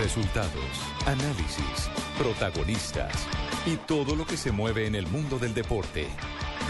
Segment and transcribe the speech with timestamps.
[0.00, 3.12] Resultados, análisis, protagonistas
[3.66, 6.06] y todo lo que se mueve en el mundo del deporte.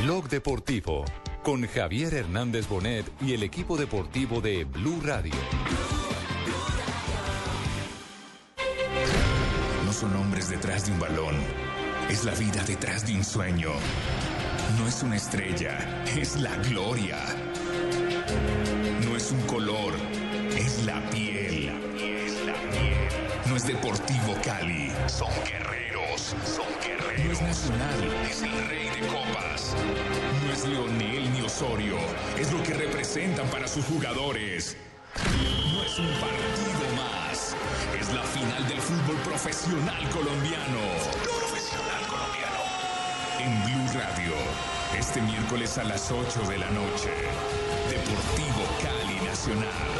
[0.02, 1.04] Blog Deportivo
[1.44, 5.34] con Javier Hernández Bonet y el equipo deportivo de Blue Radio.
[9.86, 11.36] No son hombres detrás de un balón.
[12.08, 13.70] Es la vida detrás de un sueño.
[14.76, 17.16] No es una estrella, es la gloria.
[19.04, 19.94] No es un color,
[20.56, 21.89] es la piel.
[23.60, 27.24] Es Deportivo Cali, son guerreros, son guerreros.
[27.24, 29.74] No es Nacional, es el rey de copas.
[30.44, 31.96] No es Leonel ni Osorio,
[32.38, 34.76] es lo que representan para sus jugadores.
[35.74, 37.54] No es un partido más,
[38.00, 40.80] es la final del fútbol profesional colombiano.
[41.22, 42.60] Profesional colombiano.
[43.40, 44.32] En Blue Radio,
[44.98, 47.10] este miércoles a las 8 de la noche,
[47.90, 49.90] Deportivo Cali Nacional.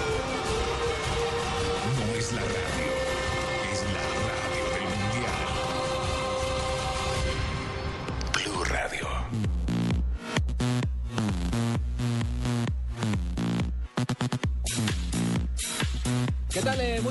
[1.98, 2.79] No es la radio,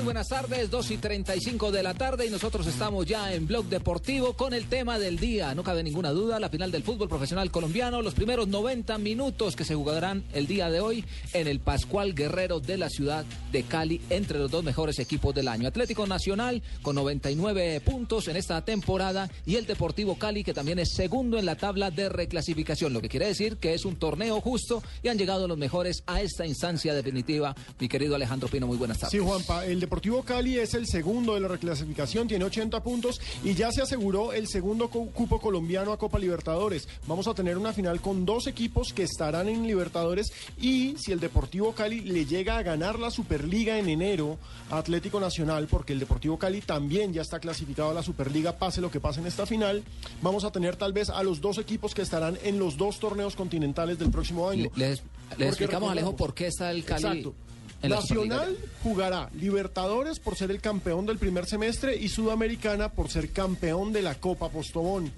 [0.00, 3.66] Muy buenas tardes, 2 y 35 de la tarde y nosotros estamos ya en Blog
[3.66, 5.54] Deportivo con el tema del día.
[5.54, 9.64] No cabe ninguna duda, la final del fútbol profesional colombiano, los primeros 90 minutos que
[9.64, 14.00] se jugarán el día de hoy en el Pascual Guerrero de la ciudad de Cali
[14.08, 15.68] entre los dos mejores equipos del año.
[15.68, 20.94] Atlético Nacional con 99 puntos en esta temporada y el Deportivo Cali que también es
[20.94, 24.82] segundo en la tabla de reclasificación, lo que quiere decir que es un torneo justo
[25.02, 27.54] y han llegado los mejores a esta instancia definitiva.
[27.78, 29.12] Mi querido Alejandro Pino, muy buenas tardes.
[29.12, 33.54] Sí, Juanpa, el Deportivo Cali es el segundo de la reclasificación, tiene 80 puntos y
[33.54, 36.86] ya se aseguró el segundo cu- cupo colombiano a Copa Libertadores.
[37.08, 40.30] Vamos a tener una final con dos equipos que estarán en Libertadores
[40.60, 44.38] y si el Deportivo Cali le llega a ganar la Superliga en enero
[44.70, 48.80] a Atlético Nacional, porque el Deportivo Cali también ya está clasificado a la Superliga, pase
[48.80, 49.82] lo que pase en esta final,
[50.22, 53.34] vamos a tener tal vez a los dos equipos que estarán en los dos torneos
[53.34, 54.70] continentales del próximo año.
[54.76, 55.02] Le- les,
[55.36, 57.34] les explicamos, Alejo, por qué está el Cali Exacto.
[57.82, 63.30] En Nacional jugará Libertadores por ser el campeón del primer semestre y Sudamericana por ser
[63.30, 65.12] campeón de la Copa Postobón.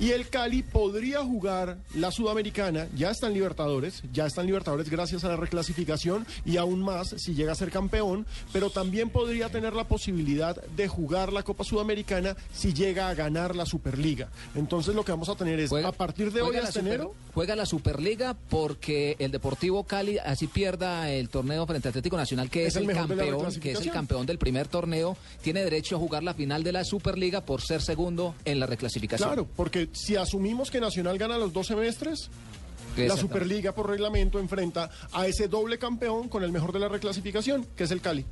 [0.00, 4.88] Y el Cali podría jugar la Sudamericana, ya está en Libertadores, ya está en Libertadores
[4.90, 9.48] gracias a la reclasificación y aún más si llega a ser campeón, pero también podría
[9.48, 14.28] tener la posibilidad de jugar la Copa Sudamericana si llega a ganar la Superliga.
[14.54, 17.14] Entonces lo que vamos a tener es Juega- a partir de hoy hasta enero.
[17.34, 22.48] Juega la Superliga porque el Deportivo Cali así pierda el torneo frente al Atlético Nacional,
[22.50, 25.98] que es, Es el campeón, que es el campeón del primer torneo, tiene derecho a
[25.98, 29.28] jugar la final de la Superliga por ser segundo en la reclasificación.
[29.28, 32.30] Claro, porque si asumimos que Nacional gana los dos semestres,
[32.96, 33.16] la.
[33.16, 37.84] Superliga por reglamento enfrenta a ese doble campeón con el mejor de la reclasificación, que
[37.84, 38.24] es el Cali.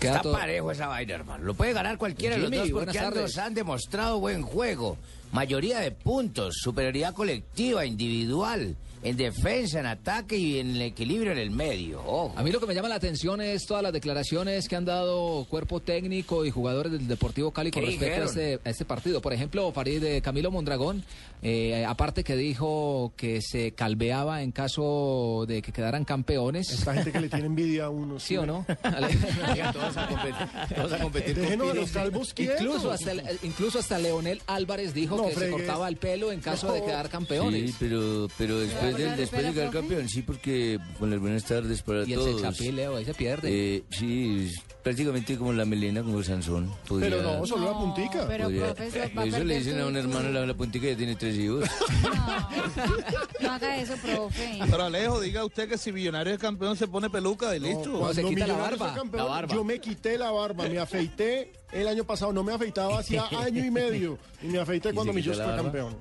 [0.00, 1.44] Queda Está todo- parejo esa vaina, hermano.
[1.44, 4.96] Lo puede ganar cualquiera de los dos porque ambos han demostrado buen juego.
[5.32, 11.38] Mayoría de puntos, superioridad colectiva, individual, en defensa, en ataque y en el equilibrio en
[11.38, 12.00] el medio.
[12.00, 12.32] Ojo.
[12.36, 15.44] A mí lo que me llama la atención es todas las declaraciones que han dado
[15.48, 19.20] cuerpo técnico y jugadores del Deportivo Cali con ¿Qué respecto a este, a este partido.
[19.20, 21.04] Por ejemplo, Farid eh, Camilo Mondragón,
[21.42, 26.70] eh, aparte que dijo que se calveaba en caso de que quedaran campeones.
[26.70, 28.18] Esta gente que le tiene envidia a uno.
[28.18, 28.64] ¿Sí o no?
[29.72, 32.60] Todos a competir, todos a competir Déjenos a los calvos quietos.
[32.60, 36.40] incluso, hasta el- incluso hasta Leonel Álvarez dijo No que se cortaba el pelo en
[36.40, 37.70] caso de quedar campeones.
[37.70, 41.82] Sí, pero, pero después, de, después de quedar campeón, sí, porque con las buenas tardes
[41.82, 42.40] para y el todos.
[42.40, 43.48] sexapil, Leo, ahí se pierde.
[43.76, 44.50] Eh, sí,
[44.86, 46.72] prácticamente como la melena, como Sansón.
[46.86, 48.24] Podría- Pero no, solo la puntica.
[48.28, 50.94] pero podría- profesor, va a Eso le dicen a un hermano la, la puntica que
[50.94, 51.68] tiene tres hijos.
[53.40, 54.58] No haga eso, profe.
[54.70, 57.90] Pero Alejo, diga usted que si Millonario es campeón se pone peluca y listo.
[57.98, 59.54] Cuando se quita la barba, campeón, la barba.
[59.54, 63.64] Yo me quité la barba, me afeité el año pasado, no me afeitaba hacía año
[63.64, 65.96] y medio y me afeité cuando Millos fue campeón.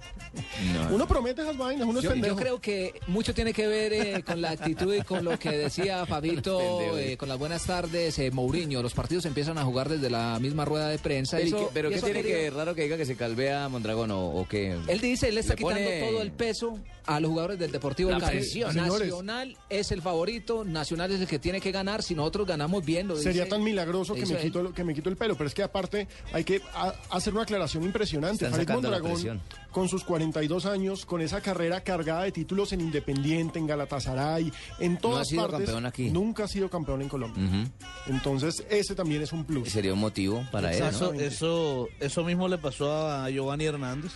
[0.73, 0.95] No.
[0.95, 2.35] Uno promete esas vainas, uno es Yo, yo pendejo.
[2.35, 6.05] creo que mucho tiene que ver eh, con la actitud y con lo que decía
[6.07, 7.17] Fabito, Pendejo, eh, eh.
[7.17, 8.74] con las buenas tardes, eh, Mourinho.
[8.81, 11.37] Los partidos empiezan a jugar desde la misma rueda de prensa.
[11.37, 13.67] Pero, ¿y pero y ¿qué eso tiene querido- que raro que diga que se calvea
[13.69, 14.77] Mondragón o, o qué?
[14.87, 17.71] Él dice, él le está Le pone- quitando todo el peso a los jugadores del
[17.71, 18.39] Deportivo La Cali.
[18.73, 22.01] Nacional es el favorito, Nacional es el que tiene que ganar.
[22.01, 25.09] Si nosotros ganamos bien, lo Sería dice- tan milagroso que me, quito, que me quito
[25.09, 28.49] el pelo, pero es que aparte hay que a- hacer una aclaración impresionante.
[28.49, 33.67] Farid Mondragón, con sus 42 años, con esa carrera cargada de títulos en Independiente, en
[33.67, 36.09] Galatasaray, en todas ha sido partes, campeón aquí.
[36.09, 37.69] nunca ha sido campeón en Colombia.
[38.07, 39.69] Entonces, ese también es un plus.
[39.69, 40.89] Sería un motivo para él, ¿no?
[40.89, 44.11] Eso, eso, eso mismo le pasó a Giovanni Hernández,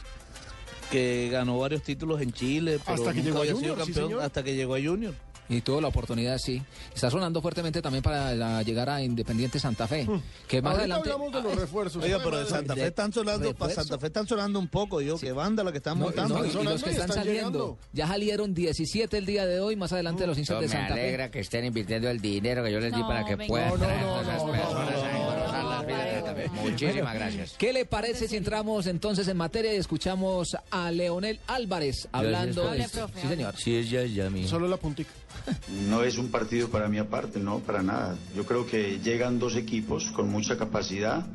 [0.92, 3.86] que ganó varios títulos en Chile, pero Hasta que nunca llegó a había Junior, sido
[3.86, 5.14] campeón hasta que llegó a Junior.
[5.50, 6.62] Y tuvo la oportunidad, sí.
[6.94, 10.08] Está sonando fuertemente también para la- llegar a Independiente Santa Fe.
[10.48, 11.10] Que más Ahorita adelante.
[11.12, 12.04] hablamos de los refuerzos.
[12.04, 13.74] Oiga, pero de Santa Fe están sonando, para.
[13.74, 16.36] Santa Fe están sonando un poco, yo, que banda la que están No, montando.
[16.38, 17.50] no, y los que están, están saliendo.
[17.50, 17.78] llegando.
[17.94, 21.02] Ya salieron 17 el día de hoy, más adelante los hinchas de me Santa Fe.
[21.02, 23.72] alegra que estén invirtiendo el dinero que yo les di No, para que puedan
[26.54, 27.56] Muchísimas gracias.
[27.58, 32.70] ¿Qué le parece si entramos entonces en materia y escuchamos a Leonel Álvarez hablando?
[32.92, 33.56] Profe, sí, señor.
[33.58, 34.48] Sí, es ya, ya, mi.
[34.48, 35.12] Solo la puntica.
[35.88, 38.18] No es un partido para mí aparte, no, para nada.
[38.36, 41.26] Yo creo que llegan dos equipos con mucha capacidad,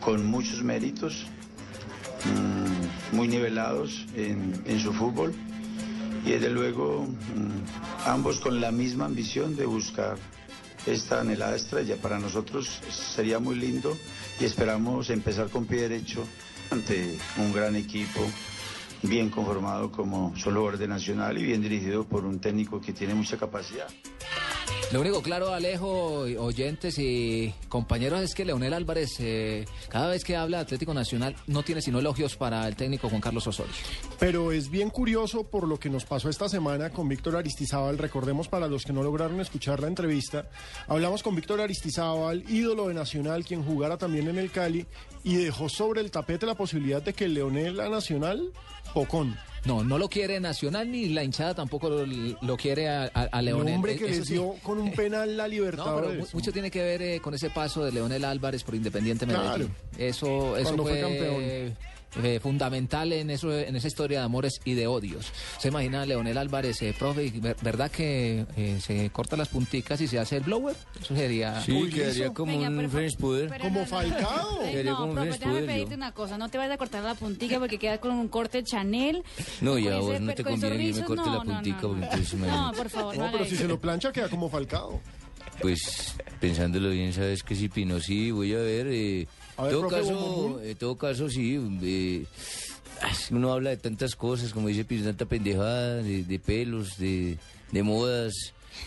[0.00, 1.26] con muchos méritos,
[2.24, 5.34] mm, muy nivelados en, en su fútbol
[6.24, 10.16] y desde luego mm, ambos con la misma ambición de buscar
[10.86, 11.96] esta anhelada estrella.
[11.96, 13.96] Para nosotros sería muy lindo
[14.38, 16.26] y esperamos empezar con pie derecho
[16.70, 18.20] ante un gran equipo
[19.02, 23.36] bien conformado como solo orden nacional y bien dirigido por un técnico que tiene mucha
[23.36, 23.88] capacidad.
[24.92, 30.36] Lo único claro, Alejo, oyentes y compañeros, es que Leonel Álvarez, eh, cada vez que
[30.36, 33.72] habla de Atlético Nacional, no tiene sino elogios para el técnico Juan Carlos Osorio.
[34.18, 37.98] Pero es bien curioso por lo que nos pasó esta semana con Víctor Aristizábal.
[37.98, 40.50] Recordemos para los que no lograron escuchar la entrevista,
[40.88, 44.86] hablamos con Víctor Aristizábal, ídolo de Nacional, quien jugara también en el Cali,
[45.22, 48.52] y dejó sobre el tapete la posibilidad de que Leonel a Nacional,
[48.94, 49.36] Pocón.
[49.66, 53.42] No, no lo quiere Nacional ni la hinchada tampoco lo, lo quiere a, a- a
[53.42, 53.74] Leonel.
[53.74, 54.32] hombre Eh, que les sí.
[54.34, 57.84] dio con un penal la No, pero mucho tiene que ver eh, con ese paso
[57.84, 59.48] de Leonel Álvarez por Independiente Medellín.
[59.48, 59.68] Claro.
[59.98, 61.76] Eso, eso Cuando fue fue, campeón.
[62.22, 65.32] Eh, fundamental en eso, en esa historia de amores y de odios.
[65.58, 70.08] Se imagina a Leonel Álvarez, eh, profe, ¿verdad que eh, se corta las punticas y
[70.08, 70.76] se hace el blower?
[71.00, 71.60] Eso sería...
[71.60, 73.48] Sí, quedaría como Venga, un pero- French Puder.
[73.58, 74.60] Como no, no, Falcao.
[74.62, 74.82] no.
[74.82, 75.96] No, como un French Puder, pedirte yo.
[75.96, 76.38] una cosa.
[76.38, 79.22] No te vayas a cortar la puntica porque quedas con un corte Chanel.
[79.60, 81.88] No, ya ese- vos no te conviene que yo me corte No, la puntica no,
[81.88, 82.12] porque no.
[82.12, 83.62] entonces No, por favor, no pero si eso.
[83.62, 85.00] se lo plancha queda como Falcao.
[85.60, 88.86] Pues pensándolo bien, sabes que si Pino sí, voy a ver.
[88.88, 89.26] Eh,
[89.60, 91.60] A ver, todo profe, caso, en todo caso sí.
[91.82, 92.24] eh,
[93.30, 97.38] uno habla de tantas cosas, como dice Pino, tanta pendejada, de, de pelos, de,
[97.72, 98.32] de modas.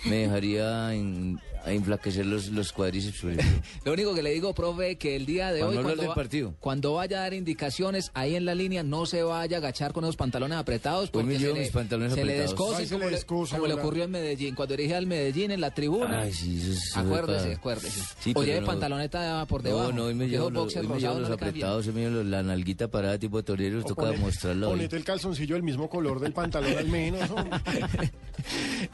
[0.06, 3.24] Me dejaría en- a enflaquecer los, los cuádriceps.
[3.86, 6.54] Lo único que le digo, profe, que el día de hoy, cuando, del va- partido.
[6.60, 10.04] cuando vaya a dar indicaciones ahí en la línea, no se vaya a agachar con
[10.04, 11.10] esos pantalones apretados.
[11.14, 12.52] Hoy me Porque se mis le, pantalones se le apretados.
[12.52, 13.26] descosen Ay, se
[13.56, 14.56] como, le ocurrió en Medellín.
[14.56, 16.24] Cuando dirige al Medellín en la tribuna.
[16.24, 16.98] Ay, sí, eso es.
[16.98, 18.02] acuérdese, para- acuérdese.
[18.20, 19.92] Sí, o lleve no- pantaloneta por debajo.
[19.94, 22.26] No, no, hoy me llevo hoy me llevo los no apretados, hoy me llevo los-
[22.26, 24.22] la nalguita parada tipo toreros, O toca ponete-
[24.66, 24.72] hoy.
[24.72, 27.22] Ponete el calzoncillo del mismo color del pantalón al menos.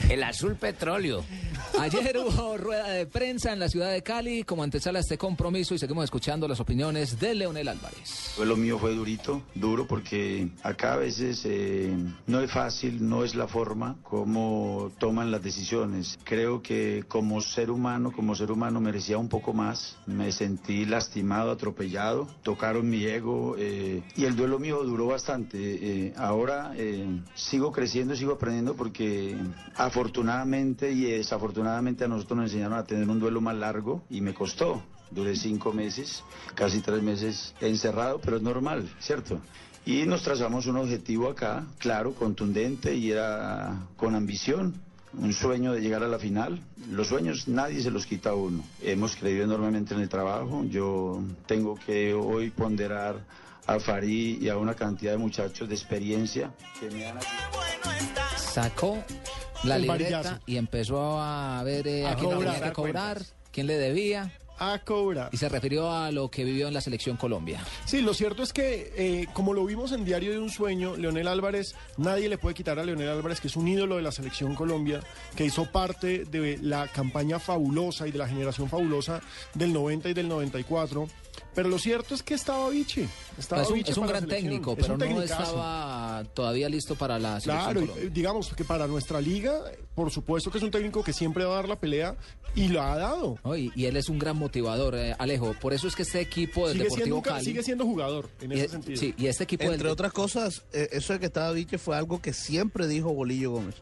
[0.09, 1.23] El azul petróleo.
[1.79, 5.73] Ayer hubo rueda de prensa en la ciudad de Cali como antesala a este compromiso
[5.73, 8.35] y seguimos escuchando las opiniones de Leonel Álvarez.
[8.37, 11.95] Lo mío fue durito, duro, porque acá a veces eh,
[12.27, 16.17] no es fácil, no es la forma como toman las decisiones.
[16.23, 19.97] Creo que como ser humano, como ser humano merecía un poco más.
[20.05, 25.57] Me sentí lastimado, atropellado, tocaron mi ego eh, y el duelo mío duró bastante.
[25.59, 26.73] Eh, ahora
[27.35, 29.37] sigo creciendo, sigo aprendiendo porque
[29.79, 34.33] afortunadamente y desafortunadamente a nosotros nos enseñaron a tener un duelo más largo y me
[34.33, 34.83] costó.
[35.09, 36.21] Duré cinco meses,
[36.53, 39.39] casi tres meses encerrado, pero es normal, ¿cierto?
[39.85, 44.75] Y nos trazamos un objetivo acá, claro, contundente y era con ambición,
[45.13, 46.61] un sueño de llegar a la final.
[46.91, 48.63] Los sueños nadie se los quita a uno.
[48.83, 50.65] Hemos creído enormemente en el trabajo.
[50.65, 53.25] Yo tengo que hoy ponderar
[53.65, 57.17] a Farí y a una cantidad de muchachos de experiencia que me han
[58.35, 58.97] Sacó
[59.63, 60.39] la El libreta varillazo.
[60.45, 62.53] y empezó a ver eh, a, A quién cobrar.
[62.55, 65.29] tenía que cobrar, quién le debía A cobrar.
[65.31, 67.63] y se refirió a lo que vivió en la selección Colombia.
[67.85, 71.27] Sí, lo cierto es que, eh, como lo vimos en Diario de un Sueño, Leonel
[71.27, 74.55] Álvarez, nadie le puede quitar a Leonel Álvarez, que es un ídolo de la selección
[74.55, 75.01] Colombia,
[75.35, 79.21] que hizo parte de la campaña fabulosa y de la generación fabulosa
[79.53, 81.07] del 90 y del 94.
[81.59, 83.05] Pero lo cierto es que estaba Vichy.
[83.37, 85.43] Estaba es un, Vichy es un gran técnico, pero no tecnicazo.
[85.43, 87.73] estaba todavía listo para la selección.
[87.85, 89.59] Claro, y, eh, digamos que para nuestra liga,
[89.93, 92.15] por supuesto que es un técnico que siempre va a dar la pelea
[92.55, 93.37] y la ha dado.
[93.43, 95.53] No, y, y él es un gran motivador, eh, Alejo.
[95.59, 97.45] Por eso es que este equipo del Sigue siendo, Deportivo ca- Cali.
[97.45, 98.97] sigue siendo jugador en y, ese sentido.
[98.97, 101.97] sí, y este equipo Entre del, otras cosas, eh, eso de que estaba Viche fue
[101.97, 103.75] algo que siempre dijo Bolillo Gómez.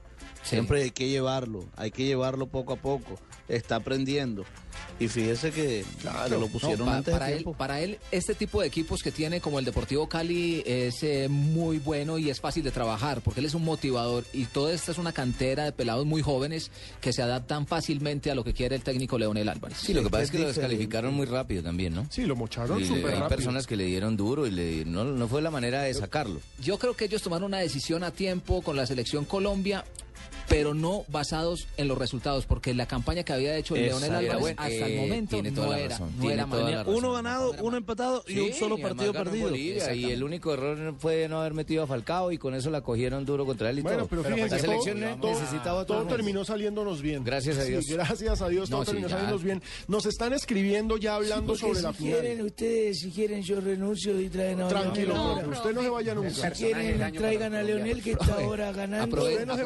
[0.44, 3.20] Siempre hay que llevarlo, hay que llevarlo poco a poco.
[3.48, 4.44] Está aprendiendo.
[5.00, 7.54] Y fíjese que, que lo No, pusieron pa- antes para de él, tiempo.
[7.58, 11.78] para él, este tipo de equipos que tiene como el Deportivo Cali es eh, muy
[11.80, 14.98] bueno y es fácil de trabajar porque él es un motivador y toda esta es
[14.98, 18.82] una cantera de pelados muy jóvenes que se adaptan fácilmente a lo que quiere el
[18.84, 19.78] técnico Leonel Álvarez.
[19.80, 22.06] Sí, lo que pasa es que lo descalificaron muy rápido también, ¿no?
[22.10, 23.30] Sí, lo mocharon súper hay rápido.
[23.30, 26.40] personas que le dieron duro y le, no, no fue la manera de sacarlo.
[26.62, 29.86] Yo creo que ellos tomaron una decisión a tiempo con la selección Colombia.
[30.50, 34.40] Pero no basados en los resultados, porque la campaña que había hecho Leonel era Álvarez
[34.40, 34.62] buena.
[34.64, 36.72] hasta el momento tiene toda no la era, no tiene era toda mal.
[36.72, 36.96] la razón.
[36.96, 39.50] Uno ganado, uno empatado y un solo y partido perdido.
[39.50, 42.80] Bolivia, y el único error fue no haber metido a Falcao y con eso la
[42.82, 44.08] cogieron duro contra él y Bueno, todo.
[44.08, 47.24] pero fíjense, la todo- selección todo, necesitaba todo otro terminó saliéndonos bien.
[47.26, 47.86] Gracias a Sí, Dios.
[47.88, 49.16] gracias a Dios, todo sí, terminó ya.
[49.16, 49.62] saliéndonos bien.
[49.90, 52.20] Nos están escribiendo ya hablando sobre si la final.
[52.22, 55.14] quieren ustedes, si quieren yo renuncio y traen a Tranquilo,
[55.52, 56.30] usted no se vaya nunca.
[56.30, 59.18] Si quieren traigan a Leonel que está ahora ganando.
[59.18, 59.64] Aprove- Usted no se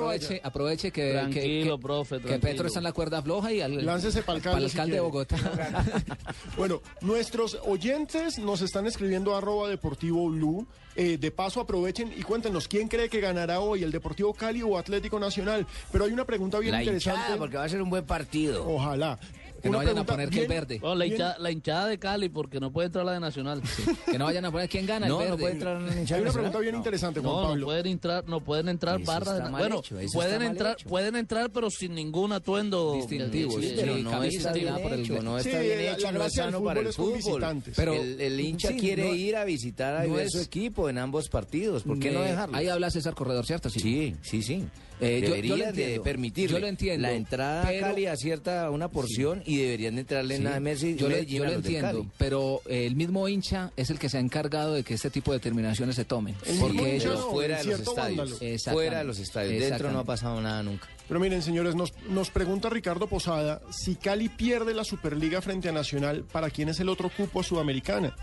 [0.72, 2.52] aproveche, que, Tranquilo, que, profe, que tranquilo.
[2.52, 5.00] Petro está en la cuerda floja y al, Láncese pa'l si alcalde de.
[5.02, 5.38] Bogotá.
[6.58, 10.68] Bueno, nuestros oyentes nos están escribiendo arroba Deportivo Blue.
[10.96, 14.78] Eh, de paso aprovechen y cuéntenos quién cree que ganará hoy, el Deportivo Cali o
[14.78, 15.66] Atlético Nacional.
[15.92, 17.20] Pero hay una pregunta bien La interesante.
[17.22, 18.68] hinchada, porque va a ser un buen partido.
[18.68, 19.18] Ojalá.
[19.62, 20.80] Que no Una vayan a poner que el verde.
[20.80, 23.62] Bueno, la, hinchada, la hinchada de Cali, porque no puede entrar la de Nacional.
[24.12, 25.42] Que no vayan a poner quién gana No, el no verde.
[25.42, 26.52] puede entrar en la Hay hinchada una nacional.
[26.52, 29.44] pregunta bien interesante, Juan No, no pueden entrar, no pueden entrar Eso barras de está
[29.46, 30.90] na- mal Bueno, hecho, eso pueden está mal entrar, hecho.
[30.90, 34.80] pueden entrar, pero sin ningún atuendo Distintivo, Sí, sí, pero sí, no está bien tirada
[34.80, 37.64] por el hecho, no está bien hecho, no es sano para el fútbol.
[37.76, 41.30] Pero el, el hincha quiere no- ir a visitar a no su equipo en ambos
[41.30, 41.84] partidos.
[41.84, 42.56] ¿Por qué no dejarlo?
[42.58, 43.70] Ahí habla César Corredor, ¿cierto?
[43.70, 44.66] Sí, sí, sí.
[45.02, 48.16] Eh, yo- yo deberían de permitirle Yo lo entiendo, la entrada pero- a Cali a
[48.16, 52.06] cierta una porción y deberían de entrarle Sí, nada Messi yo, yo a lo entiendo,
[52.18, 55.32] pero eh, el mismo hincha es el que se ha encargado de que este tipo
[55.32, 56.36] de determinaciones se tomen.
[56.60, 58.40] Porque ellos fuera de los estadios.
[58.72, 59.60] Fuera de los estadios.
[59.62, 60.88] Dentro no ha pasado nada nunca.
[61.12, 65.74] Pero miren, señores, nos, nos pregunta Ricardo Posada si Cali pierde la Superliga frente a
[65.74, 68.16] Nacional, ¿para quién es el otro cupo a Sudamericana?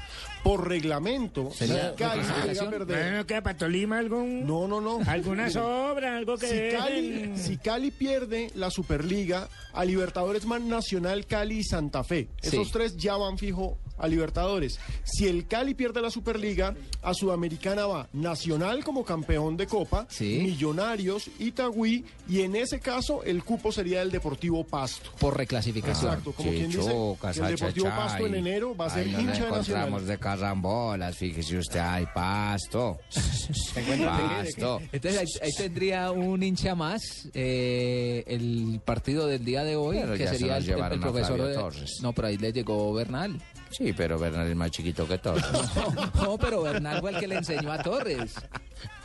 [0.42, 3.14] Por reglamento, si ¿Sería Cali llega a perder...
[3.18, 5.00] ¿No queda para Tolima algún, No, no, no.
[5.06, 11.26] alguna sobra, algo que Si Cali, si Cali pierde la Superliga, a Libertadores más Nacional,
[11.26, 12.30] Cali y Santa Fe.
[12.40, 12.72] Esos Sí.
[12.72, 14.78] tres ya van fijo a Libertadores.
[15.04, 20.40] Si el Cali pierde la Superliga, a Sudamericana va Nacional como campeón de Copa, Sí.
[20.42, 25.10] Millonarios, Itagüí, y en ese caso el cupo sería el Deportivo Pasto.
[25.18, 26.10] Por reclasificación.
[26.12, 30.06] Exacto, como quien dice el Deportivo Pasto en enero va a ser hincha de Nacional.
[30.06, 32.98] de carambolas, fíjese usted, ay, pasto.
[34.04, 34.80] pasto.
[34.92, 40.14] Entonces ahí, ahí tendría un hincha más eh, el partido del día de hoy, Pero
[40.14, 41.40] que sería el, el- profesor.
[41.42, 41.98] De- Torres.
[42.02, 43.40] No, pero ahí le llegó Bernal.
[43.70, 45.42] Sí, pero Bernal es más chiquito que todos.
[46.14, 48.34] No, pero Bernal fue el que le enseñó a Torres.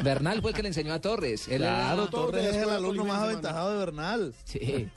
[0.03, 1.47] Bernal fue el que le enseñó a Torres.
[1.47, 4.33] Él Claro, Torres es el alumno más aventajado de Bernal.
[4.45, 4.89] Sí.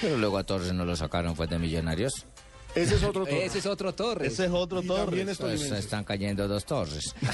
[0.00, 2.26] pero luego a Torres no lo sacaron, fue de Millonarios.
[2.74, 3.46] Ese es otro Torres.
[3.46, 4.32] Ese es otro Torres.
[4.32, 5.28] Ese es otro Torres.
[5.28, 7.14] es Pues están cayendo dos Torres.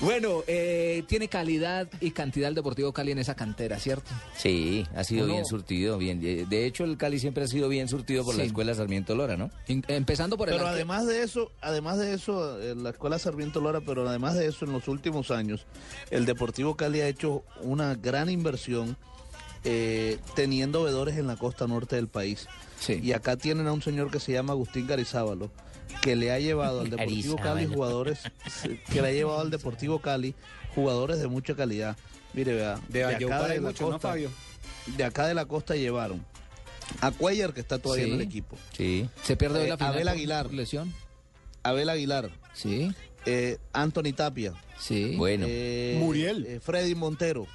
[0.00, 4.10] Bueno, eh, tiene calidad y cantidad el Deportivo Cali en esa cantera, ¿cierto?
[4.36, 5.98] Sí, ha sido Uno- bien surtido.
[5.98, 6.20] bien.
[6.20, 8.48] De de hecho, el Cali siempre ha sido bien surtido por la Sí.
[8.48, 9.50] escuela Sarmiento Lora, ¿no?
[9.68, 13.18] In- empezando por el Pero arque- además de eso, además de eso, eh, la escuela
[13.18, 15.66] Sarmiento Lora, pero además de eso, en los últimos años,
[16.10, 18.96] el Deportivo Cali ha hecho una gran inversión
[19.66, 22.46] eh, teniendo vedores en la costa norte del país.
[22.80, 23.00] Sí.
[23.02, 25.50] Y acá tienen a un señor que se llama Agustín Garizábalo,
[26.02, 28.18] que le ha llevado al Deportivo Cali jugadores,
[28.92, 30.34] que le ha llevado al Deportivo Cali
[30.74, 31.96] jugadores de mucha calidad.
[32.32, 34.30] Mire, vea, De Valledupar hay la mucho, ¿no, costa, Fabio?
[34.96, 36.24] de acá de la costa llevaron
[37.00, 38.10] a Cuellar, que está todavía Sí.
[38.10, 38.56] en el equipo.
[38.76, 39.08] Sí.
[39.22, 39.92] Se pierde Eh, la final.
[39.92, 40.52] Abel por Aguilar.
[40.52, 40.92] Lesión.
[41.62, 42.92] Abel Aguilar, Sí,
[43.24, 45.14] eh, Anthony Tapia, sí.
[45.16, 46.44] Bueno, eh, Muriel.
[46.46, 47.46] eh, Freddy Montero,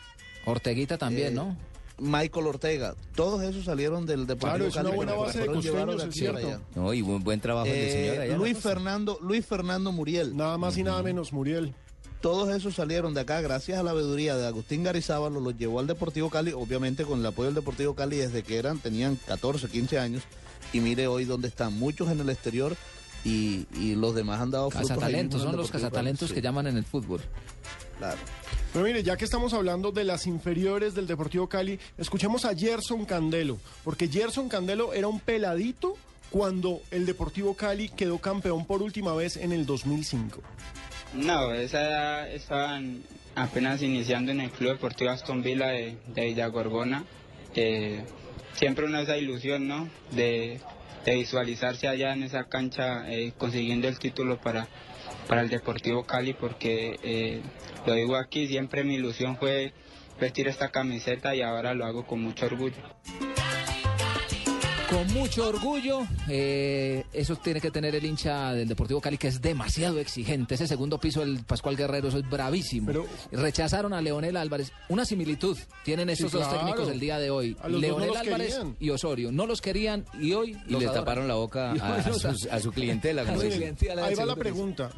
[0.46, 1.56] Orteguita también, eh, ¿no?
[2.02, 6.04] Michael Ortega, todos esos salieron del Deportivo Claro, es una Cali, buena base de costeños,
[6.04, 6.62] es cierto.
[6.76, 8.38] no, y buen, buen trabajo Eh, señor allá.
[8.38, 11.74] Luis Fernando, Luis Fernando Muriel, Nada más y nada menos, Muriel.
[12.22, 15.88] todos esos salieron de acá gracias a la veeduría de Agustín Garizábalo, los llevó al
[15.88, 20.00] Deportivo Cali, obviamente con el apoyo del Deportivo Cali desde que eran, tenían 14, 15
[20.00, 20.24] años,
[20.74, 22.76] y mire hoy dónde están, muchos en el exterior
[23.26, 24.72] y, y los demás han dado en
[25.42, 25.84] son los Cali.
[25.84, 27.22] cazatalentos Sí, que llaman en el fútbol.
[28.00, 28.18] Claro.
[28.74, 33.06] Pero mire, ya que estamos hablando de las inferiores del Deportivo Cali, escuchemos a Gerson
[33.06, 35.98] Candelo, porque Gerson Candelo era un peladito
[36.30, 40.42] cuando el Deportivo Cali quedó campeón por última vez en el 2005.
[41.14, 43.04] No, esa edad estaban
[43.36, 47.04] apenas iniciando en el Club Deportivo Aston Villa de, de Villagorgona.
[47.56, 48.04] Eh,
[48.54, 49.90] siempre una esa ilusión, ¿no?
[50.12, 50.62] De,
[51.06, 54.68] de visualizarse allá en esa cancha eh, consiguiendo el título para,
[55.30, 57.42] para el Deportivo Cali, porque eh,
[57.86, 59.74] lo digo aquí, siempre mi ilusión fue
[60.20, 62.82] vestir esta camiseta y ahora lo hago con mucho orgullo.
[64.90, 69.40] Con mucho orgullo, eh, eso tiene que tener el hincha del Deportivo Cali, que es
[69.40, 70.56] demasiado exigente.
[70.56, 72.92] Ese segundo piso del Pascual Guerrero, eso es bravísimo.
[73.32, 74.72] Rechazaron a Leonel Álvarez.
[74.88, 75.56] Una similitud
[75.86, 76.66] tienen estos Sí, dos claro.
[76.66, 77.56] técnicos el día de hoy.
[77.62, 78.76] No Leonel Álvarez querían.
[78.80, 79.32] y Osorio.
[79.32, 80.96] No los querían y hoy Y los le adoran.
[81.04, 83.26] taparon la boca a, a los- sus- a su clientela.
[83.26, 84.90] como Ahí va la pregunta.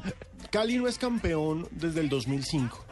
[0.52, 2.86] Cali no es campeón desde el 2005.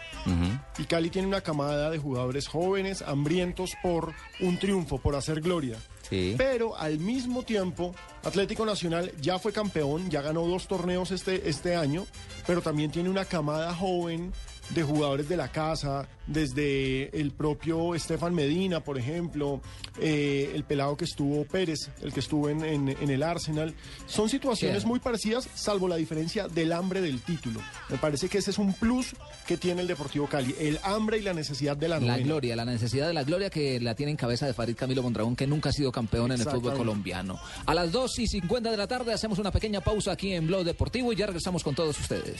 [0.77, 5.77] Y Cali tiene una camada de jugadores jóvenes, hambrientos por un triunfo, por hacer gloria.
[6.09, 11.75] Pero al mismo tiempo, Atlético Nacional ya fue campeón, ya ganó dos torneos este, este
[11.75, 12.05] año,
[12.47, 14.31] pero también tiene una camada joven
[14.69, 19.61] de jugadores de la casa, desde el propio Estefan Medina, por ejemplo,
[19.99, 23.73] eh, el pelado que estuvo Pérez, el que estuvo en, en- en el Arsenal.
[24.05, 24.87] Son situaciones Sí.
[24.87, 27.59] muy parecidas, salvo la diferencia del hambre del título.
[27.89, 29.15] Me parece que ese es un plus
[29.47, 32.25] que tiene el Deportivo Cali, el hambre y la necesidad de la La novena.
[32.25, 35.35] gloria, la necesidad de la gloria que la tiene en cabeza de Farid Camilo Mondragón,
[35.35, 37.39] que nunca ha sido campeón en el fútbol colombiano.
[37.65, 40.63] A las 2 y 50 de la tarde hacemos una pequeña pausa aquí en Blog
[40.63, 42.39] Deportivo y ya regresamos con todos ustedes.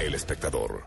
[0.00, 0.86] El espectador.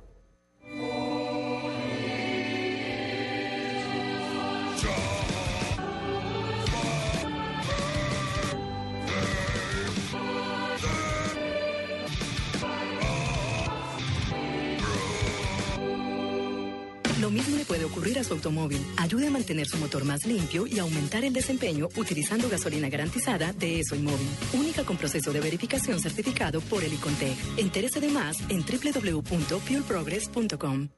[17.41, 18.85] Mismo le puede ocurrir a su automóvil.
[18.97, 23.79] Ayude a mantener su motor más limpio y aumentar el desempeño utilizando gasolina garantizada de
[23.79, 24.27] ESO Móvil.
[24.53, 27.35] Única con proceso de verificación certificado por el Icontec.
[27.57, 30.89] Entérese de más en www.fuelprogress.com.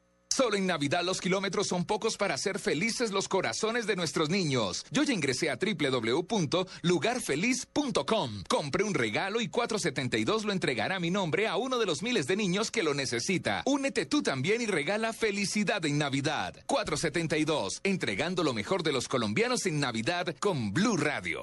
[0.33, 4.85] Solo en Navidad los kilómetros son pocos para hacer felices los corazones de nuestros niños.
[4.89, 8.43] Yo ya ingresé a www.lugarfeliz.com.
[8.47, 12.37] Compré un regalo y 472 lo entregará mi nombre a uno de los miles de
[12.37, 13.61] niños que lo necesita.
[13.65, 16.55] Únete tú también y regala felicidad en Navidad.
[16.65, 21.41] 472, entregando lo mejor de los colombianos en Navidad con Blue Radio.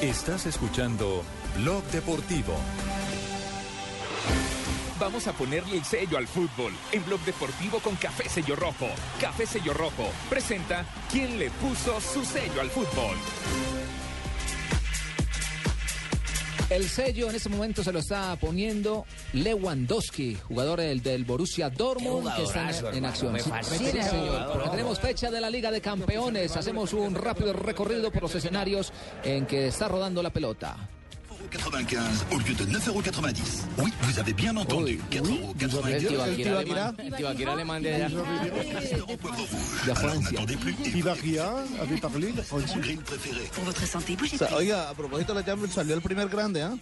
[0.00, 1.24] Estás escuchando
[1.56, 2.54] Blog Deportivo.
[4.98, 8.86] Vamos a ponerle el sello al fútbol en Blog Deportivo con Café Sello Rojo.
[9.20, 13.16] Café Sello Rojo presenta ¿Quién le puso su sello al fútbol?
[16.70, 22.34] El sello en este momento se lo está poniendo Lewandowski, jugador del, del Borussia Dortmund,
[22.34, 23.36] que está en, en acción.
[23.62, 23.84] Sí,
[24.70, 26.56] tenemos fecha de la Liga de Campeones.
[26.56, 28.92] Hacemos un rápido recorrido por los escenarios
[29.24, 30.76] en que está rodando la pelota.
[31.50, 33.34] 95 au lieu de 9,90€.
[33.78, 35.00] Oui, vous avez bien entendu.
[35.10, 35.88] 4,90€.
[35.88, 36.96] El Tibaquira alemán.
[36.98, 38.08] El Tibaquira alemán de
[39.94, 40.40] Francia.
[40.82, 42.80] Tibaquira avait parlé de Francia.
[43.64, 46.76] O sea, oiga, a propósito de la Champions, salió el primer grande, ¿ah?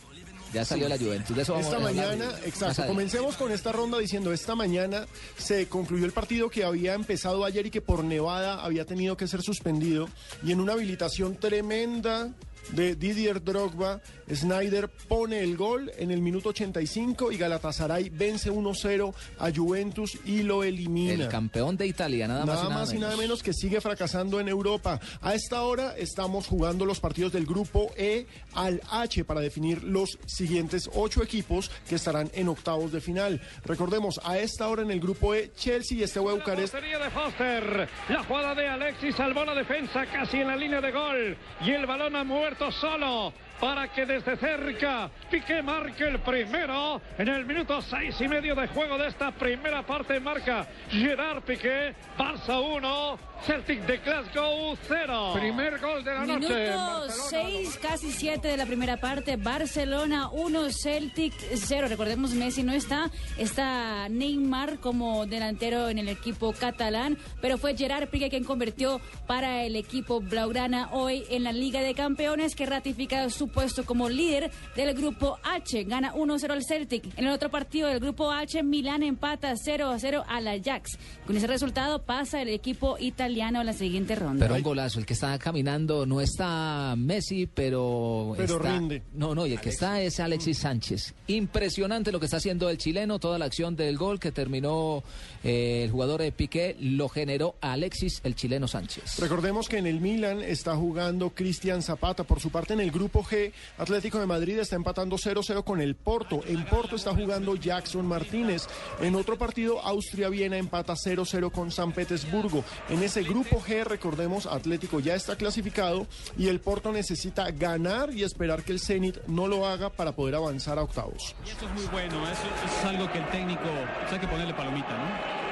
[0.52, 1.34] Ya salió la Juventus.
[1.34, 2.86] De eso vamos esta a hablar mañana, más exacto.
[2.86, 5.06] Comencemos con esta ronda diciendo, esta mañana
[5.38, 9.26] se concluyó el partido que había empezado ayer y que por Nevada había tenido que
[9.26, 10.10] ser suspendido.
[10.44, 12.28] Y en una habilitación tremenda
[12.70, 14.00] de Didier Drogba,
[14.32, 20.42] Snyder pone el gol en el minuto 85 y Galatasaray vence 1-0 a Juventus y
[20.42, 21.12] lo elimina.
[21.12, 23.08] El campeón de Italia, nada más Nada y nada más y menos.
[23.10, 25.00] nada menos que sigue fracasando en Europa.
[25.20, 30.18] A esta hora estamos jugando los partidos del grupo E al H para definir los
[30.26, 33.40] siguientes ocho equipos que estarán en octavos de final.
[33.64, 37.88] Recordemos, a esta hora en el grupo E, Chelsea y este Bucarest Portería de Foster.
[38.08, 41.36] La jugada de Alexis salvó la defensa casi en la línea de gol.
[41.64, 42.24] Y el balón ha
[42.70, 47.00] solo para que desde cerca Piqué marque el primero.
[47.16, 51.94] En el minuto seis y medio de juego de esta primera parte marca Gerard Piqué.
[52.18, 55.32] Barça 1, Celtic de Glasgow 0.
[55.34, 56.48] Primer gol de la noche.
[56.48, 59.36] Minuto 6, casi 7 de la primera parte.
[59.36, 61.88] Barcelona 1, Celtic 0.
[61.88, 63.10] Recordemos, Messi no está.
[63.38, 67.18] Está Neymar como delantero en el equipo catalán.
[67.40, 71.94] Pero fue Gerard Piqué quien convirtió para el equipo Blaugrana hoy en la Liga de
[71.94, 75.82] Campeones que ratifica su puesto como líder del grupo H.
[75.84, 77.18] Gana 1-0 al Celtic.
[77.18, 80.96] En el otro partido del grupo H, Milán empata 0-0 al Ajax.
[81.26, 84.44] Con ese resultado pasa el equipo italiano a la siguiente ronda.
[84.44, 88.34] Pero un golazo, el que está caminando no está Messi, pero.
[88.36, 89.02] Pero está- rinde.
[89.14, 91.14] No, no, y el que está es Alexis Sánchez.
[91.28, 95.02] Impresionante lo que está haciendo el chileno, toda la acción del gol que terminó
[95.42, 99.18] eh, el jugador de Piqué lo generó Alexis, el chileno Sánchez.
[99.18, 102.24] Recordemos que en el Milan está jugando Cristian Zapata.
[102.24, 105.94] Por su parte, en el grupo G, Atlético de Madrid está empatando 0-0 con el
[105.94, 106.42] Porto.
[106.46, 108.66] En Porto está jugando Jackson Martínez.
[109.00, 112.64] En otro partido, Austria-Viena empata 0-0 con San Petersburgo.
[112.88, 116.06] En ese grupo G, recordemos, Atlético ya está clasificado
[116.36, 120.34] y el Porto necesita ganar y esperar que el Zenit no lo haga para poder
[120.34, 121.34] avanzar a octavos.
[121.46, 123.62] Y esto es muy bueno, eso, eso es algo que el técnico,
[124.10, 125.42] hay que ponerle palomita, ¿no?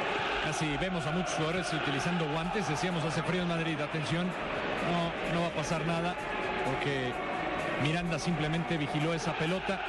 [0.45, 4.27] Casi vemos a muchos jugadores utilizando guantes, decíamos hace frío en Madrid, atención,
[5.35, 6.17] no va a pasar nada,
[6.65, 7.13] porque
[7.83, 9.81] Miranda simplemente vigiló esa pelota.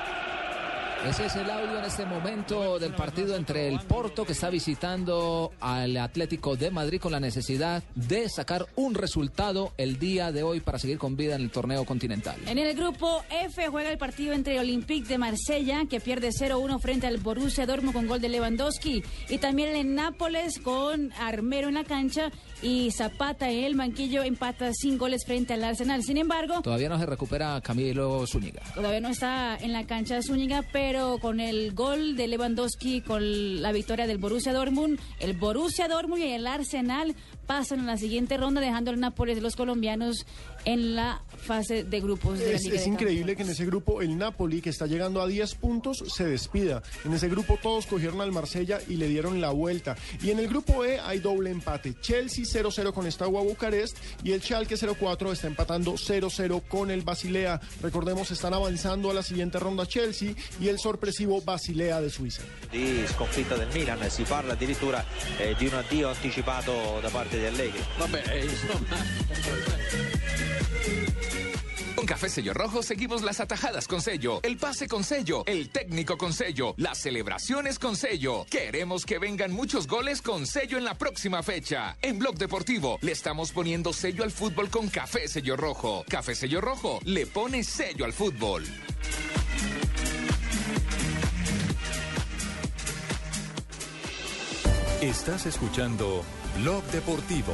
[1.07, 5.51] Ese es el audio en este momento del partido entre el Porto que está visitando
[5.59, 10.59] al Atlético de Madrid con la necesidad de sacar un resultado el día de hoy
[10.59, 12.35] para seguir con vida en el torneo continental.
[12.45, 17.07] En el grupo F juega el partido entre Olympique de Marsella, que pierde 0-1 frente
[17.07, 21.83] al Borussia Dortmund con gol de Lewandowski, y también el Nápoles con Armero en la
[21.83, 26.03] cancha y Zapata en el banquillo empata sin goles frente al Arsenal.
[26.03, 28.61] Sin embargo, Todavía no se recupera Camilo Zúñiga.
[28.75, 30.90] todavía no está en la cancha Zúñiga, pero
[31.21, 36.33] con el gol de Lewandowski, con la victoria del Borussia Dortmund, el Borussia Dortmund y
[36.33, 37.15] el Arsenal
[37.47, 40.25] pasan a la siguiente ronda, dejando al Nápoles de los colombianos
[40.65, 43.65] en la fase de grupos de la Es, Liga es de increíble que en ese
[43.65, 46.83] grupo el Napoli, que está llegando a 10 puntos, se despida.
[47.03, 49.95] En ese grupo todos cogieron al Marsella y le dieron la vuelta.
[50.21, 51.95] Y en el grupo E hay doble empate.
[52.01, 57.59] Chelsea 0-0 con Steaua Bucarest y el Schalke 0-4 está empatando 0-0 con el Basilea.
[57.81, 62.43] Recordemos, están avanzando a la siguiente ronda Chelsea y el sorpresivo Basilea de Suiza.
[62.71, 65.03] di sconfitta del Milan, si parla addirittura
[65.37, 67.83] eh, di un addio anticipato da parte di Allegri.
[67.97, 68.45] Vabbè,
[71.95, 76.17] Con Café Sello Rojo seguimos las atajadas con sello, el pase con sello, el técnico
[76.17, 78.45] con sello, las celebraciones con sello.
[78.49, 81.95] Queremos que vengan muchos goles con sello en la próxima fecha.
[82.01, 86.03] En Blog Deportivo le estamos poniendo sello al fútbol con Café Sello Rojo.
[86.09, 88.63] Café Sello Rojo le pone sello al fútbol.
[95.01, 96.23] Estás escuchando
[96.57, 97.53] Blog Deportivo.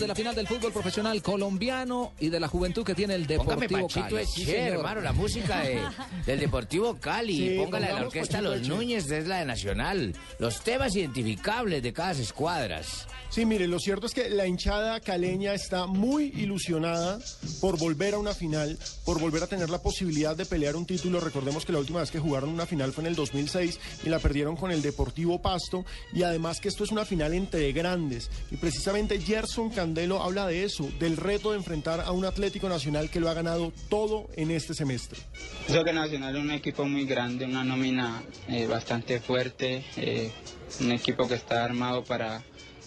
[0.00, 3.86] De la final del fútbol profesional colombiano y de la juventud que tiene el Deportivo
[3.88, 4.26] Cali.
[4.26, 4.76] Sí, Eche, señor.
[4.78, 5.80] hermano, la música de-
[6.26, 7.36] del Deportivo Cali.
[7.50, 8.66] Sí, Póngala de la orquesta Los.
[8.66, 10.14] Núñez, es la de Nacional.
[10.38, 13.06] Los temas identificables de cada escuadras.
[13.28, 17.20] Sí, mire, lo cierto es que la hinchada caleña está muy ilusionada
[17.60, 21.20] por volver a una final, por volver a tener la posibilidad de pelear un título.
[21.20, 24.18] Recordemos que la última vez que jugaron una final fue en el 2006 y la
[24.18, 25.84] perdieron con el Deportivo Pasto.
[26.12, 28.28] Y además que esto es una final entre grandes.
[28.50, 33.10] Y precisamente Gerson Candelo habla de eso, del reto de enfrentar a un Atlético Nacional
[33.10, 35.18] que lo ha ganado todo en este semestre.
[35.66, 40.30] Creo Nacional es un equipo muy grande, una nómina eh, bastante fuerte, eh,
[40.78, 42.44] un equipo que está armado para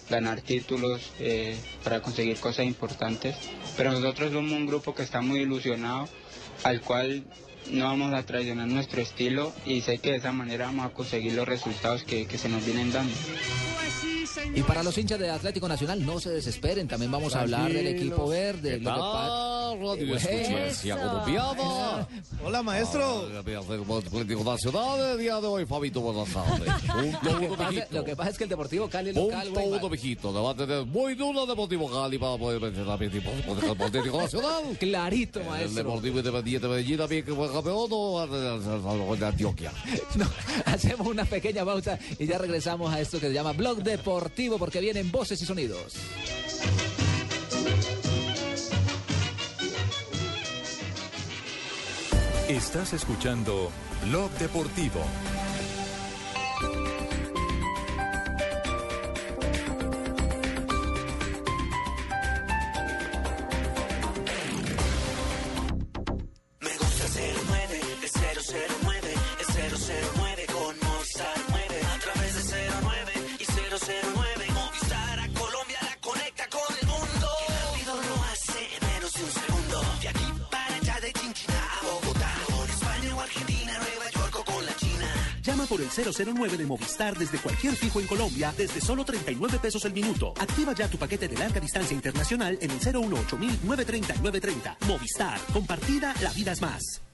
[0.09, 3.35] ganar títulos, eh, para conseguir cosas importantes.
[3.75, 6.07] Pero nosotros somos un grupo que está muy ilusionado,
[6.63, 7.25] al cual
[7.69, 11.33] no vamos a traicionar nuestro estilo y sé que de esa manera vamos a conseguir
[11.33, 13.13] los resultados que se nos vienen dando.
[14.55, 16.87] Y para los hinchas de Atlético Nacional, no se desesperen.
[16.87, 18.79] También vamos a hablar del equipo verde.
[18.79, 20.87] lo que pa- Radio Eso.
[22.45, 23.27] Hola, maestro.
[23.37, 26.71] Atlético Nacional, el día de hoy, Fabito, buenas tardes.
[26.93, 27.87] Punto Lo que, uno, pasa, mijito.
[27.91, 29.47] lo que pasa es que el Deportivo Cali es local.
[29.47, 30.43] Punto uno, mijito.
[30.43, 34.17] Va a tener muy duro Deportivo Cali para poder vencer a mi equipo del Atlético
[34.21, 34.63] Nacional.
[34.79, 35.75] Clarito, El maestro.
[35.83, 39.71] Deportivo Independiente de Medellín también que fue campeón o de Antioquia.
[40.15, 40.25] No,
[40.65, 44.22] hacemos una pequeña pausa y ya regresamos a esto que se llama Blog Deportivo
[44.57, 45.95] porque vienen voces y sonidos.
[52.47, 53.71] Estás escuchando
[54.05, 55.01] Blog Deportivo.
[86.11, 90.33] 009 de Movistar desde cualquier fijo en Colombia desde solo 39 pesos el minuto.
[90.39, 94.77] Activa ya tu paquete de larga distancia internacional en el 018 930 930.
[94.87, 95.39] Movistar.
[95.53, 97.12] Compartida, la vida es más.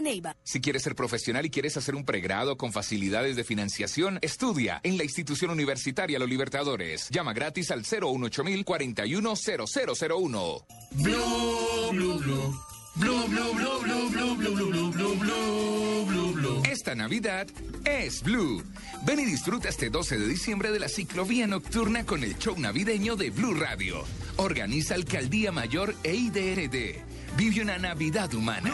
[0.00, 0.36] Neiva.
[0.42, 4.98] Si quieres ser profesional y quieres hacer un pregrado con facilidades de financiación, estudia en
[4.98, 7.08] la institución universitaria Los Libertadores.
[7.10, 12.75] Llama gratis al 018 410001 Blue, blue, blue.
[12.96, 16.62] Blue, blue, blue, blue, blue, blue, blue, blue, blue, blue, blue, blue.
[16.64, 17.46] Esta Navidad
[17.84, 18.62] es Blue.
[19.04, 23.16] Ven y disfruta este 12 de diciembre de la ciclovía nocturna con el show navideño
[23.16, 24.02] de Blue Radio.
[24.36, 27.02] Organiza Alcaldía Mayor e IDRD.
[27.36, 28.72] Vive una Navidad humana.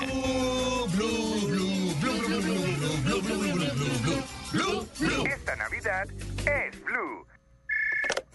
[5.26, 6.08] Esta Navidad
[6.46, 7.21] es Blue.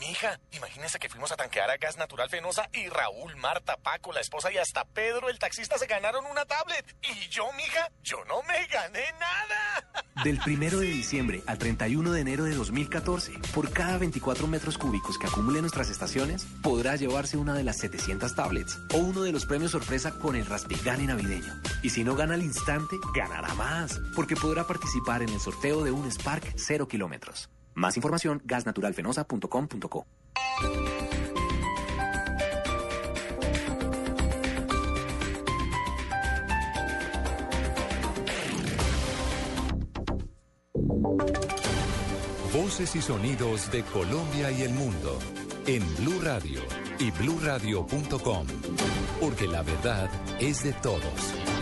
[0.07, 4.21] Mija, imagínese que fuimos a tanquear a Gas Natural Fenosa y Raúl, Marta, Paco, la
[4.21, 6.95] esposa y hasta Pedro, el taxista, se ganaron una tablet.
[7.03, 10.05] Y yo, mija, yo no me gané nada.
[10.23, 15.17] Del 1 de diciembre al 31 de enero de 2014, por cada 24 metros cúbicos
[15.17, 19.45] que acumule nuestras estaciones, podrá llevarse una de las 700 tablets o uno de los
[19.45, 21.53] premios sorpresa con el Raspigani navideño.
[21.83, 25.91] Y si no gana al instante, ganará más, porque podrá participar en el sorteo de
[25.91, 27.49] un Spark 0 kilómetros.
[27.77, 30.07] Más información, gasnaturalfenosa.com.co.
[42.51, 45.19] Voces y sonidos de Colombia y el mundo
[45.67, 46.61] en Blue Radio
[46.97, 48.47] y bluradio.com,
[49.21, 50.09] porque la verdad
[50.39, 51.56] es de todos.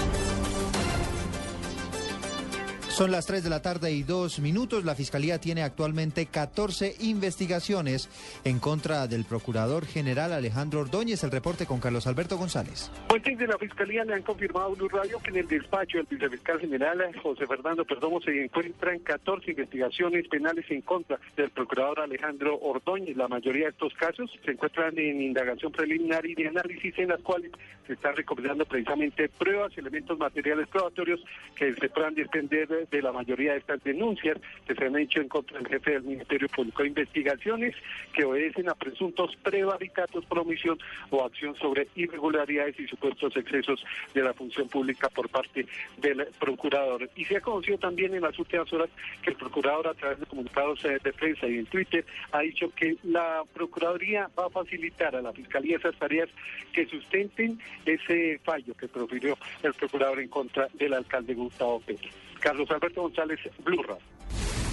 [2.96, 4.86] Son las 3 de la tarde y dos minutos.
[4.86, 8.08] La Fiscalía tiene actualmente 14 investigaciones
[8.46, 11.22] en contra del Procurador General Alejandro Ordóñez.
[11.26, 12.90] El reporte con Carlos Alberto González.
[13.10, 16.08] Fuentes de la Fiscalía le han confirmado a Blue Radio que en el despacho del
[16.10, 22.58] vicefiscal general José Fernando Perdomo se encuentran 14 investigaciones penales en contra del procurador Alejandro
[22.62, 23.18] Ordóñez.
[23.18, 27.20] La mayoría de estos casos se encuentran en indagación preliminar y de análisis en las
[27.20, 27.52] cuales
[27.86, 31.20] se están recopilando precisamente pruebas, elementos materiales probatorios
[31.58, 35.30] que se puedan desprender de la mayoría de estas denuncias que se han hecho en
[35.30, 36.84] contra del jefe del Ministerio Público.
[36.84, 37.76] Investigaciones
[38.14, 40.78] que obedecen a presuntos prevaricatos por omisión
[41.10, 45.66] o acción sobre irregularidades y supuestos excesos de la función pública por parte
[45.98, 47.10] del procurador.
[47.16, 48.90] Y se ha conocido también en las últimas horas
[49.22, 52.98] que el procurador a través de comunicados de prensa y en Twitter ha dicho que
[53.04, 56.30] la Procuraduría va a facilitar a la Fiscalía esas tareas
[56.74, 62.10] que sustenten ese fallo que profirió el procurador en contra del alcalde Gustavo Petro.
[62.46, 64.06] Carlos Alberto González, Blue Radio.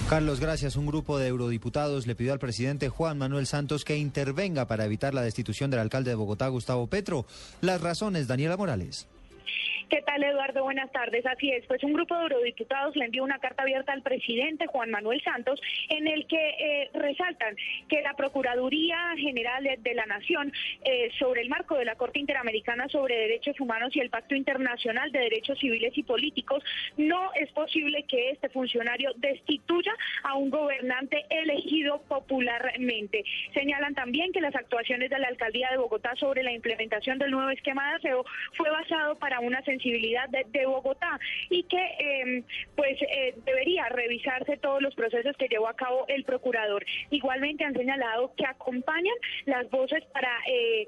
[0.07, 0.75] Carlos, gracias.
[0.75, 5.15] Un grupo de eurodiputados le pidió al presidente Juan Manuel Santos que intervenga para evitar
[5.15, 7.25] la destitución del alcalde de Bogotá, Gustavo Petro.
[7.61, 9.07] Las razones, Daniela Morales.
[9.93, 10.63] ¿Qué tal, Eduardo?
[10.63, 11.23] Buenas tardes.
[11.23, 14.89] Así es, pues un grupo de eurodiputados le envió una carta abierta al presidente Juan
[14.89, 17.55] Manuel Santos en el que eh, resaltan
[17.87, 20.51] que la Procuraduría General de, la Nación
[20.83, 25.11] eh, sobre el marco de la Corte Interamericana sobre Derechos Humanos y el Pacto Internacional
[25.11, 26.63] de Derechos Civiles y Políticos
[26.97, 33.23] no es posible que este funcionario destituya a un gobernante elegido popularmente.
[33.53, 37.51] Señalan también que las actuaciones de la Alcaldía de Bogotá sobre la implementación del nuevo
[37.51, 41.19] esquema de aseo fue basado para una sensibilidad de, Bogotá
[41.49, 42.43] y que eh,
[42.75, 46.85] pues eh, debería revisarse todos los procesos que llevó a cabo el procurador.
[47.09, 49.15] Igualmente han señalado que acompañan
[49.45, 50.87] las voces para eh,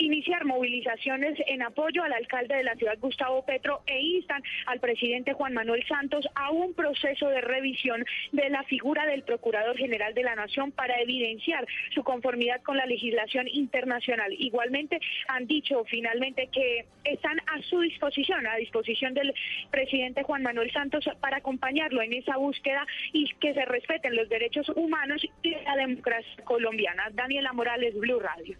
[0.00, 5.32] iniciar movilizaciones en apoyo al alcalde de la ciudad, Gustavo Petro, e instan al presidente
[5.32, 10.22] Juan Manuel Santos a un proceso de revisión de la figura del Procurador General de
[10.22, 14.32] la Nación para evidenciar su conformidad con la legislación internacional.
[14.38, 19.34] Igualmente han dicho finalmente que están a su disposición, a disposición del
[19.70, 24.68] presidente Juan Manuel Santos para acompañarlo en esa búsqueda y que se respeten los derechos
[24.74, 27.08] humanos y la democracia colombiana.
[27.12, 28.56] Daniela Morales, Blue Radio.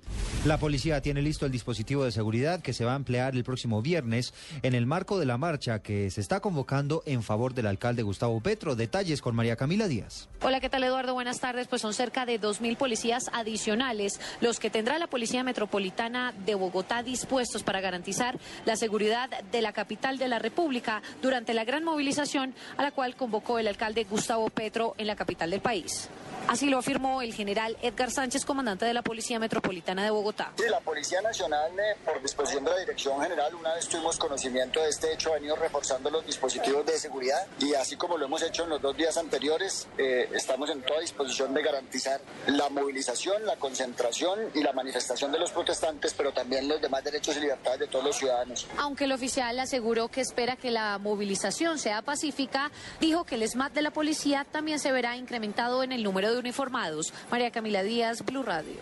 [0.47, 3.83] La policía tiene listo el dispositivo de seguridad que se va a emplear el próximo
[3.83, 8.03] viernes en el marco de la marcha que se está convocando en favor del alcalde
[8.03, 8.75] Gustavo Petro.
[8.75, 10.29] Detalles con María Camila Díaz.
[10.43, 11.15] Hola, ¿qué tal Eduardo?
[11.15, 11.69] Buenas tardes.
[11.69, 17.05] Pues son cerca de 2.000 policías adicionales los que tendrá la Policía Metropolitana de Bogotá
[17.05, 22.57] dispuestos para garantizar la seguridad de la capital de la República durante la gran movilización
[22.77, 26.09] a la cual convocó el alcalde Gustavo Petro en la capital del país.
[26.49, 30.53] Así lo afirmó el general Edgar Sánchez, comandante de la Policía Metropolitana de Bogotá.
[30.57, 34.81] Sí, la Policía Nacional, eh, por disposición de la Dirección General, una vez tuvimos conocimiento
[34.81, 38.43] de este hecho, ha venido reforzando los dispositivos de seguridad y así como lo hemos
[38.43, 43.45] hecho en los dos días anteriores, eh, estamos en toda disposición de garantizar la movilización,
[43.47, 47.81] la concentración y la manifestación de los protestantes, pero también los demás derechos y libertades
[47.81, 48.67] de todos los ciudadanos.
[48.79, 53.73] Aunque el oficial aseguró que espera que la movilización sea pacífica, dijo que el SMAT
[53.73, 57.13] de la policía también se verá incrementado en el número de uniformados.
[57.31, 58.81] María Camila Díaz, Blue Radio.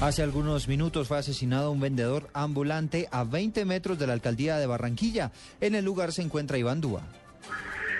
[0.00, 4.66] Hace algunos minutos fue asesinado un vendedor ambulante a 20 metros de la alcaldía de
[4.68, 5.32] Barranquilla.
[5.60, 7.02] En el lugar se encuentra Iván Dúa.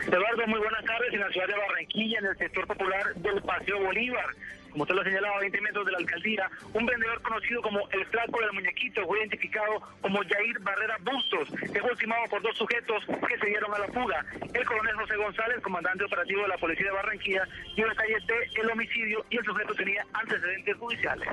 [0.06, 1.12] Eduardo, muy buenas tardes.
[1.12, 4.26] En la ciudad de Barranquilla, en el sector popular del Paseo Bolívar,
[4.78, 8.06] como usted lo señalaba, a 20 metros de la alcaldía, un vendedor conocido como el
[8.06, 13.04] flaco del muñequito fue identificado como Jair Barrera Bustos, que fue ultimado por dos sujetos
[13.26, 14.24] que se dieron a la fuga.
[14.54, 19.26] El coronel José González, comandante operativo de la Policía de Barranquilla, dio detalles del homicidio
[19.30, 21.28] y el sujeto tenía antecedentes judiciales.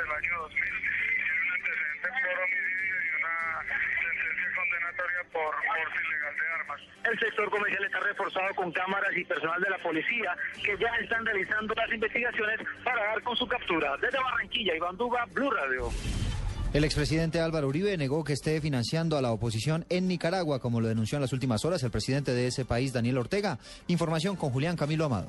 [0.00, 0.62] Del año 2000.
[0.62, 3.36] Tiene un antecedente por homicidio y una
[4.00, 6.80] sentencia condenatoria por porte ilegal de armas.
[7.04, 10.30] El sector comercial está reforzado con cámaras y personal de la policía
[10.64, 13.96] que ya están realizando las investigaciones para dar con su captura.
[14.00, 15.90] Desde Barranquilla, Iván Duba, Blue Radio.
[16.72, 20.88] El expresidente Álvaro Uribe negó que esté financiando a la oposición en Nicaragua, como lo
[20.88, 23.58] denunció en las últimas horas el presidente de ese país, Daniel Ortega.
[23.88, 25.28] Información con Julián Camilo Amado.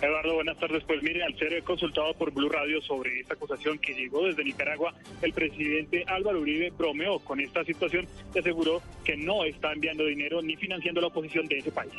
[0.00, 0.84] Eduardo, buenas tardes.
[0.84, 4.94] Pues mire, al ser consultado por Blue Radio sobre esta acusación que llegó desde Nicaragua,
[5.22, 10.40] el presidente Álvaro Uribe bromeó con esta situación y aseguró que no está enviando dinero
[10.40, 11.92] ni financiando la oposición de ese país.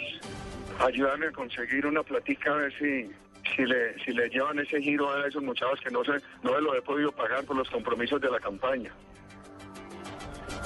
[0.79, 3.09] Ayúdame a conseguir una platica a ver si,
[3.53, 6.61] si, le, si le llevan ese giro a esos muchachos que no se, no se
[6.61, 8.93] lo he podido pagar por los compromisos de la campaña.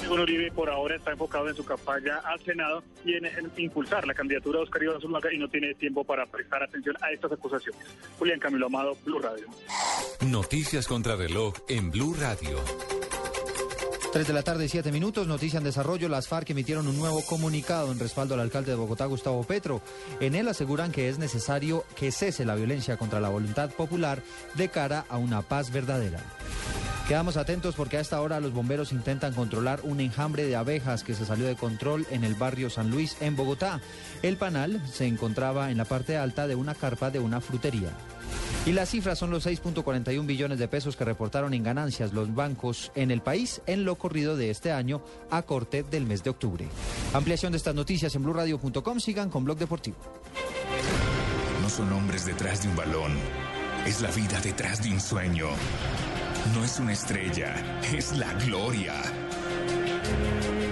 [0.03, 4.05] Según Uribe, por ahora está enfocado en su campaña al Senado y en, en impulsar
[4.05, 7.31] la candidatura de Oscar Iván Zuluaga y no tiene tiempo para prestar atención a estas
[7.31, 7.81] acusaciones.
[8.19, 9.45] Julián Camilo Amado, Blue Radio.
[10.27, 12.59] Noticias contra reloj en Blue Radio.
[14.11, 15.25] 3 de la tarde, 7 minutos.
[15.25, 16.09] Noticia en desarrollo.
[16.09, 19.81] Las FARC emitieron un nuevo comunicado en respaldo al alcalde de Bogotá, Gustavo Petro.
[20.19, 24.21] En él aseguran que es necesario que cese la violencia contra la voluntad popular
[24.55, 26.19] de cara a una paz verdadera.
[27.07, 31.13] Quedamos atentos porque a esta hora los bomberos intentan controlar un enjambre de abejas que
[31.13, 33.81] se salió de control en el barrio San Luis, en Bogotá.
[34.21, 37.89] El panal se encontraba en la parte alta de una carpa de una frutería.
[38.65, 42.93] Y las cifras son los 6.41 billones de pesos que reportaron en ganancias los bancos
[42.95, 46.69] en el país en lo corrido de este año a corte del mes de octubre.
[47.13, 48.99] Ampliación de estas noticias en blurradio.com.
[49.01, 49.97] Sigan con Blog Deportivo.
[51.61, 53.11] No son hombres detrás de un balón.
[53.85, 55.47] Es la vida detrás de un sueño.
[56.51, 57.55] No es una estrella,
[57.95, 58.93] es la gloria.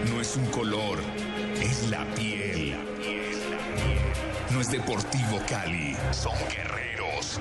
[0.10, 1.00] No es un color,
[1.62, 2.76] es la piel.
[4.52, 7.40] No es Deportivo Cali, son guerreros.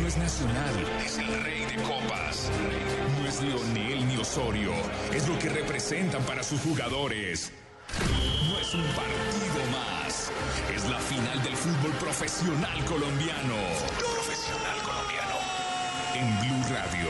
[0.00, 0.74] No es Nacional,
[1.04, 2.48] es el rey de copas.
[3.20, 4.72] No es Lionel ni Osorio,
[5.12, 7.52] es lo que representan para sus jugadores.
[8.48, 10.30] No es un partido más,
[10.74, 14.11] es la final del fútbol profesional colombiano.
[16.14, 17.08] En Blue Radio,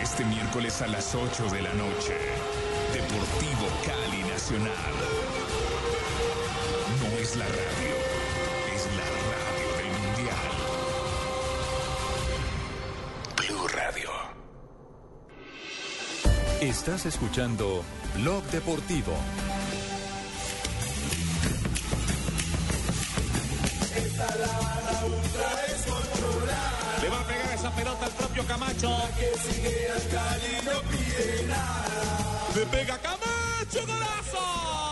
[0.00, 2.16] este miércoles a las 8 de la noche.
[2.92, 4.94] Deportivo Cali Nacional.
[7.00, 7.94] No es la radio,
[8.74, 10.50] es la radio del Mundial.
[13.36, 14.10] Blue Radio.
[16.62, 17.84] Estás escuchando
[18.16, 19.12] Blog Deportivo.
[23.94, 25.59] Le va a
[27.80, 28.90] pelota al propio Camacho.
[32.54, 34.89] Le pega Camacho, golazo.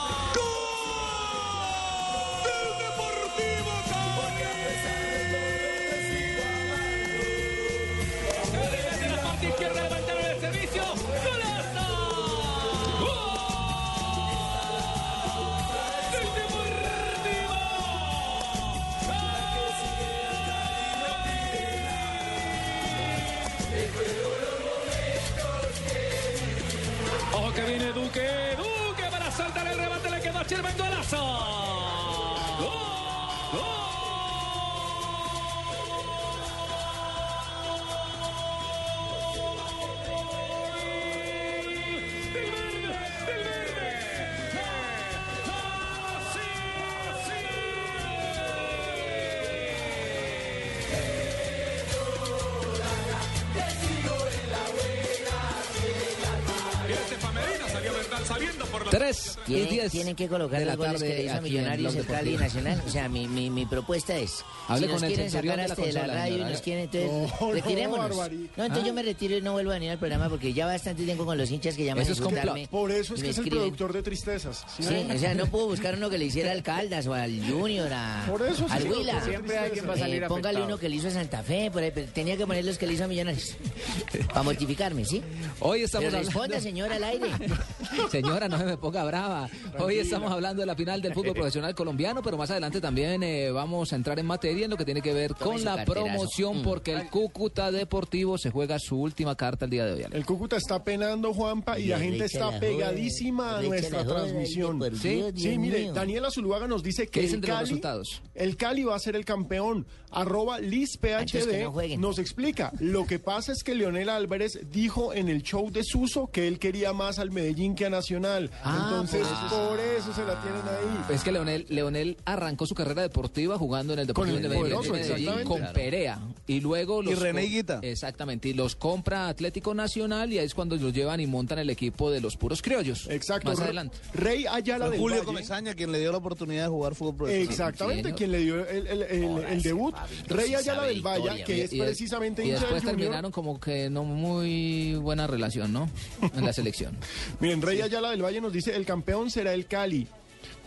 [59.89, 61.35] 3 y Tienen, 10 tienen que colocar de la los goles que tarde le hizo
[61.35, 62.37] a en Millonarios el Cali.
[62.37, 62.83] Nacional.
[62.87, 65.63] O sea, mi, mi, mi propuesta es, Hable si con nos el quieren centurión sacar
[65.63, 68.09] de la hasta de la consola, radio y nos quieren, entonces No, no, retirémonos.
[68.17, 68.51] barbaridad.
[68.57, 68.87] No, entonces Ah.
[68.87, 71.37] yo me retiro y no vuelvo a venir al programa porque ya bastante tengo con
[71.39, 73.59] los hinchas que llaman Eso a es Por eso es que es el escriben.
[73.59, 74.65] productor de tristezas.
[74.77, 77.91] ¿sí o sea, no puedo buscar uno que le hiciera al Caldas o al Junior,
[77.93, 79.21] a, Por eso al Huila.
[79.25, 80.67] Siempre hay quien va a salir Eh, Póngale afectado.
[80.67, 82.87] uno que le hizo a Santa Fe, por ahí, pero tenía que poner los que
[82.87, 83.57] le hizo a Millonarios.
[84.29, 85.23] Para mortificarme, ¿sí?
[85.61, 87.27] Hoy estamos Pero hablando- responda, señora, al aire.
[88.11, 89.49] Señora, no se me ponga brava.
[89.79, 93.51] Hoy estamos hablando de la final del fútbol profesional colombiano, pero más adelante también eh,
[93.51, 96.05] vamos a entrar en materia en lo que tiene que ver Tome con la carterazo.
[96.07, 96.63] promoción, Mm.
[96.63, 100.07] porque el Cúcuta Deportivo se juega su última carta el día de hoy.
[100.11, 104.81] El Cúcuta está penando, Juanpa, y Y la gente está la pegadísima a nuestra transmisión.
[104.97, 105.93] Sí, Dios, sí, Dios mire, mío.
[105.93, 108.23] Daniela Zuluaga nos dice que ¿Qué el Cali, resultados?
[108.35, 109.87] el Cali va a ser el campeón.
[110.11, 112.73] Arroba Liz Antes que PhD no nos explica.
[112.81, 116.59] Lo que pasa es que Leonel Álvarez dijo en el show de Suso que él
[116.59, 118.51] quería más al Medellín que a Nacional.
[118.65, 119.69] Ah, Entonces, por eso.
[119.69, 121.15] por eso se la tienen ahí.
[121.15, 125.59] Es que Leonel, Leonel arrancó su carrera deportiva jugando en el Deportivo poderoso, Medellín con
[125.59, 125.73] Claro.
[125.75, 126.19] Perea.
[126.47, 127.65] Y luego los Y René.
[127.83, 128.49] Exactamente.
[128.49, 132.11] Y los compra Atlético Nacional y ahí es cuando los llevan y montan el equipo
[132.11, 133.07] de los puros criollos.
[133.11, 133.51] Exacto.
[133.51, 133.97] Más adelante.
[134.15, 135.27] Rey Ayala Fue del Julio Valle.
[135.27, 137.51] Comesaña quien le dio la oportunidad de jugar fútbol profesional.
[137.51, 139.95] Exactamente, quien le dio el, el- el- el debut.
[140.29, 142.97] Rey Ayala del Valle, que es Y precisamente y después Junior.
[142.97, 145.91] terminaron como que no muy buena relación, ¿no?
[146.35, 146.97] En la selección.
[147.41, 150.07] Miren, Rey Ayala del Valle nos dice, el campeón será el Cali.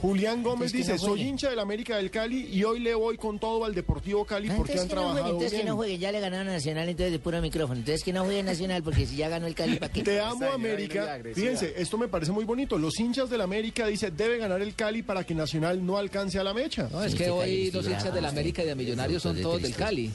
[0.02, 1.24] Julián Gómez Entonces, dice, no soy juegue.
[1.26, 4.72] hincha del América del Cali y hoy le voy con todo al Deportivo Cali porque
[4.74, 7.20] han que no trabajado entonces que no jueguen, ya le ganaron a Nacional entonces de
[7.20, 7.80] puro micrófono.
[7.80, 10.02] Entonces que no jueguen Nacional porque si ya ganó el Cali, ¿para qué?
[10.04, 11.20] Te amo América.
[11.36, 12.78] Fíjense, esto me parece muy bonito.
[12.80, 16.43] Los hinchas del América dice debe ganar el Cali para que Nacional no alcance a
[16.43, 16.89] la mecha.
[16.91, 20.12] No, es que hoy los hinchas del América y de Millonarios son todos del Cali.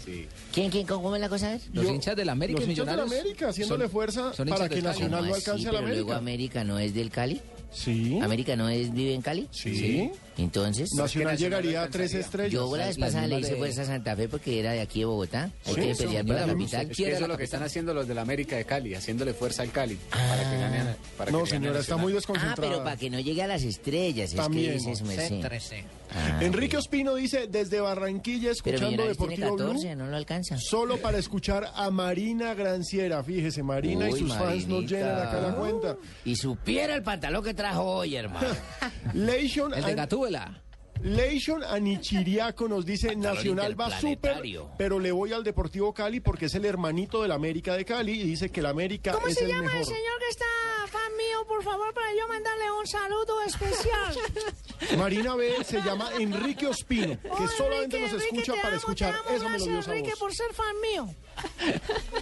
[0.52, 1.58] ¿Quién, quién, cómo es la cosa?
[1.72, 3.20] Los hinchas del América Los y hinchas del Millonarios.
[3.22, 4.82] América haciéndole son- fuerza son para que.
[4.82, 5.44] Nacional no ¿Cómo así?
[5.50, 6.16] alcance a la Pero luego América.
[6.18, 7.40] América no es del Cali.
[7.72, 8.18] Sí.
[8.22, 9.48] ¿América no es, vive en Cali?
[9.50, 10.10] Sí.
[10.38, 10.90] Entonces.
[10.94, 12.52] Nacional llegaría a tres estrellas.
[12.52, 15.00] Yo la vez pasada le hice de- fuerza a Santa Fe porque era de aquí
[15.00, 15.50] de Bogotá.
[15.64, 16.90] Hay Sí, que eso, pelear por la capital.
[16.90, 19.32] Es que eso es lo que están haciendo los de la América de Cali, haciéndole
[19.34, 20.96] fuerza al Cali para que gane.
[21.16, 22.56] Para No, que señora, está muy Ah, desconcentrada.
[22.70, 24.32] pero para que no llegue a las estrellas.
[24.34, 24.74] También.
[24.74, 25.84] Es que dices, merced.
[26.14, 30.56] Ah, Enrique Ospino dice desde Barranquilla Pero escuchando tiene Deportivo 14, Blue no lo alcanza.
[30.58, 33.24] solo para escuchar a Marina Granciera.
[33.24, 35.96] Fíjese, Marina y sus fans nos llenan acá la cuenta.
[36.24, 38.48] Y supiera el pantalón que trajo hoy, hermano.
[39.14, 40.62] Leishon El de An- Gatúbela.
[41.02, 44.40] Leishon Anichiriaco nos dice Nacional va súper,
[44.78, 48.24] pero le voy al Deportivo Cali porque es el hermanito del América de Cali y
[48.24, 49.78] dice que el América ¿Cómo es se el llama mejor.
[49.80, 50.46] el señor que está
[50.88, 54.16] fan mío, por favor, para yo mandarle un saludo especial?
[54.98, 58.68] Marina B se llama Enrique Ospino, que Oh, solamente Enrique, nos Enrique, escucha te para
[58.68, 60.18] amo, escuchar amo, esa gracias, melodiosa Enrique, voz.
[60.18, 61.14] por ser fan mío.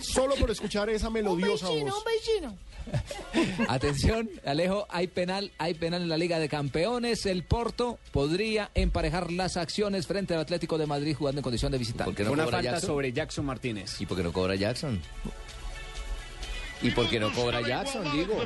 [0.00, 1.98] Solo por escuchar esa Un melodiosa beijino, voz.
[1.98, 2.58] un beijino.
[3.68, 7.26] Atención, Alejo, hay penal, hay penal en la Liga de Campeones.
[7.26, 11.78] El Porto podría emparejar las acciones frente al Atlético de Madrid jugando en condición de
[11.78, 12.24] visitante.
[12.24, 14.00] Fue Una falta sobre Jackson Martínez.
[14.00, 15.00] ¿Y por qué no cobra Jackson?
[16.82, 18.36] ¿Y por qué no cobra Jackson, digo?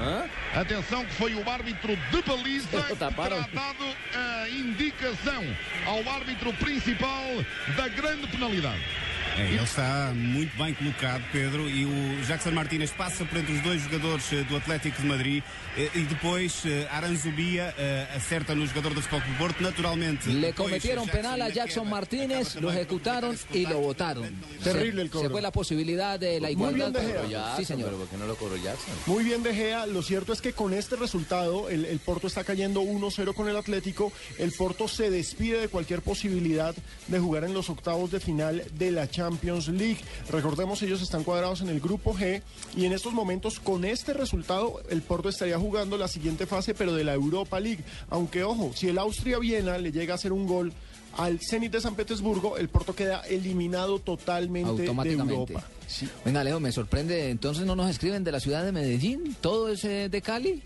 [0.00, 0.24] Hã?
[0.58, 3.36] Atenção que foi o árbitro de baliza que Taparam.
[3.54, 5.44] dado a indicação
[5.86, 7.22] ao árbitro principal
[7.76, 8.82] da grande penalidade.
[9.36, 13.62] É, ele está muito bem colocado, Pedro, e o Jackson Martínez passa por entre os
[13.62, 15.42] dois jogadores eh, do Atlético de Madrid
[15.78, 17.72] eh, e depois eh, Aranzubia
[18.14, 20.28] acerta no jogador do Futebol Clube Porto, naturalmente.
[20.28, 24.28] Le depois, cometieron Jackson penal a Jackson Martínez, lo ejecutaron y lo votaron.
[24.62, 25.28] Terrible el Se- cobro.
[25.28, 26.90] Se fue la posibilidad de la Muy igualdad.
[27.00, 27.56] bien, De Gea.
[27.56, 27.94] Sí, señor.
[27.94, 28.94] ¿Por qué no lo cobró Jackson?
[29.06, 29.86] Muy bien, De Gea.
[29.86, 33.56] Lo cierto es que con este resultado, el, el Porto está cayendo 1-0 con el
[33.56, 34.12] Atlético.
[34.38, 36.74] El Porto se despide de cualquier posibilidad
[37.06, 39.19] de jugar en los octavos de final de la Champions
[39.72, 39.98] League.
[40.30, 42.42] Recordemos, ellos están cuadrados en el grupo G
[42.76, 46.94] y en estos momentos, con este resultado, el Porto estaría jugando la siguiente fase, pero
[46.94, 47.84] de la Europa League.
[48.08, 50.72] Aunque, ojo, si el Austria-Viena le llega a hacer un gol
[51.16, 54.86] al Zenit de San Petersburgo, el Porto queda eliminado totalmente de.
[54.86, 55.64] Europa.
[56.24, 57.30] Venga, Leo, me sorprende.
[57.30, 59.36] Entonces no nos escriben de la ciudad de Medellín.
[59.40, 60.62] ¿Todo es eh, de Cali?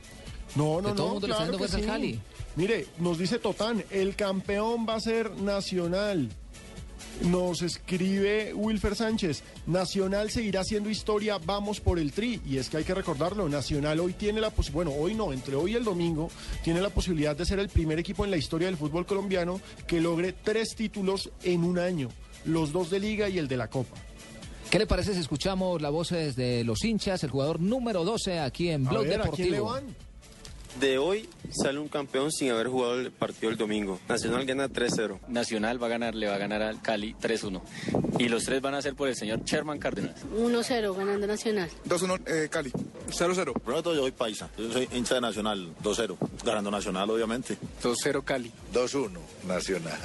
[0.54, 1.82] No, no, Que todo no, el mundo claro que sí.
[1.82, 2.20] Cali.
[2.56, 6.28] Mire, nos dice Totán, el campeón va a ser Nacional.
[7.22, 12.40] Nos escribe Wilfer Sánchez, Nacional seguirá haciendo historia, vamos por el tri.
[12.44, 15.54] Y es que hay que recordarlo, Nacional hoy tiene la posibilidad, bueno, hoy no, entre
[15.54, 16.28] hoy y el domingo,
[16.62, 20.00] tiene la posibilidad de ser el primer equipo en la historia del fútbol colombiano que
[20.00, 22.08] logre tres títulos en un año,
[22.44, 23.96] los dos de liga y el de la Copa.
[24.70, 28.70] ¿Qué le parece si escuchamos las voces de los hinchas, el jugador número 12 aquí
[28.70, 29.66] en A Blog ver, ¿a quién le Deportivo?
[29.66, 29.84] van?
[30.80, 34.00] De hoy sale un campeón sin haber jugado el partido el domingo.
[34.08, 35.20] Nacional gana 3-0.
[35.28, 37.60] Nacional va a ganar, le va a ganar al Cali 3-1.
[38.18, 40.24] Y los tres van a ser por el señor Sherman Cárdenas.
[40.36, 41.70] 1-0 ganando Nacional.
[41.88, 42.72] 2-1 eh, Cali.
[43.08, 43.60] 0-0.
[43.60, 44.50] Pronto yo soy paisa.
[44.58, 45.74] Yo soy hincha de Nacional.
[45.82, 46.16] 2-0.
[46.44, 47.56] Ganando Nacional, obviamente.
[47.82, 48.52] 2-0 Cali.
[48.72, 49.10] 2-1
[49.46, 49.98] Nacional.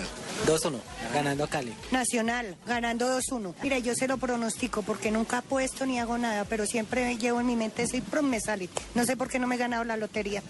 [0.45, 0.79] 2-1,
[1.13, 1.73] ganando Cali.
[1.91, 3.53] Nacional, ganando 2-1.
[3.61, 7.47] Mira, yo se lo pronostico porque nunca apuesto ni hago nada, pero siempre llevo en
[7.47, 8.69] mi mente eso y prum, me sale.
[8.95, 10.41] No sé por qué no me he ganado la lotería.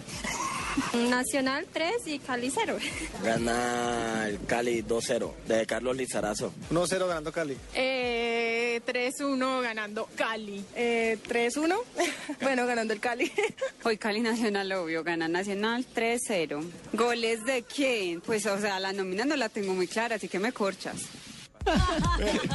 [1.08, 2.76] Nacional 3 y Cali 0.
[3.24, 6.52] Gana el Cali 2-0, de Carlos Lizarazo.
[6.70, 7.56] 1-0 ganando Cali.
[7.74, 10.64] Eh, 3-1 ganando Cali.
[10.74, 11.76] Eh, 3-1,
[12.40, 13.30] bueno, ganando el Cali.
[13.84, 16.62] Hoy Cali Nacional, obvio, gana Nacional 3-0.
[16.92, 18.20] ¿Goles de quién?
[18.20, 20.96] Pues, o sea, la nómina no la tengo muy clara, así que me corchas.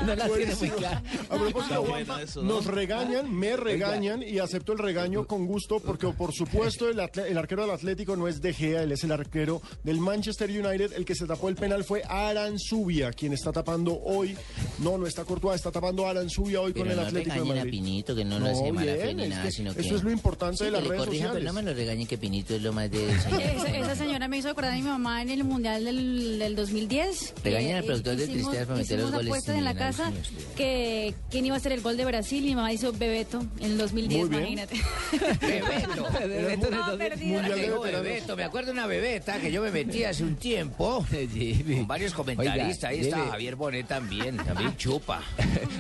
[0.06, 1.04] No la tiene muy clara.
[1.30, 6.34] A propósito, Juanpa, nos regañan, me regañan y acepto el regaño con gusto porque por
[6.34, 10.00] supuesto el, el arquero del Atlético no es De Gea, él es el arquero del
[10.00, 10.94] Manchester United.
[10.94, 14.36] El que se tapó el penal fue Aranzubia, quien está tapando hoy.
[14.80, 17.58] No, no está Courtois, está tapando Aranzubia hoy Pero con el no Atlético de regañen
[17.58, 17.72] a Madrid.
[17.72, 19.82] Pinito, que no lo hace mala fe bien, ni es nada, que sino que...
[19.82, 21.34] Eso es lo importante Sí, de las redes corrijan, sociales.
[21.44, 23.06] pero no me lo regañen que Pinito es lo más de...
[23.16, 27.34] Esa, esa señora me hizo acordar a mi mamá en el Mundial del, del 2010.
[27.44, 30.56] Regañan al productor de Tristeas para meter hicimos apuestas en la casa Esteban.
[30.56, 33.72] que quién iba a hacer el gol de Brasil y mi mamá hizo Bebeto en
[33.72, 34.42] el 2010, Muy bien.
[34.54, 34.82] imagínate.
[35.42, 36.08] Bebeto.
[36.28, 36.98] Bebeto en el No, 2010.
[36.98, 37.42] perdida.
[37.42, 37.92] Mundial de.
[38.02, 41.06] Bebeto, me acuerdo de una bebeta que yo me metí hace un tiempo
[41.76, 42.90] con varios comentaristas.
[42.92, 43.26] Ahí está.
[43.28, 45.22] Javier Bonet también, también chupa.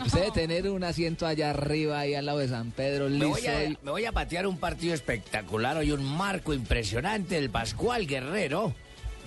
[0.05, 3.29] Usted debe tener un asiento allá arriba, ahí al lado de San Pedro, Me listo.
[3.29, 8.05] voy, a, me voy a patear un partido espectacular hoy, un marco impresionante del Pascual
[8.07, 8.73] Guerrero,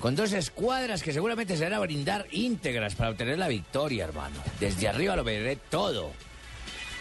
[0.00, 4.36] con dos escuadras que seguramente se van a brindar íntegras para obtener la victoria, hermano.
[4.60, 6.12] Desde arriba lo veré todo.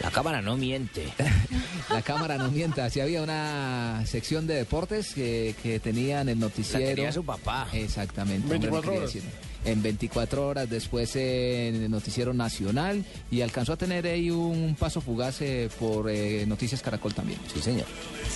[0.00, 1.08] La cámara no miente.
[1.90, 2.88] La cámara no mienta.
[2.88, 6.86] Si había una sección de deportes que, que tenían el noticiero.
[6.86, 7.68] La tenía su papá.
[7.72, 8.44] Exactamente.
[8.44, 9.47] hombre, no 24 quería horas.
[9.64, 15.00] En 24 horas, después en el Noticiero Nacional y alcanzó a tener ahí un paso
[15.00, 17.38] fugaz eh, por eh, Noticias Caracol también.
[17.52, 17.86] Sí, señor.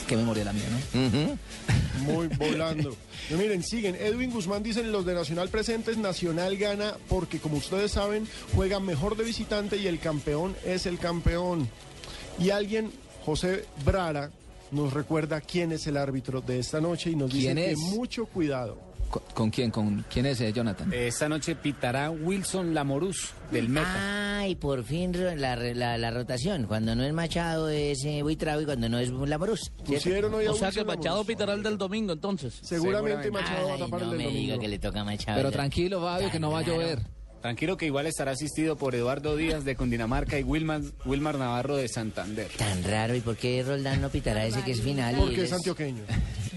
[0.07, 0.64] Qué memoria la mía,
[0.95, 1.39] ¿no?
[2.05, 2.97] Muy volando.
[3.31, 3.95] No, miren, siguen.
[3.95, 9.16] Edwin Guzmán dicen los de Nacional presentes, Nacional gana porque como ustedes saben, juega mejor
[9.16, 11.68] de visitante y el campeón es el campeón.
[12.39, 12.91] Y alguien,
[13.25, 14.31] José Brara,
[14.73, 18.27] nos recuerda quién es el árbitro de esta noche y nos dice ¿Quién que mucho
[18.27, 18.91] cuidado.
[19.13, 19.71] ¿Con, con quién?
[19.71, 20.91] ¿Con quién es eh, Jonathan?
[20.93, 24.39] Esta noche pitará Wilson Lamoruz del Meta.
[24.41, 26.65] Ay, por fin la, re- la, la rotación.
[26.65, 29.71] Cuando no es Machado es eh, Buitrago y cuando no es Lamoruz.
[29.85, 31.27] Pusieron hoy a O sea que Machado Lamoruz.
[31.27, 32.59] pitará el del domingo entonces.
[32.63, 35.37] Seguramente Machado va a tapar no el del me diga que le toca a Machado.
[35.37, 36.99] Pero tranquilo, Fabio, que no va a llover.
[37.43, 41.89] Tranquilo que igual estará asistido por Eduardo Díaz de Cundinamarca y Wilmar, Wilmar Navarro de
[41.89, 42.47] Santander.
[42.57, 45.17] Tan raro, ¿y por qué Roldán no pitará ese que es final?
[45.17, 46.03] y Porque es antioqueño.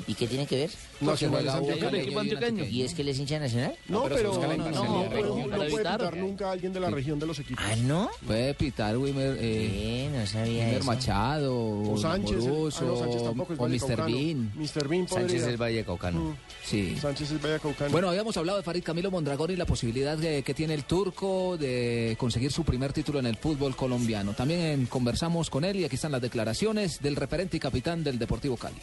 [0.08, 0.70] ¿Y qué tiene que ver?
[1.01, 1.91] Nacional juega es Boca, antioqueño.
[1.97, 2.64] Leguía y un antioqueño.
[2.66, 3.76] ¿Y es que él es hincha nacional?
[3.88, 7.39] No, pero no, no, no puede pitar nunca a alguien de la región de los
[7.39, 7.64] equipos.
[7.68, 8.10] Ah, ¿no?
[8.26, 10.86] Puede pitar Wilmer, eh, Eh, no sabía Wilmer eso.
[10.86, 12.38] Machado, O Sánchez.
[12.45, 14.06] eh, ah, no, Sánchez tampoco es o Mr.
[14.06, 14.51] Bean.
[14.56, 14.88] Mr.
[14.88, 15.28] Bean podría.
[15.28, 16.20] Sánchez es Vallecaucano.
[16.20, 16.97] Mm, Sí.
[17.01, 17.91] Sánchez es Vallecaucano.
[17.91, 21.58] Bueno, habíamos hablado de Farid Camilo Mondragón y la posibilidad de- que tiene el turco
[21.58, 24.34] de conseguir su primer título en el fútbol colombiano.
[24.34, 28.20] También eh, conversamos con él y aquí están las declaraciones del referente y capitán del
[28.20, 28.76] Deportivo Cali.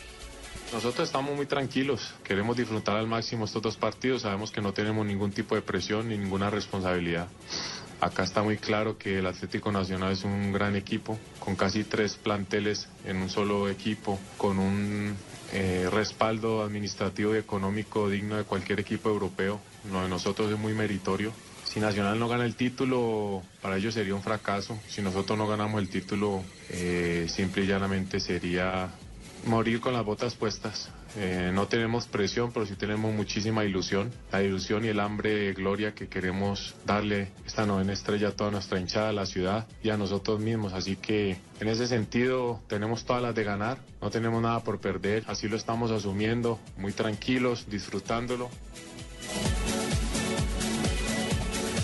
[0.73, 5.05] Nosotros estamos muy tranquilos, queremos disfrutar al máximo estos dos partidos, sabemos que no tenemos
[5.05, 7.29] ningún tipo de presión ni ninguna responsabilidad.
[8.01, 12.17] Acá está muy claro que el Atlético Nacional es un gran equipo, con casi tres
[12.17, 15.15] planteles en un solo equipo, con un
[15.53, 19.61] eh, respaldo administrativo y económico digno de cualquier equipo europeo.
[19.93, 21.33] Lo de nosotros es muy meritorio.
[21.65, 24.79] Si Nacional no gana el título, para ellos sería un fracaso.
[24.89, 28.91] Si nosotros no ganamos el título, eh, simple y llanamente sería
[29.47, 30.91] morir con las botas puestas.
[31.17, 34.11] Eh, no tenemos presión, pero sí tenemos muchísima ilusión.
[34.31, 38.51] La ilusión y el hambre de gloria que queremos darle esta novena estrella a toda
[38.51, 40.73] nuestra hinchada, a la ciudad y a nosotros mismos.
[40.73, 45.25] Así que en ese sentido tenemos todas las de ganar, no tenemos nada por perder.
[45.27, 48.49] Así lo estamos asumiendo, muy tranquilos, disfrutándolo.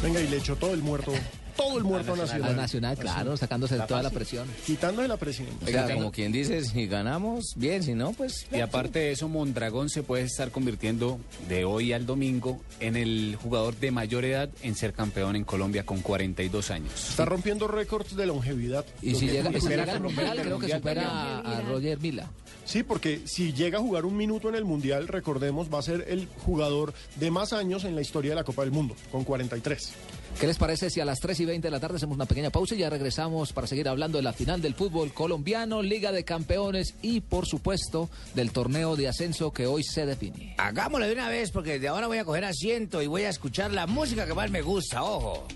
[0.03, 1.13] Venga, y le echó todo el muerto.
[1.59, 2.51] Todo el muerto a Nacional.
[2.51, 4.49] Al Nacional, claro, sacándose de toda la presión.
[4.65, 5.49] Quitándole la presión.
[5.93, 8.47] Como quien dice, si ganamos, bien, si no, pues...
[8.53, 13.37] Y aparte de eso, Mondragón se puede estar convirtiendo de hoy al domingo en el
[13.43, 17.11] jugador de mayor edad en ser campeón en Colombia con 42 años.
[17.11, 18.85] Está rompiendo récords de longevidad.
[19.03, 22.31] Y si llega, si llega al Mundial, creo que supera a Roger Mila.
[22.65, 26.05] Sí, porque si llega a jugar un minuto en el Mundial, recordemos, va a ser
[26.07, 29.93] el jugador de más años en la historia de la Copa del Mundo, con 43.
[30.41, 32.51] ¿Qué les parece si a las 3 y 20 de la tarde hacemos una pequeña
[32.51, 36.25] pausa y ya regresamos para seguir hablando de la final del fútbol colombiano, Liga de
[36.25, 40.55] Campeones y, por supuesto, del torneo de ascenso que hoy se define?
[40.59, 43.73] Hagámoslo de una vez porque de ahora voy a coger asiento y voy a escuchar
[43.73, 45.47] la música que más me gusta, ojo.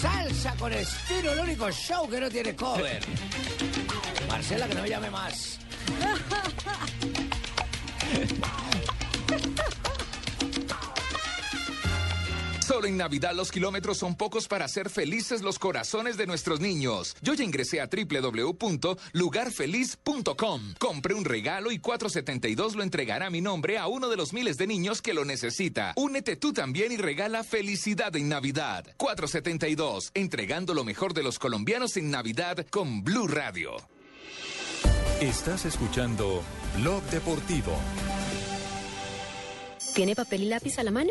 [0.00, 3.00] Salsa con estilo, el único show que no tiene cover.
[4.28, 5.58] Marcela, que no me llame más.
[12.78, 17.16] Solo en Navidad los kilómetros son pocos para hacer felices los corazones de nuestros niños.
[17.22, 20.74] Yo ya ingresé a www.lugarfeliz.com.
[20.78, 24.58] Compré un regalo y 472 lo entregará a mi nombre a uno de los miles
[24.58, 25.92] de niños que lo necesita.
[25.96, 28.86] Únete tú también y regala felicidad en Navidad.
[28.96, 33.72] 472, entregando lo mejor de los colombianos en Navidad con Blue Radio.
[35.20, 36.44] Estás escuchando
[36.76, 37.76] Blog Deportivo.
[39.96, 41.10] ¿Tiene papel y lápiz a la mano?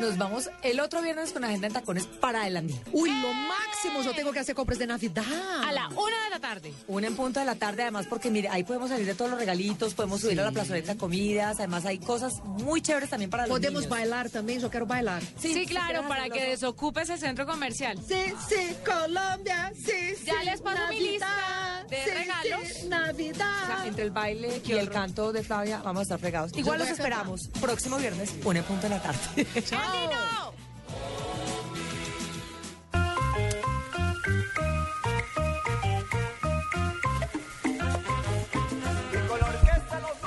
[0.00, 2.74] Nos vamos el otro viernes con agenda en tacones para adelante.
[2.92, 5.24] Uy, lo máximo, yo tengo que hacer compras de Navidad.
[5.66, 6.72] A la una de la tarde.
[6.88, 9.38] Una en punto de la tarde, además, porque mire, ahí podemos salir de todos los
[9.38, 13.50] regalitos, podemos subir a la plazoleta comidas, además hay cosas muy chéveres también para los
[13.56, 13.88] Podemos niños.
[13.90, 15.22] bailar también, yo quiero bailar.
[15.38, 17.98] Sí, claro, para que desocupes el centro comercial.
[18.06, 22.68] Sí, sí, Colombia, sí, Ya sí, les paso mi Navidad, lista de sí, regalos.
[22.80, 23.62] sí, Navidad.
[23.62, 26.52] O sea, entre el baile y el canto de Flavia vamos a estar fregados.
[26.56, 29.46] Igual los esperamos próximo viernes, una en punto de la tarde.
[29.64, 29.83] ¡Chao!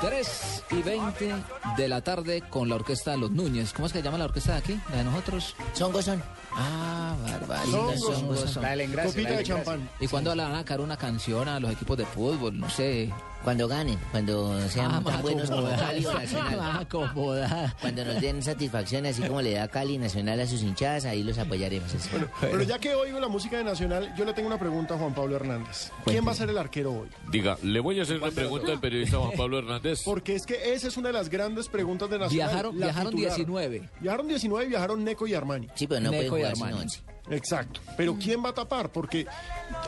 [0.01, 1.33] Tres y 20
[1.75, 3.73] de la tarde con la orquesta Los Núñez.
[3.73, 4.79] ¿Cómo es que se llama la orquesta de aquí?
[4.91, 5.55] ¿La de nosotros?
[5.73, 6.21] Son Gozón.
[6.53, 7.97] Ah, barbaridad.
[7.97, 8.61] Son Gozón.
[8.61, 9.89] La del engrase, Copita de champán.
[9.99, 12.59] ¿Y cuándo le van a sacar una canción a los equipos de fútbol?
[12.59, 13.11] No sé.
[13.43, 15.67] Cuando ganen, cuando sean Ah, tan buenos como.
[15.69, 16.81] Cali o Nacional.
[16.81, 17.75] Acomodada.
[17.79, 21.37] Cuando nos den satisfacción, así como le da Cali Nacional a sus hinchadas, ahí los
[21.37, 21.93] apoyaremos.
[21.93, 22.09] así.
[22.41, 25.13] Pero ya que oigo la música de Nacional, yo le tengo una pregunta a Juan
[25.13, 25.91] Pablo Hernández.
[26.05, 27.07] ¿Quién va a ser el arquero hoy?
[27.31, 30.01] Diga, le voy a hacer una pregunta al periodista Juan Pablo Hernández.
[30.03, 32.47] Porque es que esa es una de las grandes preguntas de Nacional.
[32.49, 33.35] Viajaron, viajaron titular.
[33.37, 33.89] 19.
[34.01, 35.67] Viajaron 19 y viajaron Neco y Armani.
[35.75, 36.81] Sí, pero no pueden Neco y jugar Armani.
[36.81, 37.01] 11.
[37.29, 37.81] Exacto.
[37.97, 38.89] Pero ¿quién va a tapar?
[38.91, 39.25] Porque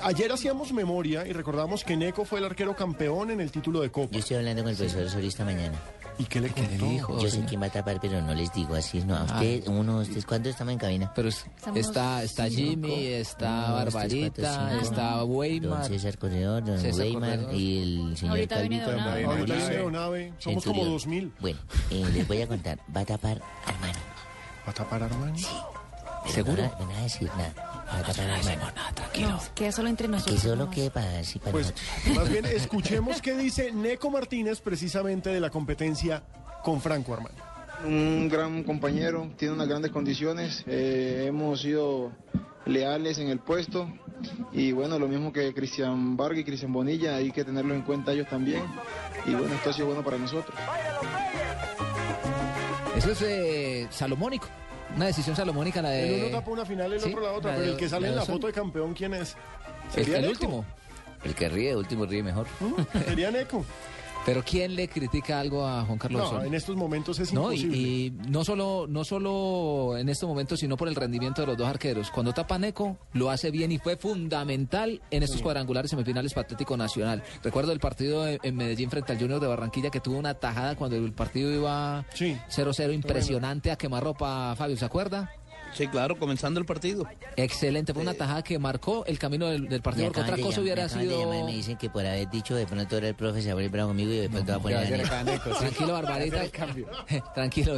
[0.03, 3.91] ayer hacíamos memoria y recordamos que Neco fue el arquero campeón en el título de
[3.91, 4.09] Copa.
[4.11, 5.77] Yo estoy hablando con el profesor Osorio esta mañana.
[6.17, 7.17] ¿Y qué le contó?
[7.21, 8.99] Yo sé quién va a tapar, pero no les digo así.
[9.03, 11.13] No, a usted, uno, ustedes, ¿cuántos estamos en cabina?
[11.15, 14.81] Pero es- está, está Jimmy, está Uno, dos, tres, cuatro, Barbarita, cinco.
[14.83, 15.85] está Don Weimar.
[15.87, 17.53] César Corredor, don César Weimar Corredor.
[17.55, 17.77] y
[18.09, 18.91] el señor Ahorita viene Calvito.
[18.97, 19.23] Donave.
[19.23, 20.33] don Ahorita viene Donave.
[20.39, 20.89] Somos como Centurión.
[20.93, 21.33] 2000.
[21.39, 21.59] Bueno,
[21.89, 22.79] eh, les voy a contar.
[22.93, 23.93] Va a tapar Armani.
[24.67, 25.41] ¿Va a tapar Armani?
[25.41, 25.78] Pero
[26.33, 26.63] ¿Seguro?
[26.63, 27.53] No, van a- no decir nada.
[29.19, 30.39] No, queda solo entre Que nosotros.
[30.41, 30.75] solo nomás.
[30.75, 31.35] quede para Pues
[31.73, 31.81] nosotros.
[32.15, 36.23] más bien escuchemos qué dice Neco Martínez precisamente de la competencia
[36.63, 37.35] con Franco Armani.
[37.85, 42.11] Un gran compañero, tiene unas grandes condiciones, eh, hemos sido
[42.65, 43.89] leales en el puesto
[44.51, 48.11] y bueno, lo mismo que Cristian Vargas y Cristian Bonilla, hay que tenerlo en cuenta
[48.11, 48.61] ellos también
[49.25, 50.53] y bueno, esto ha sido bueno para nosotros.
[52.95, 54.47] Eso es eh, salomónico.
[54.95, 56.15] Una decisión salomónica la de...
[56.17, 57.89] El uno tapa una final, el Sí, otro la otra, la pero de- el que
[57.89, 59.35] sale en la foto de campeón, ¿quién es?
[59.95, 60.65] El, ¿Sería el último.
[61.23, 62.47] El que ríe, último ríe mejor.
[63.05, 63.63] Sería Neco.
[64.25, 66.47] Pero ¿quién le critica algo a Juan Carlos No, Osorio?
[66.47, 67.77] en estos momentos es No, y, imposible.
[67.77, 71.67] y no solo no solo en estos momentos, sino por el rendimiento de los dos
[71.67, 72.11] arqueros.
[72.11, 76.77] Cuando tapa Neco, lo hace bien y fue fundamental en estos cuadrangulares semifinales para Atlético
[76.77, 77.23] Nacional.
[77.43, 80.75] Recuerdo el partido en en Medellín frente al Junior de Barranquilla que tuvo una tajada
[80.75, 85.31] cuando el partido iba 0-0 impresionante a quemarropa, Fabio, ¿se acuerda?
[85.73, 87.05] Sí, claro, comenzando el partido.
[87.35, 90.89] Excelente, fue una tajada que marcó el camino del, del partido, porque otra cosa hubiera
[90.89, 91.19] sido...
[91.19, 93.55] llamar me dicen que por haber dicho de pronto era el profe se va a
[93.55, 95.39] poner bravo conmigo y de pronto va a poner a.
[95.59, 96.41] Tranquilo, Barbarita.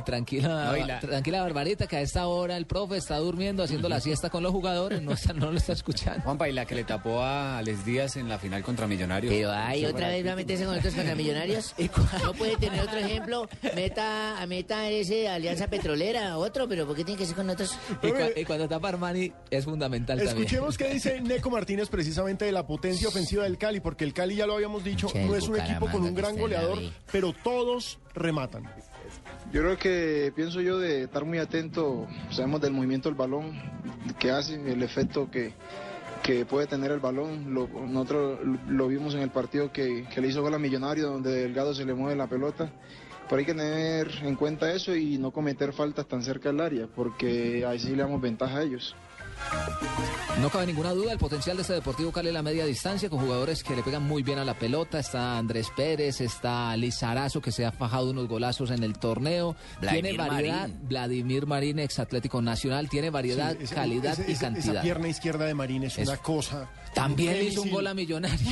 [0.06, 0.50] tranquilo.
[0.50, 4.30] No, la- Tranquila, Barbarita, que a esta hora el profe está durmiendo, haciendo la siesta
[4.30, 6.22] con los jugadores, no, está- no lo está escuchando.
[6.24, 9.34] Juanpa, y la que le tapó a Alex Díaz en la final contra Millonarios.
[9.34, 11.74] Pero ay, otra vez va a meterse con otros contra millonarios.
[12.24, 13.48] No puede tener otro ejemplo.
[13.76, 17.76] Meta, meta ese Alianza Petrolera, otro, pero ¿por qué tiene que ser con otros?
[18.04, 20.38] Y, cua- y cuando tapa Armani es fundamental también.
[20.38, 24.36] Escuchemos qué dice Neco Martínez precisamente de la potencia ofensiva del Cali, porque el Cali
[24.36, 26.78] ya lo habíamos dicho, no es un equipo con un gran goleador,
[27.12, 28.64] pero todos rematan.
[29.52, 33.52] Yo creo que pienso yo de estar muy atento, sabemos del movimiento del balón,
[34.20, 35.54] que hace, el efecto que,
[36.24, 37.54] que puede tener el balón.
[37.54, 41.32] Lo- nosotros lo vimos en el partido que, que le hizo gol a Millonario, donde
[41.32, 42.72] Delgado se le mueve la pelota.
[43.32, 46.88] Pero hay que tener en cuenta eso y no cometer faltas tan cerca del área,
[46.94, 48.94] porque ahí sí le damos ventaja a ellos.
[50.39, 53.20] No cabe ninguna duda el potencial de este Deportivo Cali en la media distancia con
[53.20, 54.98] jugadores que le pegan muy bien a la pelota.
[54.98, 59.56] Está Andrés Pérez, está Lizarazo que se ha fajado unos golazos en el torneo.
[59.80, 60.62] Vladimir tiene variedad.
[60.62, 60.80] Marín.
[60.88, 64.74] Vladimir Marín, ex Atlético Nacional, tiene variedad, Sí, calidad y cantidad.
[64.78, 66.68] Esa pierna izquierda de Marín es, Es- una cosa.
[66.94, 68.38] También le hizo un gol a Millonario.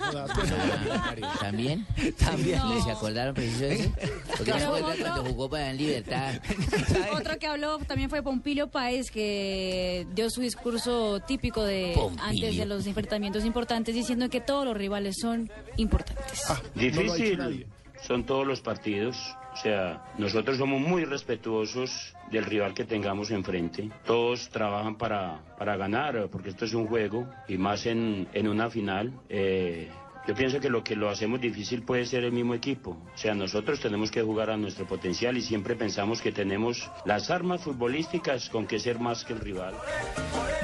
[1.40, 1.86] ¿También?
[2.18, 2.60] También.
[2.78, 3.90] ¿Y ¿Se acordaron preciso de eso?
[4.38, 6.34] Porque no se acuerdan cuando jugó para en Libertad.
[7.12, 12.24] Otro que habló también fue Pompilio Páez, que dio su discurso típico de Pompilio.
[12.24, 16.42] antes de los enfrentamientos importantes, diciendo que todos los rivales son importantes.
[16.48, 17.66] Ah, Difícil
[18.02, 19.16] son todos los partidos.
[19.52, 23.88] O sea, nosotros somos muy respetuosos del rival que tengamos enfrente.
[24.04, 28.68] Todos trabajan para, para ganar, porque esto es un juego, y más en, en una
[28.68, 29.12] final.
[29.28, 29.88] Eh,
[30.26, 32.96] yo pienso que lo que lo hacemos difícil puede ser el mismo equipo.
[33.14, 37.30] O sea, nosotros tenemos que jugar a nuestro potencial y siempre pensamos que tenemos las
[37.30, 39.74] armas futbolísticas con que ser más que el rival.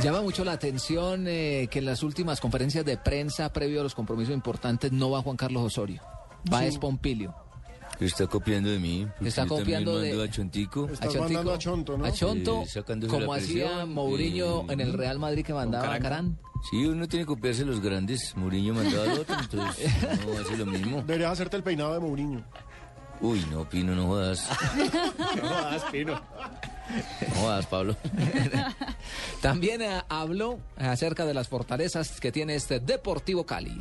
[0.03, 3.95] Llama mucho la atención eh, que en las últimas conferencias de prensa previo a los
[3.95, 6.01] compromisos importantes no va Juan Carlos Osorio.
[6.51, 6.67] Va Sí.
[6.67, 7.35] es Pompilio.
[8.01, 9.07] Está copiando de mí.
[9.23, 10.89] Está copiando de- a Chontico.
[11.01, 11.51] A Chontico.
[12.05, 15.99] A Chonto, Sí, sacándose como la hacía Mourinho en el Real Madrid que mandaba a
[16.01, 16.39] Carán.
[16.71, 18.35] Sí, uno tiene que copiarse los grandes.
[18.37, 19.91] Mourinho mandaba al otro, entonces
[20.27, 20.99] no hace lo mismo.
[21.03, 22.45] Deberías hacerte el peinado de Mourinho.
[23.23, 24.49] Uy, no, Pino, no jodas.
[25.37, 26.13] No jodas, Pino.
[26.15, 27.97] No jodas, Pablo.
[29.43, 33.81] También eh, habló acerca de las fortalezas que tiene este Deportivo Cali.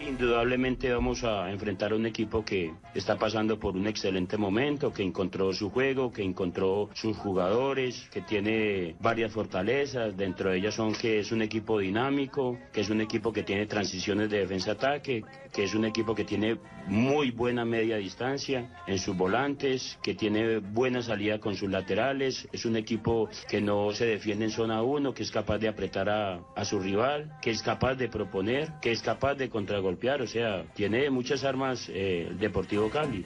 [0.00, 5.02] Indudablemente vamos a enfrentar a un equipo que está pasando por un excelente momento, que
[5.02, 10.16] encontró su juego, que encontró sus jugadores, que tiene varias fortalezas.
[10.16, 13.66] Dentro de ellas son que es un equipo dinámico, que es un equipo que tiene
[13.66, 19.16] transiciones de defensa-ataque, que es un equipo que tiene muy buena media distancia en sus
[19.16, 22.48] volantes, que tiene buena salida con sus laterales.
[22.52, 26.08] Es un equipo que no se defiende en zona 1, que es capaz de apretar
[26.08, 29.87] a, a su rival, que es capaz de proponer, que es capaz de contragolpear.
[29.96, 33.24] O sea, tiene muchas armas eh, el Deportivo Cali.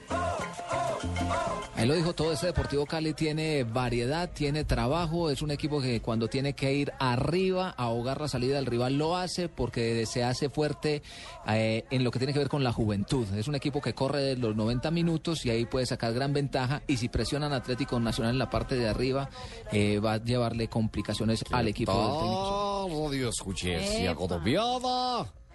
[1.77, 6.01] Él lo dijo todo, este Deportivo Cali tiene variedad, tiene trabajo, es un equipo que
[6.01, 10.23] cuando tiene que ir arriba a ahogar la salida del rival lo hace porque se
[10.23, 11.01] hace fuerte
[11.47, 13.27] eh, en lo que tiene que ver con la juventud.
[13.35, 16.97] Es un equipo que corre los 90 minutos y ahí puede sacar gran ventaja y
[16.97, 19.29] si presionan Atlético Nacional en la parte de arriba
[19.71, 23.29] eh, va a llevarle complicaciones al equipo del técnico.
[23.29, 23.77] Escuché.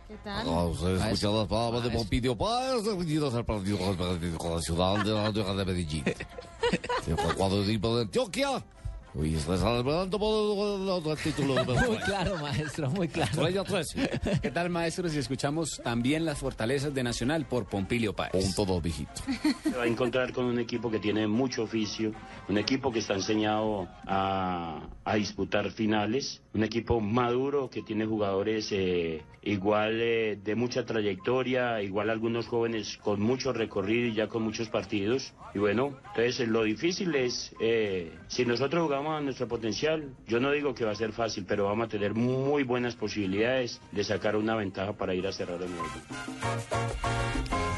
[0.08, 0.48] ¿Qué tal?
[0.48, 5.12] Ah, usted escucha las palabras de Pompidio Páez, venidos al partido con Atlético Nacional de
[5.12, 6.04] la Liga de Medellín.
[7.04, 8.64] Se fue cuadro de Antioquia.
[9.14, 13.30] Hoy está celebrando por el título Muy claro, maestro, muy claro.
[13.30, 14.40] Estrella 13.
[14.42, 18.32] ¿Qué tal, maestro, si escuchamos también las fortalezas de Nacional por Pompilio Páez?
[18.32, 19.12] Punto dos, viejito.
[19.62, 22.12] Se va a encontrar con un equipo que tiene mucho oficio,
[22.48, 28.68] un equipo que está enseñado a, a disputar finales, un equipo maduro que tiene jugadores
[28.72, 34.42] eh, igual eh, de mucha trayectoria, igual algunos jóvenes con mucho recorrido y ya con
[34.42, 35.32] muchos partidos.
[35.54, 40.40] Y bueno, entonces eh, lo difícil es, eh, si nosotros jugamos a nuestro potencial, yo
[40.40, 44.04] no digo que va a ser fácil, pero vamos a tener muy buenas posibilidades de
[44.04, 46.02] sacar una ventaja para ir a cerrar el Medellín.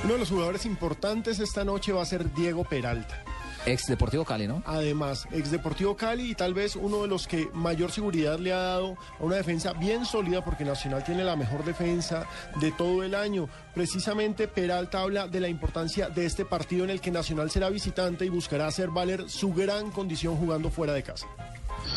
[0.05, 3.23] Uno de los jugadores importantes esta noche va a ser Diego Peralta.
[3.67, 4.63] Ex Deportivo Cali, ¿no?
[4.67, 8.59] Además, ex Deportivo Cali y tal vez uno de los que mayor seguridad le ha
[8.59, 12.27] dado a una defensa bien sólida porque Nacional tiene la mejor defensa
[12.61, 13.49] de todo el año.
[13.75, 18.25] Precisamente Peralta habla de la importancia de este partido en el que Nacional será visitante
[18.25, 21.27] y buscará hacer valer su gran condición jugando fuera de casa.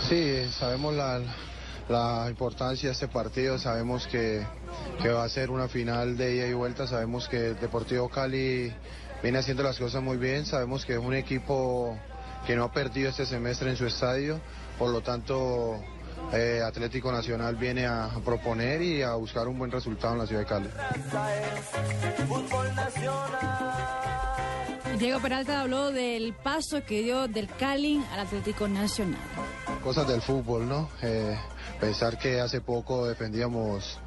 [0.10, 1.22] Sí, sabemos la,
[1.90, 4.46] la importancia de este partido, sabemos que,
[5.02, 8.72] que va a ser una final de ida y vuelta, sabemos que el Deportivo Cali
[9.24, 11.98] viene haciendo las cosas muy bien, sabemos que es un equipo
[12.46, 14.42] que no ha perdido este semestre en su estadio,
[14.78, 15.80] por lo tanto
[16.34, 20.42] eh, Atlético Nacional viene a, proponer y a buscar un buen resultado en la ciudad
[20.42, 20.70] de Cali.
[25.00, 29.20] Diego Peralta habló del paso que dio del Cali al Atlético Nacional.
[29.82, 30.90] Cosas del fútbol, ¿no?
[31.02, 31.38] Eh,
[31.80, 34.00] pensar que hace poco defendíamos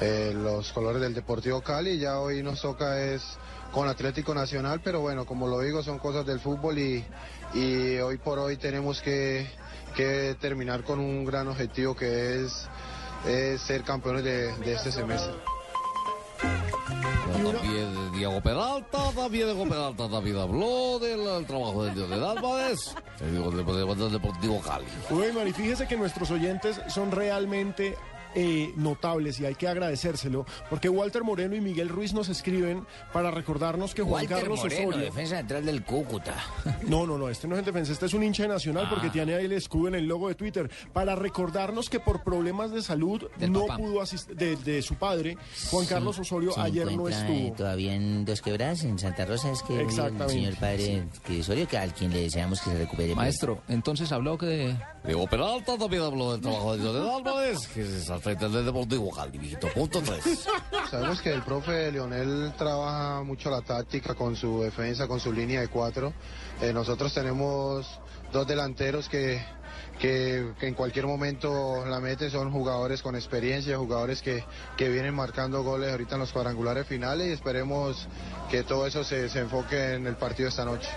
[0.00, 3.22] eh, los colores del Deportivo Cali, ya hoy nos toca es
[3.72, 7.04] con Atlético Nacional, pero bueno, como lo digo, son cosas del fútbol y,
[7.54, 9.46] y hoy por hoy tenemos que,
[9.96, 12.68] que terminar con un gran objetivo que es,
[13.26, 15.32] es ser campeones de, de este semestre.
[17.32, 22.94] También Diego Peralta, también Diego Peralta también habló del el trabajo del Dios de Álvarez,
[23.20, 24.86] el Deportivo, del Deportivo Cali.
[25.10, 27.96] Weimar, y fíjese que nuestros oyentes son realmente
[28.34, 33.30] eh, notables y hay que agradecérselo, porque Walter Moreno y Miguel Ruiz nos escriben para
[33.30, 35.04] recordarnos que Juan Walter Carlos Moreno, Osorio...
[35.06, 36.34] defensa central del Cúcuta.
[36.86, 39.06] No, no, no, este no es el defensa, este es un hincha de Nacional porque
[39.08, 39.12] Ah.
[39.12, 42.82] tiene ahí el escudo en el logo de Twitter, para recordarnos que por problemas de
[42.82, 43.76] salud Del no papá.
[43.76, 45.36] pudo asistir, de, de su padre,
[45.70, 47.52] Juan Carlos Osorio, Se ayer no estuvo.
[47.54, 50.32] todavía en Dos Quebradas, en Santa Rosa, es que el Exactamente.
[50.34, 53.14] señor padre que Osorio, que al quien le deseamos que se recupere.
[53.14, 54.76] Maestro, entonces habló que...
[55.04, 59.56] Diego Peralta también habló del trabajo de Álvarez, que al frente del Deportivo Cali.
[59.74, 60.48] Punto 3.
[60.90, 65.60] Sabemos que el profe Leonel trabaja mucho la táctica con su defensa, con su línea
[65.60, 66.12] de cuatro.
[66.60, 67.86] Eh, nosotros tenemos
[68.32, 69.42] dos delanteros que,
[70.02, 74.42] que, que en cualquier momento la mete, son jugadores con experiencia, jugadores que,
[74.76, 78.08] que vienen marcando goles ahorita en los cuadrangulares finales y esperemos
[78.50, 80.88] que todo eso se, se enfoque en el partido esta noche.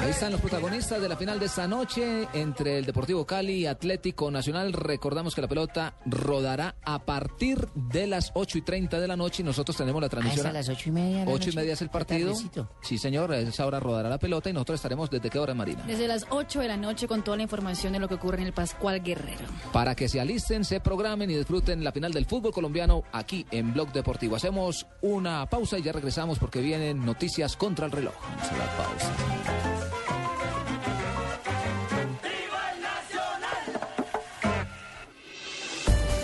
[0.00, 3.66] Ahí están los protagonistas de la final de esta noche entre el Deportivo Cali y
[3.66, 4.72] Atlético Nacional.
[4.72, 9.42] Recordamos que la pelota rodará a partir de las 8 y 30 de la noche
[9.42, 10.46] y nosotros tenemos la transmisión.
[10.46, 12.34] Ah, ¿es a las ocho y media de la 8 y media es el partido.
[12.82, 15.84] Sí, señor, a esa hora rodará la pelota y nosotros estaremos desde qué hora, Marina.
[15.86, 18.46] Desde las 8 de la noche con toda la información de lo que ocurre en
[18.46, 19.44] el Pascual Guerrero.
[19.72, 23.72] Para que se alisten, se programen y disfruten la final del fútbol colombiano aquí en
[23.72, 24.36] Blog Deportivo.
[24.36, 28.14] Hacemos una pausa y ya regresamos porque vienen noticias contra el reloj.
[28.22, 29.12] Vamos a la pausa.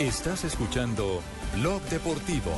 [0.01, 1.20] Estás escuchando
[1.57, 2.53] Blog Deportivo.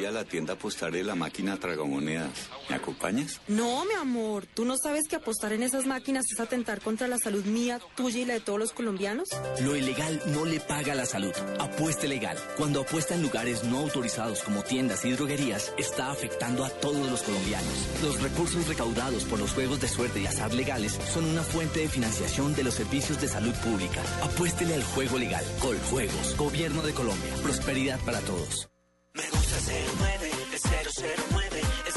[0.00, 2.30] Voy a la tienda a apostarle la máquina tragamonedas.
[2.70, 3.38] ¿Me acompañas?
[3.48, 7.18] No, mi amor, ¿tú no sabes que apostar en esas máquinas es atentar contra la
[7.18, 9.28] salud mía, tuya y la de todos los colombianos?
[9.62, 11.32] Lo ilegal no le paga la salud.
[11.58, 12.38] Apueste legal.
[12.56, 17.22] Cuando apuesta en lugares no autorizados como tiendas y droguerías, está afectando a todos los
[17.22, 17.88] colombianos.
[18.02, 21.88] Los recursos recaudados por los juegos de suerte y azar legales son una fuente de
[21.88, 24.00] financiación de los servicios de salud pública.
[24.22, 25.44] Apuéstele al juego legal.
[25.60, 26.36] Coljuegos.
[26.38, 27.34] Gobierno de Colombia.
[27.42, 28.70] Prosperidad para todos.
[29.12, 31.94] Me gusta 09, es 009, es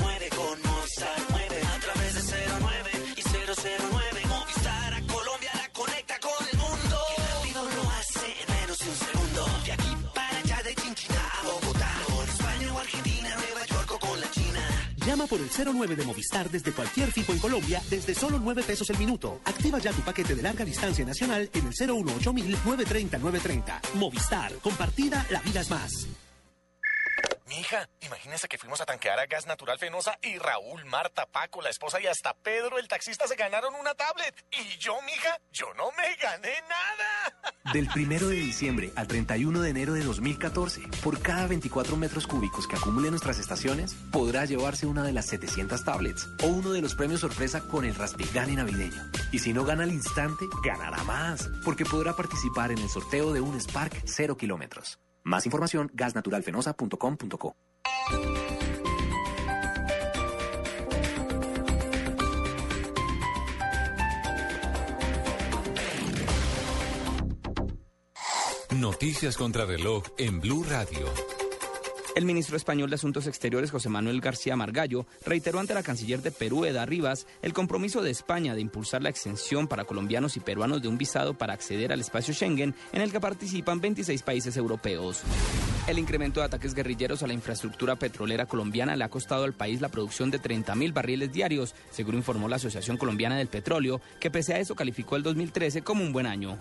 [0.00, 4.22] 009 con Movistar 9 a través de 09 y 009.
[4.28, 6.96] Movistar a Colombia la conecta con el mundo.
[7.18, 9.46] Y rápido lo hace en menos de un segundo.
[9.66, 11.92] De aquí para allá, de Chinchina a Bogotá.
[12.06, 14.94] Con España o Argentina, Nueva York o con la China.
[15.04, 18.88] Llama por el 09 de Movistar desde cualquier tipo en Colombia desde solo 9 pesos
[18.88, 19.42] el minuto.
[19.44, 23.82] Activa ya tu paquete de larga distancia nacional en el 018 930 930.
[23.96, 26.08] Movistar, compartida, la vida es más.
[27.48, 31.70] Mija, imagínese que fuimos a tanquear a gas natural fenosa y Raúl, Marta, Paco, la
[31.70, 34.34] esposa y hasta Pedro, el taxista, se ganaron una tablet.
[34.52, 37.54] Y yo, mija, yo no me gané nada.
[37.72, 42.66] Del primero de diciembre al 31 de enero de 2014, por cada 24 metros cúbicos
[42.66, 46.94] que acumule nuestras estaciones, podrá llevarse una de las 700 tablets o uno de los
[46.94, 49.10] premios sorpresa con el Raspigani navideño.
[49.32, 53.40] Y si no gana al instante, ganará más, porque podrá participar en el sorteo de
[53.40, 54.98] un Spark 0 kilómetros.
[55.24, 57.56] Más información, gasnaturalfenosa.com.co.
[68.78, 71.37] Noticias contra reloj en Blue Radio.
[72.18, 76.32] El ministro español de Asuntos Exteriores, José Manuel García Margallo, reiteró ante la canciller de
[76.32, 80.82] Perú, Eda Rivas, el compromiso de España de impulsar la extensión para colombianos y peruanos
[80.82, 85.22] de un visado para acceder al espacio Schengen, en el que participan 26 países europeos.
[85.86, 89.80] El incremento de ataques guerrilleros a la infraestructura petrolera colombiana le ha costado al país
[89.80, 94.54] la producción de 30.000 barriles diarios, según informó la Asociación Colombiana del Petróleo, que pese
[94.54, 96.58] a eso calificó el 2013 como un buen año.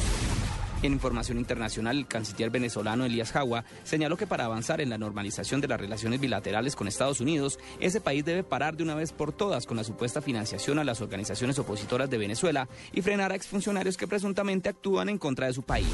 [0.83, 5.61] En información internacional, el canciller venezolano Elías Jagua señaló que para avanzar en la normalización
[5.61, 9.33] de las relaciones bilaterales con Estados Unidos, ese país debe parar de una vez por
[9.33, 13.97] todas con la supuesta financiación a las organizaciones opositoras de Venezuela y frenar a exfuncionarios
[13.97, 15.87] que presuntamente actúan en contra de su país.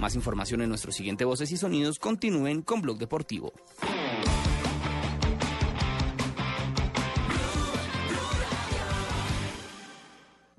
[0.00, 1.98] Más información en nuestro siguiente Voces y Sonidos.
[1.98, 3.52] Continúen con Blog Deportivo.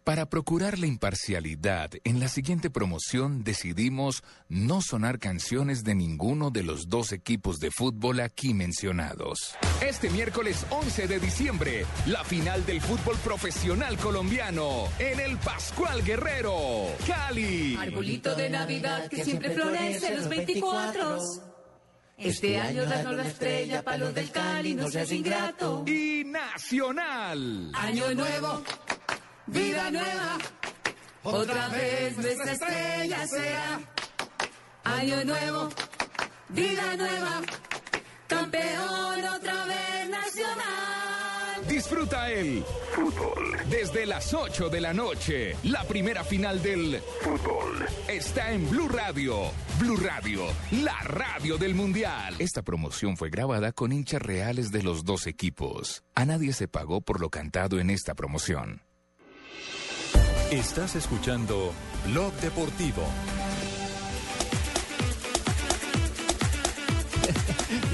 [0.04, 6.64] Para procurar la imparcialidad, en la siguiente promoción decidimos no sonar canciones de ninguno de
[6.64, 9.56] los dos equipos de fútbol aquí mencionados.
[9.80, 16.88] Este miércoles 11 de diciembre, la final del fútbol profesional colombiano en el Pascual Guerrero,
[17.06, 17.76] Cali.
[17.76, 21.20] Arbolito de Navidad que siempre florece los 24.
[22.18, 25.84] Este año danos la estrella, palos del Cali, no seas ingrato.
[25.88, 27.72] Y Nacional.
[27.76, 28.64] Año nuevo,
[29.48, 30.38] vida nueva,
[31.24, 33.80] otra vez nuestra estrella será.
[34.84, 35.70] Año nuevo,
[36.50, 37.42] vida nueva,
[38.28, 41.68] campeón otra vez nacional.
[41.68, 45.56] Disfruta el fútbol desde las 8 de la noche.
[45.64, 49.52] La primera final del fútbol está en Blue Radio.
[49.80, 50.44] Blue Radio,
[50.84, 52.36] la radio del Mundial.
[52.40, 56.04] Esta promoción fue grabada con hinchas reales de los dos equipos.
[56.16, 58.82] A nadie se pagó por lo cantado en esta promoción.
[60.52, 61.74] Estás escuchando
[62.08, 63.04] Blog Deportivo.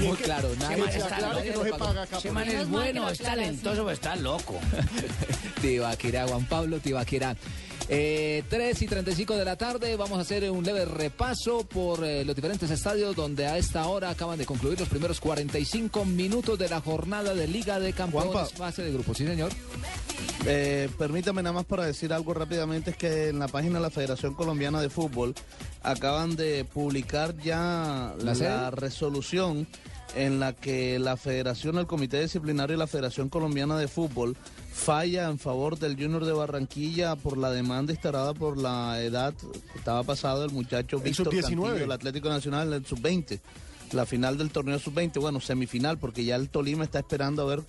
[0.00, 1.42] Muy claro, nadie está aclara loco.
[1.44, 2.58] que no se paga acá Ese por man eso.
[2.62, 4.58] es bueno, es talentoso, pero está loco.
[5.60, 7.36] Tibaquira, Juan Pablo Tibaquira.
[7.90, 12.22] Eh, 3 y 35 de la tarde, vamos a hacer un leve repaso por eh,
[12.22, 16.68] los diferentes estadios donde a esta hora acaban de concluir los primeros 45 minutos de
[16.68, 18.56] la jornada de Liga de Campeones Juanpa.
[18.56, 19.14] fase de grupo.
[19.14, 19.50] Sí, señor.
[20.46, 23.90] Eh, permítame nada más para decir algo rápidamente, es que en la página de la
[23.90, 25.34] Federación Colombiana de Fútbol
[25.82, 29.66] acaban de publicar ya ¿La resolución
[30.14, 34.36] en la que la Federación, el Comité Disciplinario y la Federación Colombiana de Fútbol
[34.78, 39.78] falla en favor del Junior de Barranquilla por la demanda instalada por la edad que
[39.78, 41.42] estaba pasado el muchacho El Víctor sub-19.
[41.42, 43.40] Cantillo del Atlético Nacional, el sub-20,
[43.92, 47.64] la final del torneo sub-20, bueno, semifinal, porque ya el Tolima está esperando a ver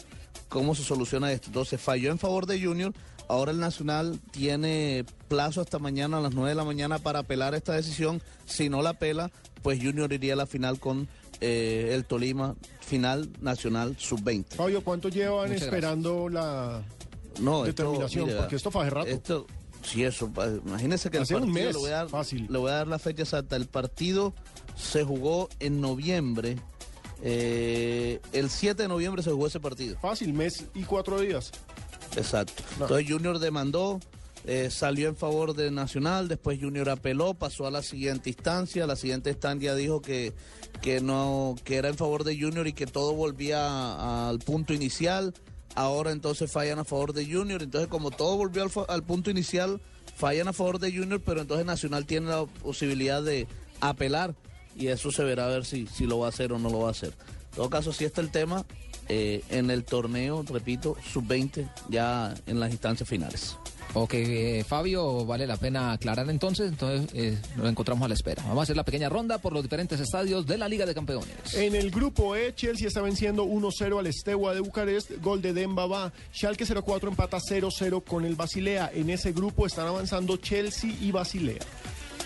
[0.47, 1.47] cómo se soluciona esto.
[1.47, 2.93] Entonces falló en favor de Junior
[3.27, 7.55] ahora el Nacional tiene plazo hasta mañana a las 9 de la mañana para apelar
[7.55, 8.21] esta decisión.
[8.45, 9.31] Si no la apela,
[9.61, 11.07] pues Junior iría a la final con
[11.41, 14.55] eh, el Tolima, final nacional sub-20.
[14.55, 16.83] Fabio, ¿cuánto llevan Muchas esperando la
[17.39, 18.29] No, determinación?
[18.37, 19.07] Porque esto fue hace rato.
[19.07, 19.47] Esto,
[19.83, 20.31] sí, eso.
[20.65, 22.87] Imagínese que el Hace un partido, mes, le, voy a dar, le voy a dar
[22.87, 23.55] la fecha exacta.
[23.55, 24.33] El partido
[24.77, 26.57] se jugó en noviembre.
[27.21, 29.97] eh, el 7 de noviembre se jugó ese partido.
[29.99, 31.51] Fácil, mes y cuatro días.
[32.15, 32.63] Exacto.
[32.77, 32.85] No.
[32.85, 33.99] Entonces Junior demandó,
[34.45, 38.95] eh, salió en favor de Nacional, después Junior apeló, pasó a la siguiente instancia, la
[38.95, 40.33] siguiente instancia dijo que,
[40.81, 45.33] que no, que era en favor de Junior y que todo volvía al punto inicial.
[45.75, 49.79] Ahora entonces fallan a favor de Junior, entonces como todo volvió al, al punto inicial,
[50.15, 53.47] fallan a favor de Junior, pero entonces Nacional tiene la posibilidad de
[53.79, 54.35] apelar
[54.75, 56.79] y eso se verá a ver si, si lo va a hacer o no lo
[56.79, 57.13] va a hacer.
[57.51, 58.65] En todo caso, si está el tema
[59.07, 63.57] eh, en el torneo, repito, sub-20, ya en las instancias finales.
[63.93, 68.43] Ok, eh, Fabio, vale la pena aclarar entonces, entonces eh, nos encontramos a la espera.
[68.43, 71.53] Vamos a hacer la pequeña ronda por los diferentes estadios de la Liga de Campeones.
[71.55, 75.87] En el grupo E, Chelsea está venciendo 1-0 al Estewa de Bucarest, gol de Demba
[75.87, 76.13] va.
[76.31, 78.91] Schalke 04 empata 0-0 con el Basilea.
[78.93, 81.59] En ese grupo están avanzando Chelsea y Basilea.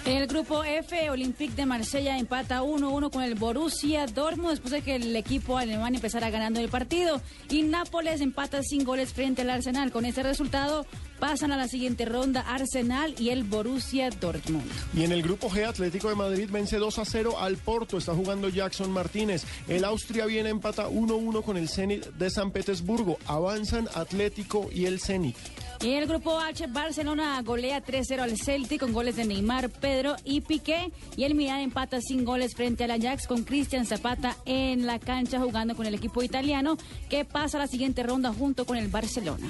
[0.05, 4.81] En el grupo F, Olympique de Marsella empata 1-1 con el Borussia Dortmund después de
[4.81, 7.21] que el equipo alemán empezara ganando el partido.
[7.49, 9.93] Y Nápoles empata sin goles frente al Arsenal.
[9.93, 10.85] Con este resultado
[11.19, 14.69] pasan a la siguiente ronda Arsenal y el Borussia Dortmund.
[14.93, 17.97] Y en el grupo G, Atlético de Madrid vence 2 a 0 al Porto.
[17.97, 19.45] Está jugando Jackson Martínez.
[19.69, 23.19] El Austria viene empata 1-1 con el Zenit de San Petersburgo.
[23.25, 25.37] Avanzan Atlético y el Zenit.
[25.83, 30.15] Y en el grupo H, Barcelona golea 3-0 al Celtic con goles de Neymar, Pedro
[30.23, 30.93] y Piqué.
[31.17, 35.41] Y el Milan empata sin goles frente al Ajax con Cristian Zapata en la cancha
[35.41, 36.77] jugando con el equipo italiano
[37.09, 39.49] que pasa a la siguiente ronda junto con el Barcelona.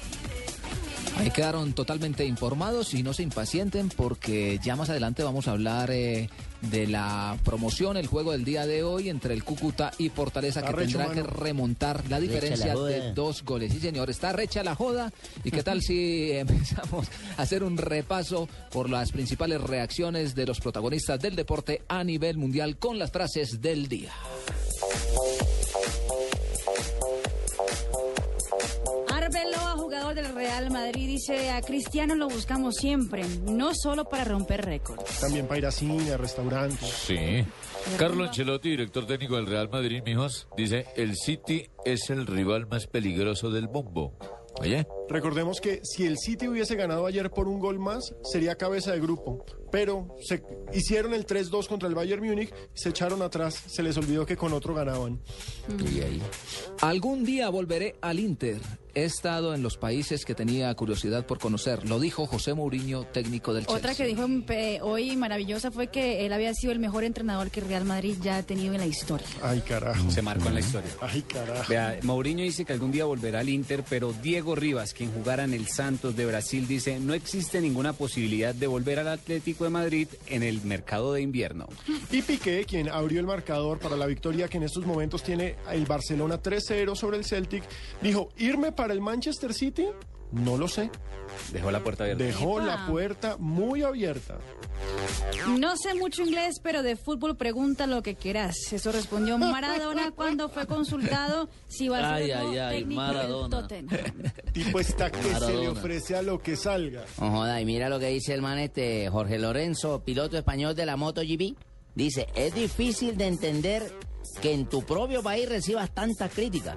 [1.17, 5.91] Ahí quedaron totalmente informados y no se impacienten porque ya más adelante vamos a hablar
[5.91, 6.29] eh,
[6.61, 10.73] de la promoción, el juego del día de hoy entre el Cúcuta y Fortaleza que
[10.73, 13.71] tendrá que remontar la diferencia la de dos goles.
[13.73, 15.11] Sí, señor, está recha la joda.
[15.43, 17.07] ¿Y qué tal si empezamos
[17.37, 22.37] a hacer un repaso por las principales reacciones de los protagonistas del deporte a nivel
[22.37, 24.11] mundial con las frases del día?
[29.35, 34.63] Arbeloa, jugador del Real Madrid, dice a Cristiano lo buscamos siempre, no solo para romper
[34.63, 35.19] récords.
[35.19, 36.87] También para ir a cine, a restaurantes.
[36.87, 37.43] Sí.
[37.97, 42.85] Carlo Ancelotti, director técnico del Real Madrid, mijos, dice, el City es el rival más
[42.85, 44.13] peligroso del bombo.
[44.59, 48.91] Oye, Recordemos que si el City hubiese ganado ayer por un gol más, sería cabeza
[48.91, 49.45] de grupo.
[49.71, 54.25] Pero se hicieron el 3-2 contra el Bayern Múnich, se echaron atrás, se les olvidó
[54.25, 55.19] que con otro ganaban.
[56.81, 58.59] Algún día volveré al Inter.
[58.95, 61.89] He estado en los países que tenía curiosidad por conocer.
[61.89, 63.77] Lo dijo José Mourinho, técnico del Chelsea.
[63.77, 67.61] Otra que dijo eh, hoy maravillosa fue que él había sido el mejor entrenador que
[67.61, 69.25] Real Madrid ya ha tenido en la historia.
[69.41, 70.11] Ay, carajo.
[70.11, 70.91] Se marcó en la historia.
[71.01, 71.69] Ay, carajo.
[71.69, 75.55] Vea, Mourinho dice que algún día volverá al Inter, pero Diego Rivas, quien jugara en
[75.55, 80.07] el Santos de Brasil, dice no existe ninguna posibilidad de volver al Atlético de Madrid
[80.27, 81.67] en el mercado de invierno.
[82.11, 85.87] Y Piqué, quien abrió el marcador para la victoria que en estos momentos tiene el
[85.87, 87.63] Barcelona 3-0 sobre el Celtic,
[88.03, 89.87] dijo, ¿irme para el Manchester City?
[90.31, 90.89] No lo sé.
[91.51, 92.23] Dejó la puerta abierta.
[92.23, 92.65] Dejó Epa.
[92.65, 94.39] la puerta muy abierta.
[95.59, 98.55] No sé mucho inglés, pero de fútbol pregunta lo que quieras.
[98.71, 103.57] Eso respondió Maradona cuando fue consultado si va a ser Ay, ay, ay, técnico Maradona.
[103.57, 104.31] del Tottenham.
[104.53, 107.05] Tipo está que se le ofrece a lo que salga.
[107.19, 110.85] No joda, y mira lo que dice el man este, Jorge Lorenzo, piloto español de
[110.87, 111.55] la MotoGP.
[111.95, 113.93] Dice, es difícil de entender
[114.41, 116.75] que en tu propio país recibas tantas críticas.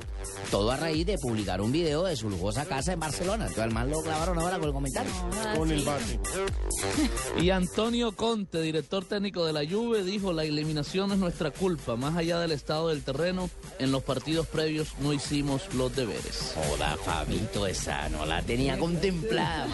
[0.51, 3.45] Todo a raíz de publicar un video de su lujosa casa en Barcelona.
[3.45, 5.13] Entonces al man lo clavaron ahora con el comentario.
[5.57, 6.21] Con el bate.
[7.41, 11.97] Y Antonio Conte, director técnico de la Juve, dijo la eliminación es nuestra culpa.
[11.97, 16.55] Más allá del estado del terreno, en los partidos previos no hicimos los deberes.
[16.55, 19.67] Joda, Fabito, esa no la tenía contemplada,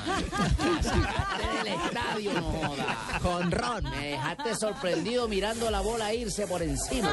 [1.63, 3.21] del estadio, no joda.
[3.23, 3.85] Con Ron.
[3.91, 7.13] Me dejaste sorprendido mirando la bola irse por encima.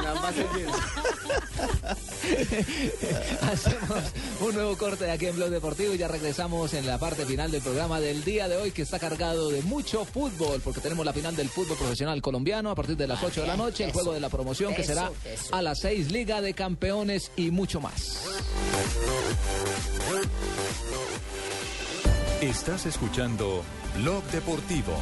[3.42, 4.04] Hacemos
[4.40, 7.50] un nuevo corte de aquí en Blog Deportivo y ya regresamos en la parte final
[7.50, 11.12] del programa del día de hoy que está cargado de mucho fútbol porque tenemos la
[11.12, 14.12] final del fútbol profesional colombiano a partir de las 8 de la noche, el juego
[14.12, 15.10] de la promoción que será
[15.52, 18.24] a las 6, Liga de Campeones y mucho más.
[22.40, 23.62] Estás escuchando
[23.96, 24.94] Blog Deportivo.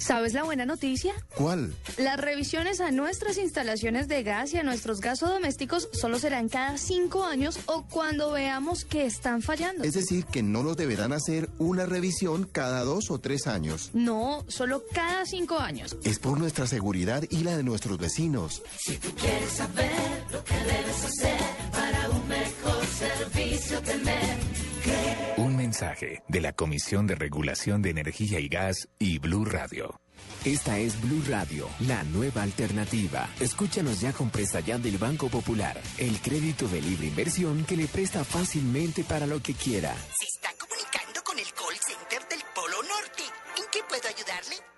[0.00, 1.14] ¿Sabes la buena noticia?
[1.34, 1.74] ¿Cuál?
[1.96, 7.24] Las revisiones a nuestras instalaciones de gas y a nuestros gasodomésticos solo serán cada cinco
[7.24, 9.84] años o cuando veamos que están fallando.
[9.84, 13.90] Es decir, que no los deberán hacer una revisión cada dos o tres años.
[13.92, 15.96] No, solo cada cinco años.
[16.04, 18.62] Es por nuestra seguridad y la de nuestros vecinos.
[18.78, 19.90] Si tú quieres saber
[20.30, 21.17] lo que debes hacer
[25.98, 30.00] mensaje de la Comisión de Regulación de Energía y Gas y Blue Radio.
[30.44, 33.28] Esta es Blue Radio, la nueva alternativa.
[33.40, 37.86] Escúchanos ya con Presta Ya del Banco Popular, el crédito de libre inversión que le
[37.86, 39.94] presta fácilmente para lo que quiera.
[39.94, 43.22] Se está comunicando con el call center del Polo Norte.
[43.56, 44.77] ¿En qué puedo ayudarle?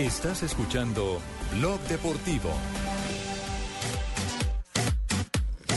[0.00, 1.20] Estás escuchando
[1.58, 2.48] Blog Deportivo.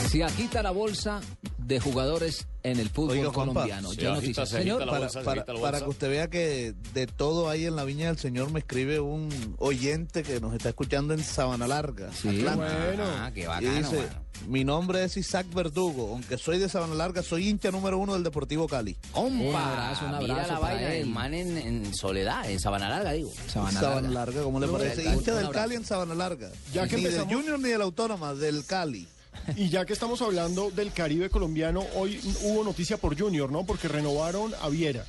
[0.08, 1.20] Se agita la bolsa
[1.66, 3.90] de jugadores en el fútbol Oiga, Juanpa, colombiano.
[3.90, 4.48] se Ya agita, noticias.
[4.48, 6.74] se agita Señor, la para- bolsa, se para- agita la Para que usted vea que
[6.94, 9.28] de todo hay en la viña del Señor, me escribe un
[9.58, 12.10] oyente que nos está escuchando en Sabana Larga.
[12.12, 12.84] Sí, Atlanta.
[12.86, 13.04] bueno.
[13.06, 14.08] Ah, qué bacano, Y dice,
[14.48, 18.22] mi nombre es Isaac Verdugo, aunque soy de Sabana Larga, soy hincha número uno del
[18.24, 18.96] Deportivo Cali.
[19.12, 22.60] Compa, Un abrazo, un mira abrazo la para vaina del man en, en soledad, en
[22.60, 23.30] Sabana Larga, digo.
[23.48, 24.42] Sabana, Larga.
[24.42, 25.04] ¿cómo le parece?
[25.04, 25.50] Hincha del.
[25.50, 26.50] Cali en Sabana Larga.
[26.72, 29.06] Ya que ni del empezamos- Junior ni del Autónoma, del Cali.
[29.56, 33.64] Y ya que estamos hablando del Caribe colombiano, hoy hubo noticia por Junior, ¿no?
[33.64, 35.04] Porque renovaron a Viera.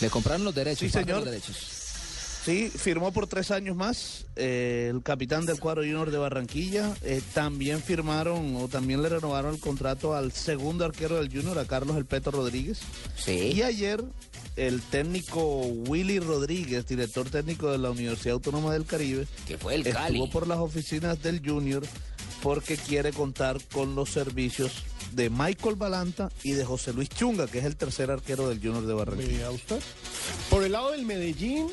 [0.00, 0.80] Le compraron los derechos.
[0.80, 1.18] Sí, señor.
[1.18, 1.56] los derechos.
[2.44, 6.92] Sí, firmó por tres años más eh, el capitán del cuadro Junior de Barranquilla.
[7.02, 11.66] Eh, también firmaron o también le renovaron el contrato al segundo arquero del Junior, a
[11.66, 12.80] Carlos El Peto Rodríguez.
[13.16, 13.52] Sí.
[13.54, 14.02] Y ayer
[14.56, 19.86] el técnico Willy Rodríguez, director técnico de la Universidad Autónoma del Caribe, que fue el
[19.86, 20.26] estuvo Cali.
[20.28, 21.84] por las oficinas del Junior
[22.42, 24.72] porque quiere contar con los servicios
[25.12, 28.86] de Michael Balanta y de José Luis Chunga, que es el tercer arquero del Junior
[28.86, 29.48] de Barranquilla.
[30.50, 31.68] Por el lado del Medellín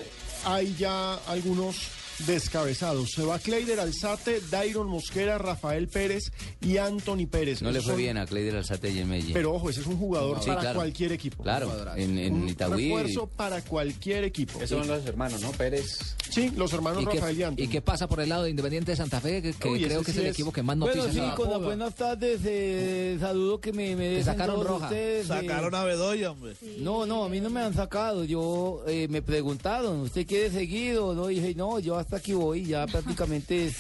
[0.46, 3.12] hay ya algunos descabezados.
[3.12, 6.32] Se va Kleider Alzate, Dairon Mosquera, Rafael Pérez
[6.62, 7.62] y Anthony Pérez.
[7.62, 9.34] No le fue son- bien a Cleider Alzate y en Medellín.
[9.34, 10.80] Pero ojo, ese es un jugador Sí, para claro.
[10.80, 11.44] cualquier equipo.
[11.44, 12.86] Claro, en, en Un Itagüí.
[12.90, 14.62] refuerzo para cualquier equipo.
[14.62, 15.52] Esos son los hermanos, ¿no?
[15.52, 16.16] Pérez.
[16.30, 17.64] Sí, los hermanos ¿Y qué, Rafael y Anthony.
[17.64, 19.42] ¿Y qué pasa por el lado de Independiente de Santa Fe?
[19.42, 21.20] Que, que Uy, creo que es sí el es- equipo que más Bueno, noticias sí,
[21.20, 21.36] ha dado.
[21.38, 24.86] con las buenas tardes, eh, saludo que me, me sacaron roja.
[24.86, 25.28] ustedes, eh.
[25.28, 26.54] Sacaron a Bedoya, hombre.
[26.80, 28.24] No, no, a mí no me han sacado.
[28.26, 31.28] Yo eh, me preguntaron, ¿usted quiere seguir o no?
[31.28, 33.74] Dije, no, yo hasta aquí voy, ya prácticamente.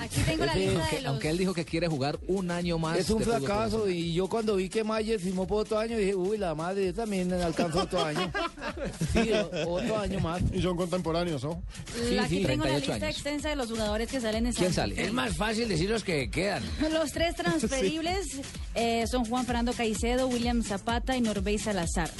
[0.00, 2.78] Aquí tengo la lista de aunque, los- aunque él dijo que quiere jugar un año
[2.78, 2.98] más.
[2.98, 6.36] Es un fracaso y yo cuando vi que Mayer firmó por otro año dije, uy,
[6.38, 8.30] la madre, yo también alcanzo otro año.
[9.12, 9.30] Sí,
[9.66, 10.40] otro año más.
[10.52, 11.62] Y son contemporáneos, ¿no?
[12.22, 13.16] Aquí tengo la 38 lista años.
[13.16, 15.02] extensa de los jugadores que salen en Santa Fe.
[15.02, 16.62] Es más fácil decir los que quedan.
[16.92, 18.26] Los tres transferibles
[18.74, 22.10] eh, son Juan Fernando Caicedo, William Zapata y Norbey Salazar.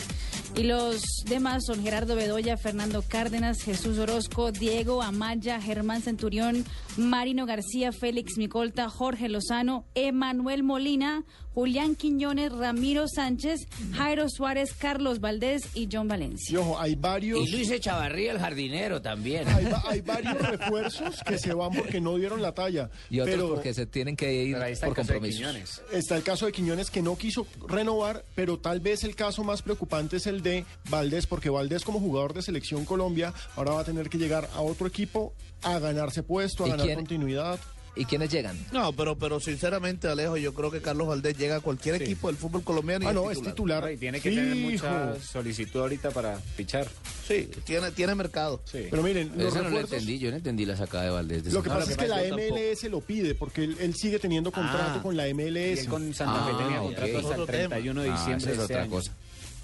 [0.57, 6.65] Y los demás son Gerardo Bedoya, Fernando Cárdenas, Jesús Orozco, Diego Amaya, Germán Centurión,
[6.97, 11.25] Marino García, Félix Micolta, Jorge Lozano, Emanuel Molina,
[11.55, 16.53] Julián Quiñones, Ramiro Sánchez, Jairo Suárez, Carlos Valdés y John Valencia.
[16.53, 17.41] Y ojo, hay varios...
[17.47, 19.49] Y Luis Echavarría, el jardinero, también.
[19.49, 22.89] Hay, va- hay varios refuerzos que se van porque no dieron la talla.
[23.11, 25.83] Y otros pero porque se tienen que ir por compromisos.
[25.93, 29.63] Está el caso de Quiñones que no quiso renovar, pero tal vez el caso más
[29.63, 33.85] preocupante es el de Valdés, porque Valdés como jugador de selección Colombia ahora va a
[33.85, 37.59] tener que llegar a otro equipo a ganarse puesto, a ¿Y ganar quién- continuidad.
[37.97, 38.57] ¿Y quiénes llegan?
[38.73, 42.05] No, pero, pero sinceramente, Alejo, yo creo que Carlos Valdés llega a cualquier Sí.
[42.05, 43.05] equipo del fútbol colombiano.
[43.05, 43.91] y Ah, no, es titular.
[43.93, 46.87] Y tiene que tener mucha solicitud ahorita para fichar.
[47.27, 48.63] Sí, tiene, tiene mercado.
[48.73, 51.45] Pero miren, los Eso no lo entendí, yo no entendí la sacada de Valdés.
[51.45, 54.53] de Lo que pasa es que la MLS lo pide, porque él, él sigue teniendo
[54.53, 55.03] contrato Ah.
[55.03, 55.81] con la MLS.
[55.81, 57.17] Y él con Santa Fe tenía Ah, contrato ok.
[57.19, 57.69] hasta el Otro tema.
[57.77, 58.91] 31 de Ah, diciembre esa es este otra año.
[58.93, 59.13] cosa.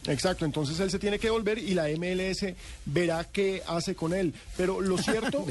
[0.08, 2.54] Exacto, entonces él se tiene que volver y la MLS
[2.84, 4.34] verá qué hace con él.
[4.56, 5.44] Pero lo cierto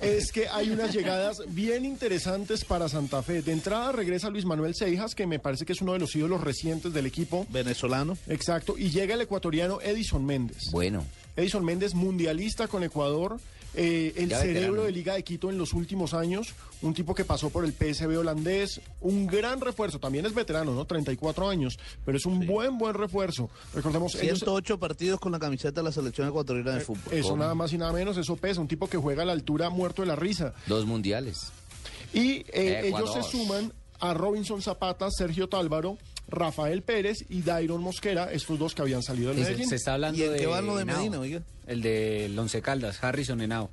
[0.00, 3.42] es que hay unas llegadas bien interesantes para Santa Fe.
[3.42, 6.40] De entrada regresa Luis Manuel Seijas, que me parece que es uno de los ídolos
[6.42, 7.46] recientes del equipo.
[7.50, 8.16] Venezolano.
[8.28, 10.70] Exacto, y llega el ecuatoriano Edison Méndez.
[10.70, 11.04] Bueno.
[11.36, 13.38] Edison Méndez, mundialista con Ecuador,
[13.74, 14.82] eh, el Ya cerebro veterano.
[14.84, 18.18] de Liga de Quito en los últimos años, un tipo que pasó por el PSV
[18.18, 20.84] holandés, un gran refuerzo, también es veterano, ¿no?
[20.86, 23.50] 34 años, pero es un buen, buen refuerzo.
[23.74, 27.12] Recordemos, ellos- 108 partidos con la camiseta de la selección ecuatoriana de fútbol.
[27.12, 29.70] eso nada más y nada menos, eso pesa, un tipo que juega a la altura
[29.70, 30.54] muerto de la risa.
[30.66, 31.38] Dos mundiales.
[32.12, 38.30] Y eh, ellos se suman a Robinson Zapata, Sergio Tálvaro, Rafael Pérez y Dairon Mosquera,
[38.32, 39.68] estos dos que habían salido del Sí, Medellín.
[39.68, 41.42] se está hablando ¿Y en de, qué van lo de Henao, Medina, oiga?
[41.66, 43.70] El del Once Caldas, Harrison Henao.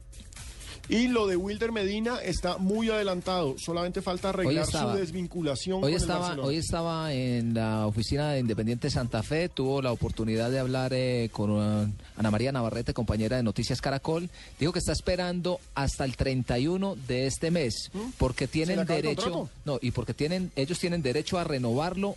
[0.88, 5.94] Y lo de Wilder Medina está muy adelantado, solamente falta arreglar estaba- su desvinculación Hoy
[5.94, 10.52] con estaba, el hoy estaba en la oficina de Independiente Santa Fe, tuvo la oportunidad
[10.52, 14.30] de hablar eh, con uh, Ana María Navarrete, compañera de Noticias Caracol.
[14.60, 18.49] Dijo que está esperando hasta el 31 de este mes, porque ¿Mm?
[18.49, 22.15] ¿Se le tienen el derecho, no, y porque tienen, ellos tienen derecho a renovarlo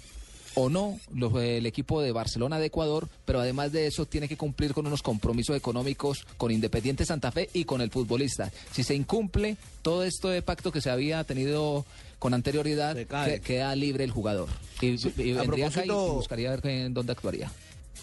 [0.61, 4.37] o no los, el equipo de Barcelona de Ecuador, pero además de eso tiene que
[4.37, 8.51] cumplir con unos compromisos económicos con Independiente Santa Fe y con el futbolista.
[8.73, 11.85] Si se incumple todo esto de pacto que se había tenido
[12.19, 14.49] con anterioridad, que- queda libre el jugador.
[14.81, 14.87] Y,
[15.23, 17.51] y vendría acá y buscaría ver en dónde actuaría.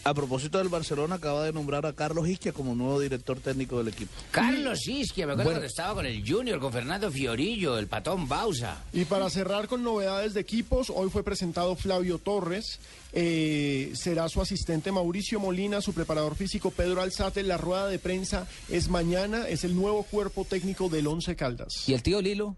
[0.04, 3.88] A propósito del Barcelona, acaba de nombrar a Carlos Isquia como nuevo director técnico del
[3.88, 4.12] equipo.
[4.30, 5.60] Carlos Isquia, me acuerdo Bueno.
[5.62, 8.84] cuando estaba con el Junior, con Fernando Fiorillo, el patón Bausa.
[8.94, 12.80] Y para cerrar con novedades de equipos, hoy fue presentado Flavio Torres,
[13.14, 17.42] eh, será su asistente Mauricio Molina, su preparador físico Pedro Alzate.
[17.42, 21.88] La rueda de prensa es mañana, es el nuevo cuerpo técnico del Once Caldas.
[21.90, 22.56] ¿Y el tío Lilo?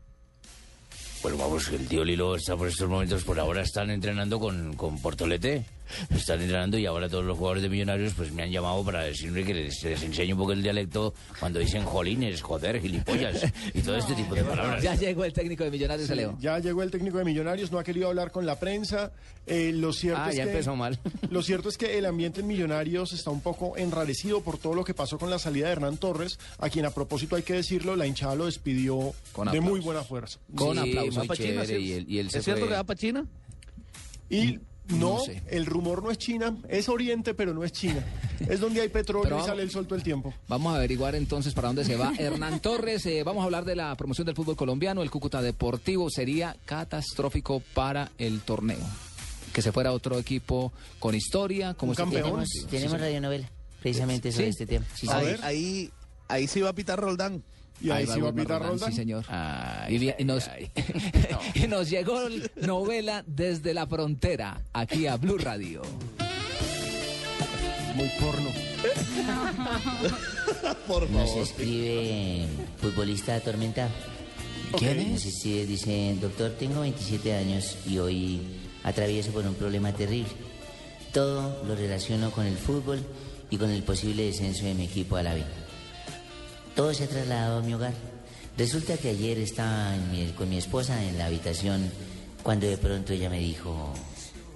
[1.21, 5.01] Bueno, vamos, el tío Lilo está por estos momentos, por ahora están entrenando con, con
[5.01, 5.65] Portolete.
[6.09, 9.43] Están entrenando y ahora todos los jugadores de Millonarios pues me han llamado para decirme
[9.43, 13.43] que les, les enseñe un poco el dialecto cuando dicen jolines, joder, gilipollas
[13.73, 14.83] y todo este tipo de palabras.
[14.83, 16.37] Ya llegó el técnico de Millonarios, Sí, Leo.
[16.39, 19.11] ya llegó el técnico de Millonarios, no ha querido hablar con la prensa.
[19.45, 20.99] Eh, lo cierto Ah, es ya que, empezó mal.
[21.29, 24.83] Lo cierto es que el ambiente en Millonarios está un poco enrarecido por todo lo
[24.83, 27.95] que pasó con la salida de Hernán Torres, a quien a propósito hay que decirlo,
[27.95, 30.39] la hinchada lo despidió Con de muy buena fuerza.
[30.53, 31.15] Con Sí, aplausos.
[31.15, 31.85] muy ¿Va pa' China, chévere, sí?
[31.85, 33.25] y él, y él se ¿Es cierto fue- que va para China?
[34.29, 34.59] Y
[34.89, 35.41] no, No sé.
[35.47, 38.03] el rumor no es China, es Oriente, pero no es China.
[38.47, 40.31] Es donde hay petróleo Pero y vamos- sale el sol todo el tiempo.
[40.47, 43.03] Vamos a averiguar entonces para dónde se va Hernán Torres.
[43.07, 45.01] Eh, vamos a hablar de la promoción del fútbol colombiano.
[45.01, 48.77] El Cúcuta Deportivo sería catastrófico para el torneo.
[49.53, 52.23] Que se fuera otro equipo con historia, como este campeón.
[52.23, 53.49] tenemos- Sí, Tenemos radionovela,
[53.81, 54.85] precisamente sobre este tema.
[55.09, 55.91] ahí, ahí,
[56.27, 57.43] ahí sí va a pitar Roldán.
[57.79, 58.89] Y ahí, sí va a Gunnar pitar Roldán, Roldán.
[58.91, 59.25] Sí, señor.
[59.27, 60.71] Ay, y, nos, ay,
[61.53, 62.19] y nos llegó
[62.55, 65.81] novela desde la frontera, aquí a Blue Radio.
[67.95, 68.49] Muy porno.
[70.87, 71.43] Por Nos favor.
[71.43, 72.45] escribe
[72.79, 73.89] futbolista atormentado.
[74.77, 78.41] ¿Quién Nos escribe, dice, doctor, tengo 27 años y hoy
[78.83, 80.29] atravieso por un problema terrible.
[81.13, 82.99] Todo lo relaciono con el fútbol
[83.49, 85.43] y con el posible descenso de mi equipo a la B.
[86.77, 87.95] Todo se ha trasladado a mi hogar.
[88.55, 89.95] Resulta que ayer estaba
[90.37, 91.91] con mi esposa en la habitación
[92.43, 93.95] cuando de pronto ella me dijo,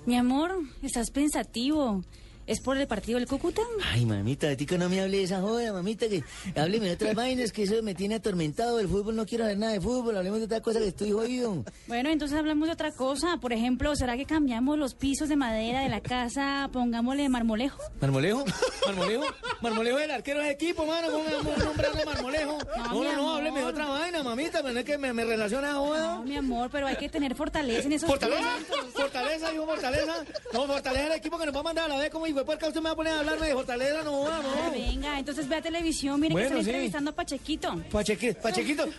[0.06, 0.52] Mi amor,
[0.84, 2.04] estás pensativo.
[2.48, 3.62] ¿Es por el partido del Cúcuta?
[3.92, 6.24] Ay, mamita, a ti que no me hable de esa joda, mamita, que
[6.56, 8.80] hábleme de otras vainas, que eso me tiene atormentado.
[8.80, 11.64] El fútbol, no quiero ver nada de fútbol, hablemos de otra cosa que estoy jodido.
[11.88, 13.38] Bueno, entonces hablamos de otra cosa.
[13.38, 17.82] Por ejemplo, ¿será que cambiamos los pisos de madera de la casa, pongámosle marmolejo?
[18.02, 18.44] ¿Marmolejo?
[18.86, 19.26] ¿Marmolejo?
[19.62, 21.08] ¿Marmolejo es el arquero del equipo, mano?
[21.12, 22.58] ¿Cómo me Marmolejo?
[22.78, 25.72] No, No, no, hábleme de otra vaina, mamita, pero no es que me, me relaciona
[25.72, 26.16] a joda.
[26.16, 28.58] No, mi amor, pero hay que tener fortaleza en esos ¿Fortaleza?
[28.94, 30.16] ¿Fortaleza, dijo Fortaleza?
[30.54, 32.46] No, Fortaleza el equipo que nos va a mandar a la vez, como y fue
[32.46, 34.72] por acá usted me va a poner a hablarme de Fortaleza, no, no.
[34.72, 36.70] venga, entonces ve a televisión, mire Bueno, que están sí.
[36.72, 37.84] entrevistando a Pachequito.
[37.92, 38.42] Pachequito,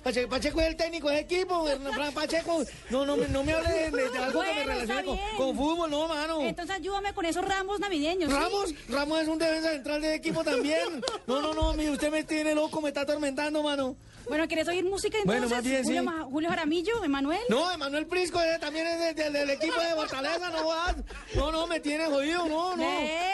[0.03, 2.63] Pache- Pacheco es el técnico del equipo, Hernán Pacheco.
[2.91, 5.91] No, no, no me hable de, de- de algo que me Bueno, relacione con, fútbol,
[5.91, 6.41] no, mano.
[6.43, 8.31] Entonces ayúdame con esos ramos navideños.
[8.31, 8.37] ¿sí?
[8.37, 11.03] Ramos, Ramos es un defensa central del equipo también.
[11.27, 13.97] No, no, no, mire, usted me tiene loco, me está atormentando, mano.
[14.33, 15.59] Bueno, ¿quieres oír música Bueno, entonces?
[15.59, 16.07] más bien, Julio, sí.
[16.07, 17.41] Ma- Julio Jaramillo, Emanuel.
[17.51, 20.97] No, Emanuel Prisco eh, también es de- de- del equipo de Fortaleza, no vas.
[21.35, 22.83] No, no, me tiene jodido, no, no.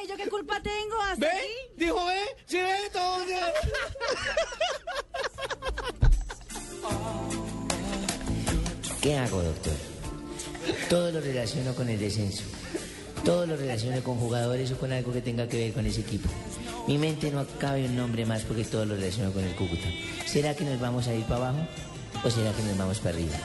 [0.08, 1.00] ¿yo qué culpa tengo?
[1.02, 1.30] Hasta ¿Ve?
[1.30, 1.46] aquí.
[1.76, 3.34] Dijo, ve, sí, ve, sí.
[9.00, 9.72] ¿Qué hago, doctor?
[10.90, 12.42] Todo lo relaciono con el descenso.
[13.24, 16.28] Todo lo relaciono con jugadores o con algo que tenga que ver con ese equipo.
[16.86, 19.88] Mi mente no cabe un nombre más porque todo lo relaciono con el Cúcuta.
[20.26, 21.66] ¿Será que nos vamos a ir para abajo
[22.24, 23.36] o será que nos vamos para arriba?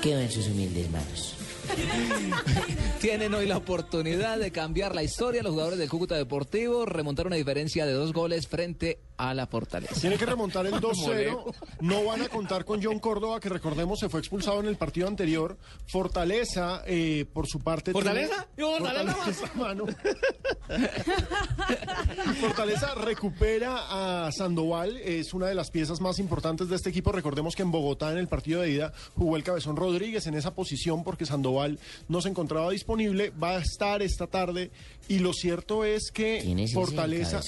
[0.00, 1.34] Quedo en sus humildes manos.
[3.00, 5.42] Tienen hoy la oportunidad de cambiar la historia.
[5.42, 9.94] Los jugadores del Cúcuta Deportivo remontaron una diferencia de dos goles frente a la Fortaleza.
[10.00, 11.54] Tiene que remontar el 2-0.
[11.80, 15.08] No van a contar con John Córdoba, que recordemos se fue expulsado en el partido
[15.08, 15.56] anterior.
[15.86, 17.92] Fortaleza, eh, por su parte.
[17.92, 18.46] ¿Fortaleza?
[18.56, 19.14] tiene- Fortaleza.
[19.14, 19.86] Fortaleza, mano.
[22.40, 27.12] Fortaleza recupera a Sandoval, es una de las piezas más importantes de este equipo.
[27.12, 30.54] Recordemos que en Bogotá, en el partido de ida, jugó el Cabezón Rodríguez en esa
[30.54, 31.78] posición porque Sandoval
[32.08, 33.30] no se encontraba disponible.
[33.30, 34.70] Va a estar esta tarde
[35.08, 37.40] y lo cierto es que ¿Quién es ese, Fortaleza.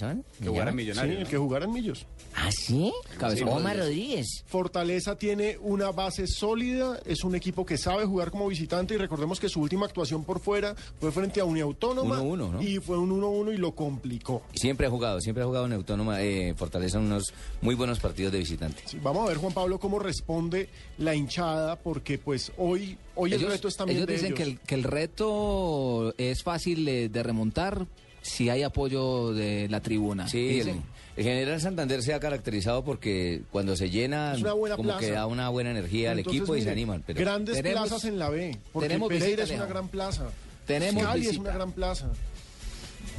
[1.21, 2.07] El que jugara en Millos.
[2.35, 2.93] ¿Ah, sí?
[3.19, 4.45] Cabezón Omar Rodríguez.
[4.47, 9.41] Fortaleza tiene una base sólida, es un equipo que sabe jugar como visitante y recordemos
[9.41, 12.63] que su última actuación por fuera fue frente a Uniautónoma 1-1, ¿no?
[12.63, 14.43] y fue un 1-1 y lo complicó.
[14.55, 18.39] Siempre ha jugado, siempre ha jugado en Autónoma eh, Fortaleza unos muy buenos partidos de
[18.39, 18.83] visitante.
[18.87, 20.69] Sí, vamos a ver Juan Pablo cómo responde
[20.99, 24.37] la hinchada porque pues hoy hoy el reto es también ellos de dicen ellos.
[24.37, 27.87] Que, el, que el reto es fácil de remontar
[28.29, 30.29] si hay apoyo de la tribuna.
[30.29, 30.77] Sí, Dicen.
[30.77, 30.83] el
[31.23, 35.01] General Santander se ha caracterizado porque cuando se llena, Es una buena como plaza.
[35.01, 37.03] que da una buena energía al equipo y se animan.
[37.07, 40.31] Pero Grandes Tenemos- plazas en la B, porque tenemos Pereira visita, es una gran plaza.
[40.67, 42.09] Tenemos Cali es una gran plaza.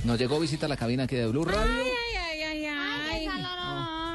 [0.05, 2.08] Nos llegó visita a la cabina aquí de Blue Radio ay, ay.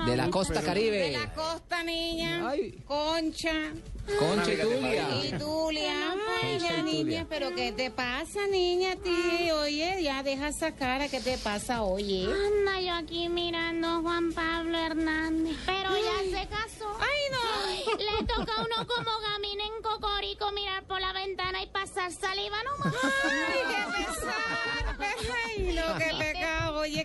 [0.07, 1.13] De la costa De Caribe.
[1.13, 2.43] la costa, niña.
[2.87, 3.73] Concha.
[4.19, 5.07] Concha y Tulia.
[5.25, 6.15] Y Tulia.
[6.43, 9.51] Ay, ya, y niña, pero ¿qué te pasa, niña, a ti?
[9.53, 12.25] Oye, ya deja esa cara, ¿qué te pasa, oye?
[12.27, 16.87] Anda yo aquí mirando a Juan Pablo Hernández, pero ya se casó.
[17.01, 17.97] Ay, no.
[17.97, 22.57] Le toca a uno como gamín en Cocorico mirar por la ventana y pasar saliva
[22.63, 22.95] nomás.
[23.25, 23.74] Ay,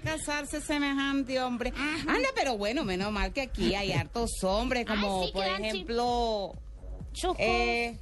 [0.10, 1.74] casarse semejante hombre.
[2.08, 6.54] Anda, pero bueno, menos mal que aquí hay hartos hombres, como Ay, sí, por ejemplo.
[7.38, 7.98] Eh,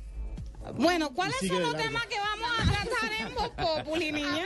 [0.76, 4.46] bueno, ¿cuáles son los temas que vamos a tratar en Voz Populi, niña?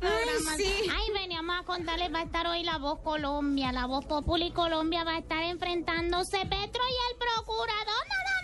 [0.00, 0.90] Ay, sí.
[0.90, 3.72] Ay, veníamos a contarles, va a estar hoy la Voz Colombia.
[3.72, 8.37] La Voz Populi Colombia va a estar enfrentándose Petro y el procurador, nada más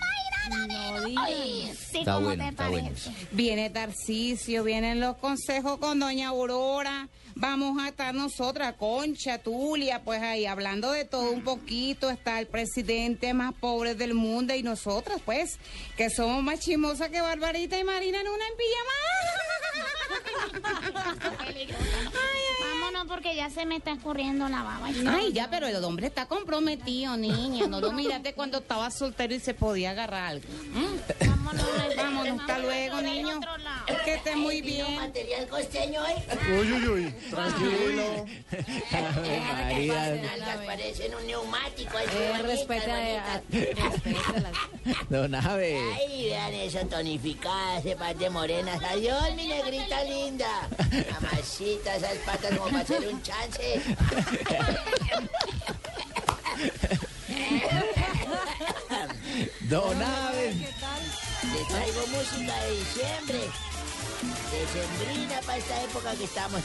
[1.16, 2.91] Ay, sí, Está ¿cómo bueno, te está bueno.
[3.33, 7.09] Viene Tarcisio, vienen los consejos con doña Aurora.
[7.37, 12.11] Vamos a estar nosotras, Concha, Tulia, pues ahí hablando de todo un poquito.
[12.11, 15.59] Está el presidente más pobre del mundo y nosotras, pues,
[15.97, 18.55] que somos más chismosas que Barbarita y Marina en una en
[22.85, 24.89] Vámonos porque ya se me está escurriendo la baba.
[25.09, 27.66] Ay, ya, pero el hombre está comprometido, niña.
[27.66, 30.47] No lo miraste cuando estaba soltero y se podía agarrar algo.
[30.73, 31.27] ¿Mm?
[31.28, 31.66] Vámonos,
[31.97, 33.40] Vámonos, hasta luego, niño.
[34.05, 34.97] Que esté muy bien.
[34.97, 36.59] material costeño hoy?
[36.61, 38.27] Uy, uy, uy, tranquilo.
[40.66, 41.98] Parecen un neumático.
[41.98, 44.02] Eh, respeta a- bonitas.
[45.09, 45.78] Don Ave.
[45.97, 48.82] Ay, vean eso, tonificada, ese par de morenas.
[48.85, 50.69] Adiós, mi negrita linda.
[51.20, 53.80] Mamacita, esas patas como para hacer un chance.
[59.68, 60.55] Don Ave.
[61.52, 63.38] Les traigo música de diciembre.
[64.51, 66.62] Decembrina para esta época que estamos.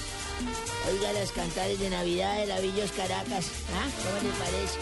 [0.89, 3.45] Oiga los cantares de Navidad de la Villos Caracas.
[3.75, 3.87] ¿Ah?
[4.03, 4.79] ¿Cómo les parece?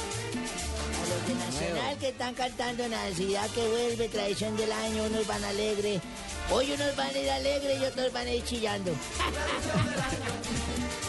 [0.96, 5.44] A los de Nacional que están cantando Navidad que vuelve, tradición del año, unos van
[5.44, 6.00] alegre.
[6.52, 8.92] Hoy unos van a ir alegre y otros van a ir chillando.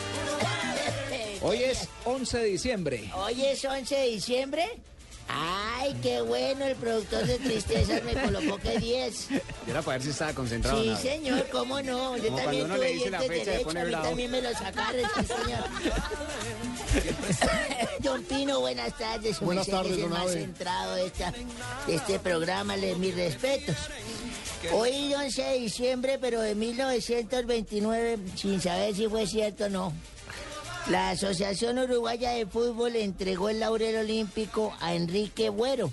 [1.40, 3.10] Hoy es 11 de diciembre.
[3.15, 4.69] Hoy es 11 de diciembre.
[5.31, 9.28] Ay, qué bueno, el productor de tristezas me colocó que 10.
[9.28, 9.36] Yo
[9.69, 10.82] era para ver si estaba concentrado.
[10.82, 12.16] Sí, señor, cómo no.
[12.16, 14.06] Yo Como también cuando uno tuve le dice la dientes derechos, pone a mí bravo.
[14.06, 15.65] también me lo sacaron, sí, señor.
[18.01, 19.40] Don Pino, buenas tardes.
[19.40, 21.32] Buenas tardes, es el don más centrado de, esta,
[21.86, 23.77] de este programa, le mis respetos.
[24.73, 29.93] Hoy 11 de diciembre, pero de 1929, sin saber si fue cierto o no.
[30.90, 35.93] La Asociación Uruguaya de Fútbol entregó el laurel olímpico a Enrique Buero.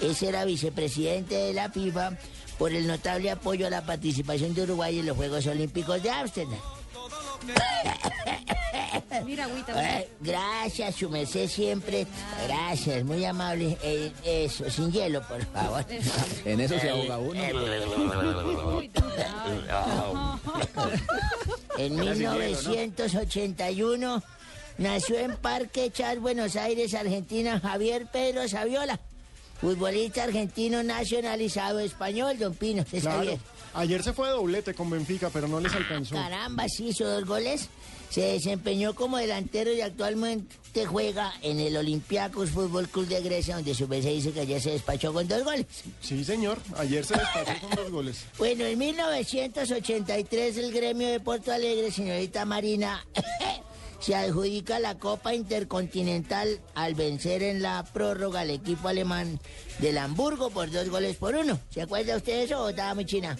[0.00, 2.12] Ese era vicepresidente de la FIFA
[2.56, 6.58] por el notable apoyo a la participación de Uruguay en los Juegos Olímpicos de Ámsterdam.
[9.26, 9.98] Mira, agüita.
[9.98, 12.06] Eh, gracias, su merced siempre.
[12.46, 13.76] Gracias, muy amable.
[13.82, 15.84] Eh, eso, sin hielo, por favor.
[16.44, 17.40] En eso se ahoga uno.
[21.86, 22.70] En Era sin hielo, ¿no?
[22.70, 24.22] 1981
[24.78, 29.00] nació en Parque Chas, Buenos Aires, Argentina, Javier Pedro Saviola.
[29.60, 32.84] Futbolista argentino nacionalizado español, don Pino.
[32.88, 33.38] ¿se Claro.
[33.74, 36.14] Ayer se fue de doblete con Benfica, pero no les alcanzó.
[36.14, 37.68] Caramba, sí hizo dos goles.
[38.12, 43.74] Se desempeñó como delantero y actualmente juega en el Olympiacos Fútbol Club de Grecia, donde
[43.74, 45.64] su vez se dice que ayer se despachó con dos goles.
[46.02, 46.58] Sí, señor.
[46.76, 48.24] Ayer se despachó con dos goles.
[48.36, 53.02] Bueno, en 1983 el gremio de Porto Alegre, señorita Marina,
[54.02, 59.38] se adjudica la Copa Intercontinental al vencer en la prórroga al equipo alemán
[59.78, 61.58] del Hamburgo por dos goles por uno.
[61.70, 63.36] ¿Se acuerda usted de eso o estaba muy china?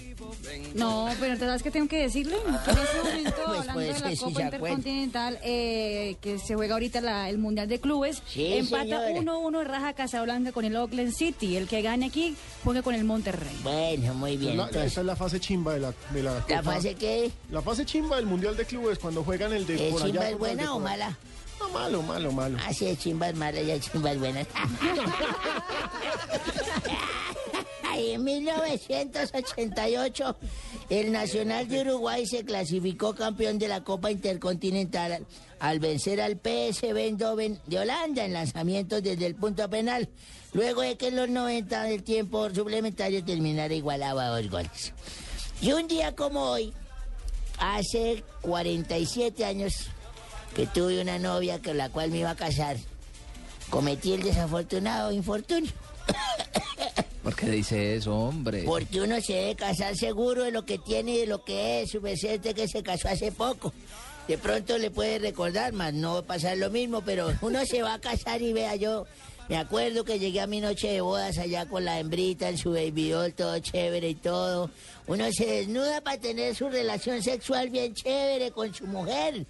[0.74, 2.36] No, pero ¿te sabes qué tengo que decirle?
[2.64, 4.42] Que en este momento, Pues hablando puede de la sí, Copa.
[4.42, 9.20] Intercontinental, eh, que se juega ahorita la- el Mundial de Clubes, Sí, empata señora.
[9.20, 11.56] 1-1 Raja Casablanca con el Oakland City.
[11.56, 12.34] El que gane aquí
[12.64, 13.56] juega con el Monterrey.
[13.62, 14.56] Bueno, muy bien.
[14.56, 16.62] La- entonces- esa es la fase chimba de la, de la ¿La Copa.
[16.62, 17.30] fase qué?
[17.50, 20.20] La fase chimba del Mundial de Clubes, cuando juegan el de ¿Eh, por allá.
[20.56, 21.18] De buena o mala?
[21.58, 22.58] No, malo, malo, malo.
[22.66, 24.44] Ah, sí, chimba es mala, ya chimba es buena.
[27.88, 30.36] Ay, en 1988,
[30.88, 35.26] el Nacional de Uruguay se clasificó campeón de la Copa Intercontinental al,
[35.60, 40.08] al vencer al PSV Eindhoven de Holanda en lanzamientos desde el punto penal,
[40.54, 44.94] luego de que en los 90 del tiempo suplementario terminara igualado a dos goles.
[45.60, 46.72] Y un día como hoy,
[47.58, 49.90] hace 47 años
[50.54, 52.76] que tuve una novia con la cual me iba a casar,
[53.70, 55.72] cometí el desafortunado infortunio.
[57.22, 58.64] ¿Por qué dice eso, hombre?
[58.64, 61.90] Porque uno se debe casar seguro de lo que tiene y de lo que es,
[61.90, 63.72] su de que se casó hace poco.
[64.26, 67.82] De pronto le puede recordar, más no va a pasar lo mismo, pero uno se
[67.82, 69.06] va a casar y vea yo.
[69.48, 72.72] Me acuerdo que llegué a mi noche de bodas allá con la hembrita en su
[72.72, 74.70] baby doll, todo chévere y todo.
[75.06, 79.44] Uno se desnuda para tener su relación sexual bien chévere con su mujer.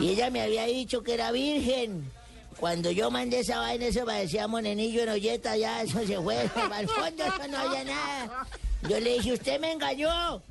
[0.00, 2.10] Y ella me había dicho que era virgen.
[2.58, 6.38] Cuando yo mandé esa vaina, eso parecía monenillo en olleta, ya eso se fue.
[6.72, 8.46] Al fondo eso no había nada.
[8.88, 10.42] Yo le dije, usted me engañó.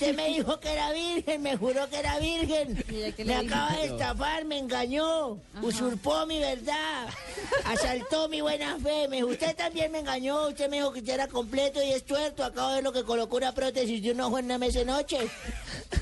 [0.00, 2.82] Usted me dijo que era virgen, me juró que era virgen.
[3.18, 5.38] Me acaba de estafar, me engañó.
[5.60, 7.06] Usurpó mi verdad.
[7.66, 9.08] Asaltó mi buena fe.
[9.08, 10.48] Me dijo, usted también me engañó.
[10.48, 12.42] Usted me dijo que usted era completo y es tuerto.
[12.42, 14.86] Acabo de ver lo que colocó una prótesis de un ojo en una mesa de
[14.86, 15.18] noche.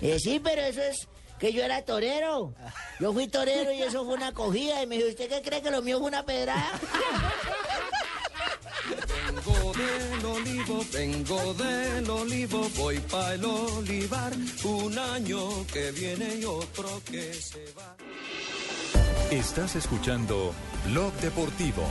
[0.01, 1.09] Eh, sí, pero eso es
[1.41, 2.55] que yo era torero.
[3.01, 4.81] Yo fui torero y eso fue una acogida.
[4.81, 6.79] Y me dijo, ¿usted qué cree que lo mío fue una pedrada?
[8.89, 14.33] Vengo del olivo, vengo del olivo, voy para el olivar,
[14.65, 17.97] un año que viene y otro que se va.
[19.31, 20.55] Estás escuchando
[20.87, 21.87] Blog Deportivo.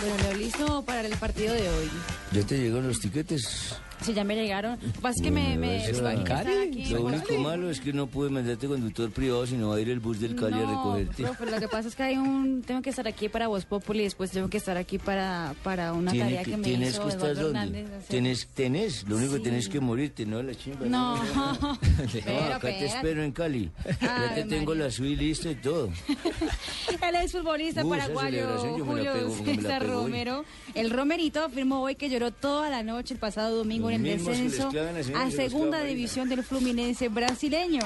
[0.00, 1.90] Bueno, Leo, listo para el partido de hoy.
[2.32, 3.76] ¿Ya te llegaron los tiquetes?
[4.04, 4.78] Sí, ya me llegaron.
[5.00, 6.84] Pasa que me, me, Eso, me- Cali.
[6.90, 9.88] Lo con- único malo es que no pude mandarte conductor privado, sino va a ir
[9.88, 11.22] el bus del Cali a No, recogerte.
[11.22, 14.00] profe, lo que pasa es que hay un, tengo que estar aquí para Voz Populi
[14.00, 17.02] y después tengo que estar aquí para, para una Tiene tarea que, me tienes hizo
[17.04, 17.30] que estar.
[17.30, 17.86] Hernández.
[17.88, 18.02] hacer.
[18.08, 19.44] Tienes, tenés, lo único que Sí.
[19.44, 20.84] tenés que morirte, no la chimba.
[20.86, 21.22] No, No,
[22.12, 22.86] pero, acá te espérate.
[22.86, 23.70] espero en Cali.
[24.00, 25.88] ya Ay, te tengo la suite lista y todo.
[27.02, 29.12] El exfutbolista Uh, paraguayo Julio
[29.44, 29.86] César.
[29.86, 30.44] Romero,
[30.74, 34.70] el Romerito afirmó hoy que lloró toda la noche el pasado domingo en descenso
[35.16, 37.80] a segunda división del Fluminense brasileño,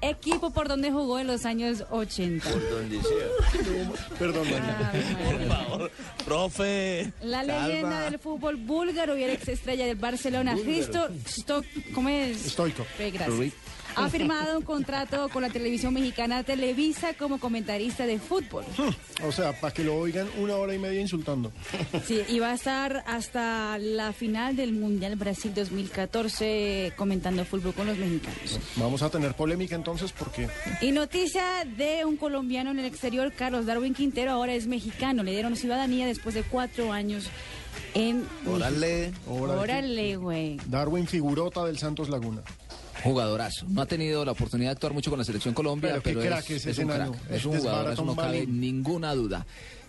[0.00, 2.48] equipo por donde jugó en los años 80.
[2.50, 4.16] Por donde sea.
[4.18, 5.90] Perdón, Por favor,
[6.24, 7.12] profe.
[7.22, 7.68] La Calma.
[7.68, 10.56] leyenda del fútbol búlgaro y el ex estrella del Barcelona.
[10.62, 11.62] Cristo Sto-
[11.94, 12.38] ¿cómo es?
[12.52, 12.86] Stoico.
[12.98, 13.52] Gracias.
[13.96, 18.64] Ha firmado un contrato con la televisión mexicana Televisa como comentarista de fútbol.
[19.24, 21.52] O sea, para que lo oigan una hora y media insultando.
[22.04, 27.86] Sí, y va a estar hasta la final del Mundial Brasil 2014 comentando fútbol con
[27.86, 28.60] los mexicanos.
[28.76, 30.48] Vamos a tener polémica entonces porque
[30.80, 35.22] Y noticia de un colombiano en el exterior, Carlos Darwin Quintero, ahora es mexicano.
[35.22, 37.28] Le dieron ciudadanía después de cuatro años
[37.94, 38.26] en...
[38.46, 39.12] Órale.
[39.26, 40.58] Órale, güey.
[40.66, 42.42] Darwin Figurota del Santos Laguna.
[43.02, 43.66] Jugadorazo.
[43.68, 46.20] No ha tenido la oportunidad de actuar mucho con la selección Colombia, Pero qué pero,
[46.22, 47.14] crack es, es un crack.
[47.14, 49.46] Es Este un es jugadorazo, Baraton no cabe ninguna duda.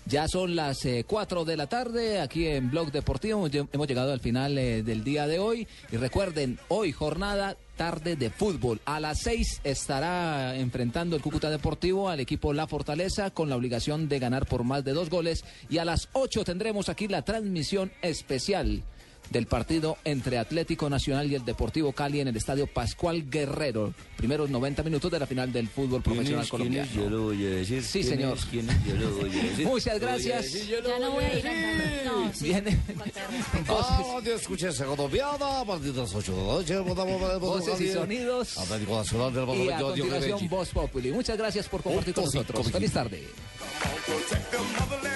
[0.08, 3.46] Ya son las 4 de la tarde aquí en Blog Deportivo.
[3.52, 5.68] Hemos llegado al final eh, del día de hoy.
[5.92, 8.80] Y recuerden, hoy jornada tarde de fútbol.
[8.86, 14.08] A las 6 estará enfrentando el Cúcuta Deportivo al equipo La Fortaleza con la obligación
[14.08, 15.44] de ganar por más de dos goles.
[15.70, 18.84] Y a las 8 tendremos aquí la transmisión especial
[19.30, 23.94] del partido entre Atlético Nacional y el Deportivo Cali en el estadio Pascual Guerrero.
[24.16, 26.90] Primeros 90 minutos de la final del fútbol profesional colombiano.
[26.94, 27.84] Yo lo voy a decir.
[27.84, 28.38] Sí, ¿Quién señor.
[28.38, 28.46] es?
[28.46, 28.86] ¿Quién es?
[28.86, 29.66] Yo lo voy a decir.
[29.68, 30.44] Muchas Lo voy a gracias.
[30.54, 32.46] decir, yo Ya no voy a ir a No, sí.
[32.46, 32.80] Viene.
[33.70, 34.20] Ah,
[34.86, 36.78] colombiana, a partir de las 8 de la noche.
[37.40, 38.58] Voces y sonidos.
[38.58, 40.48] Atlético Nacional del Y a continuación.
[40.50, 41.12] Voz Populi.
[41.12, 42.72] Muchas gracias por compartir con nosotros.
[42.72, 43.24] Feliz tarde.
[44.06, 45.07] Protect the motherland.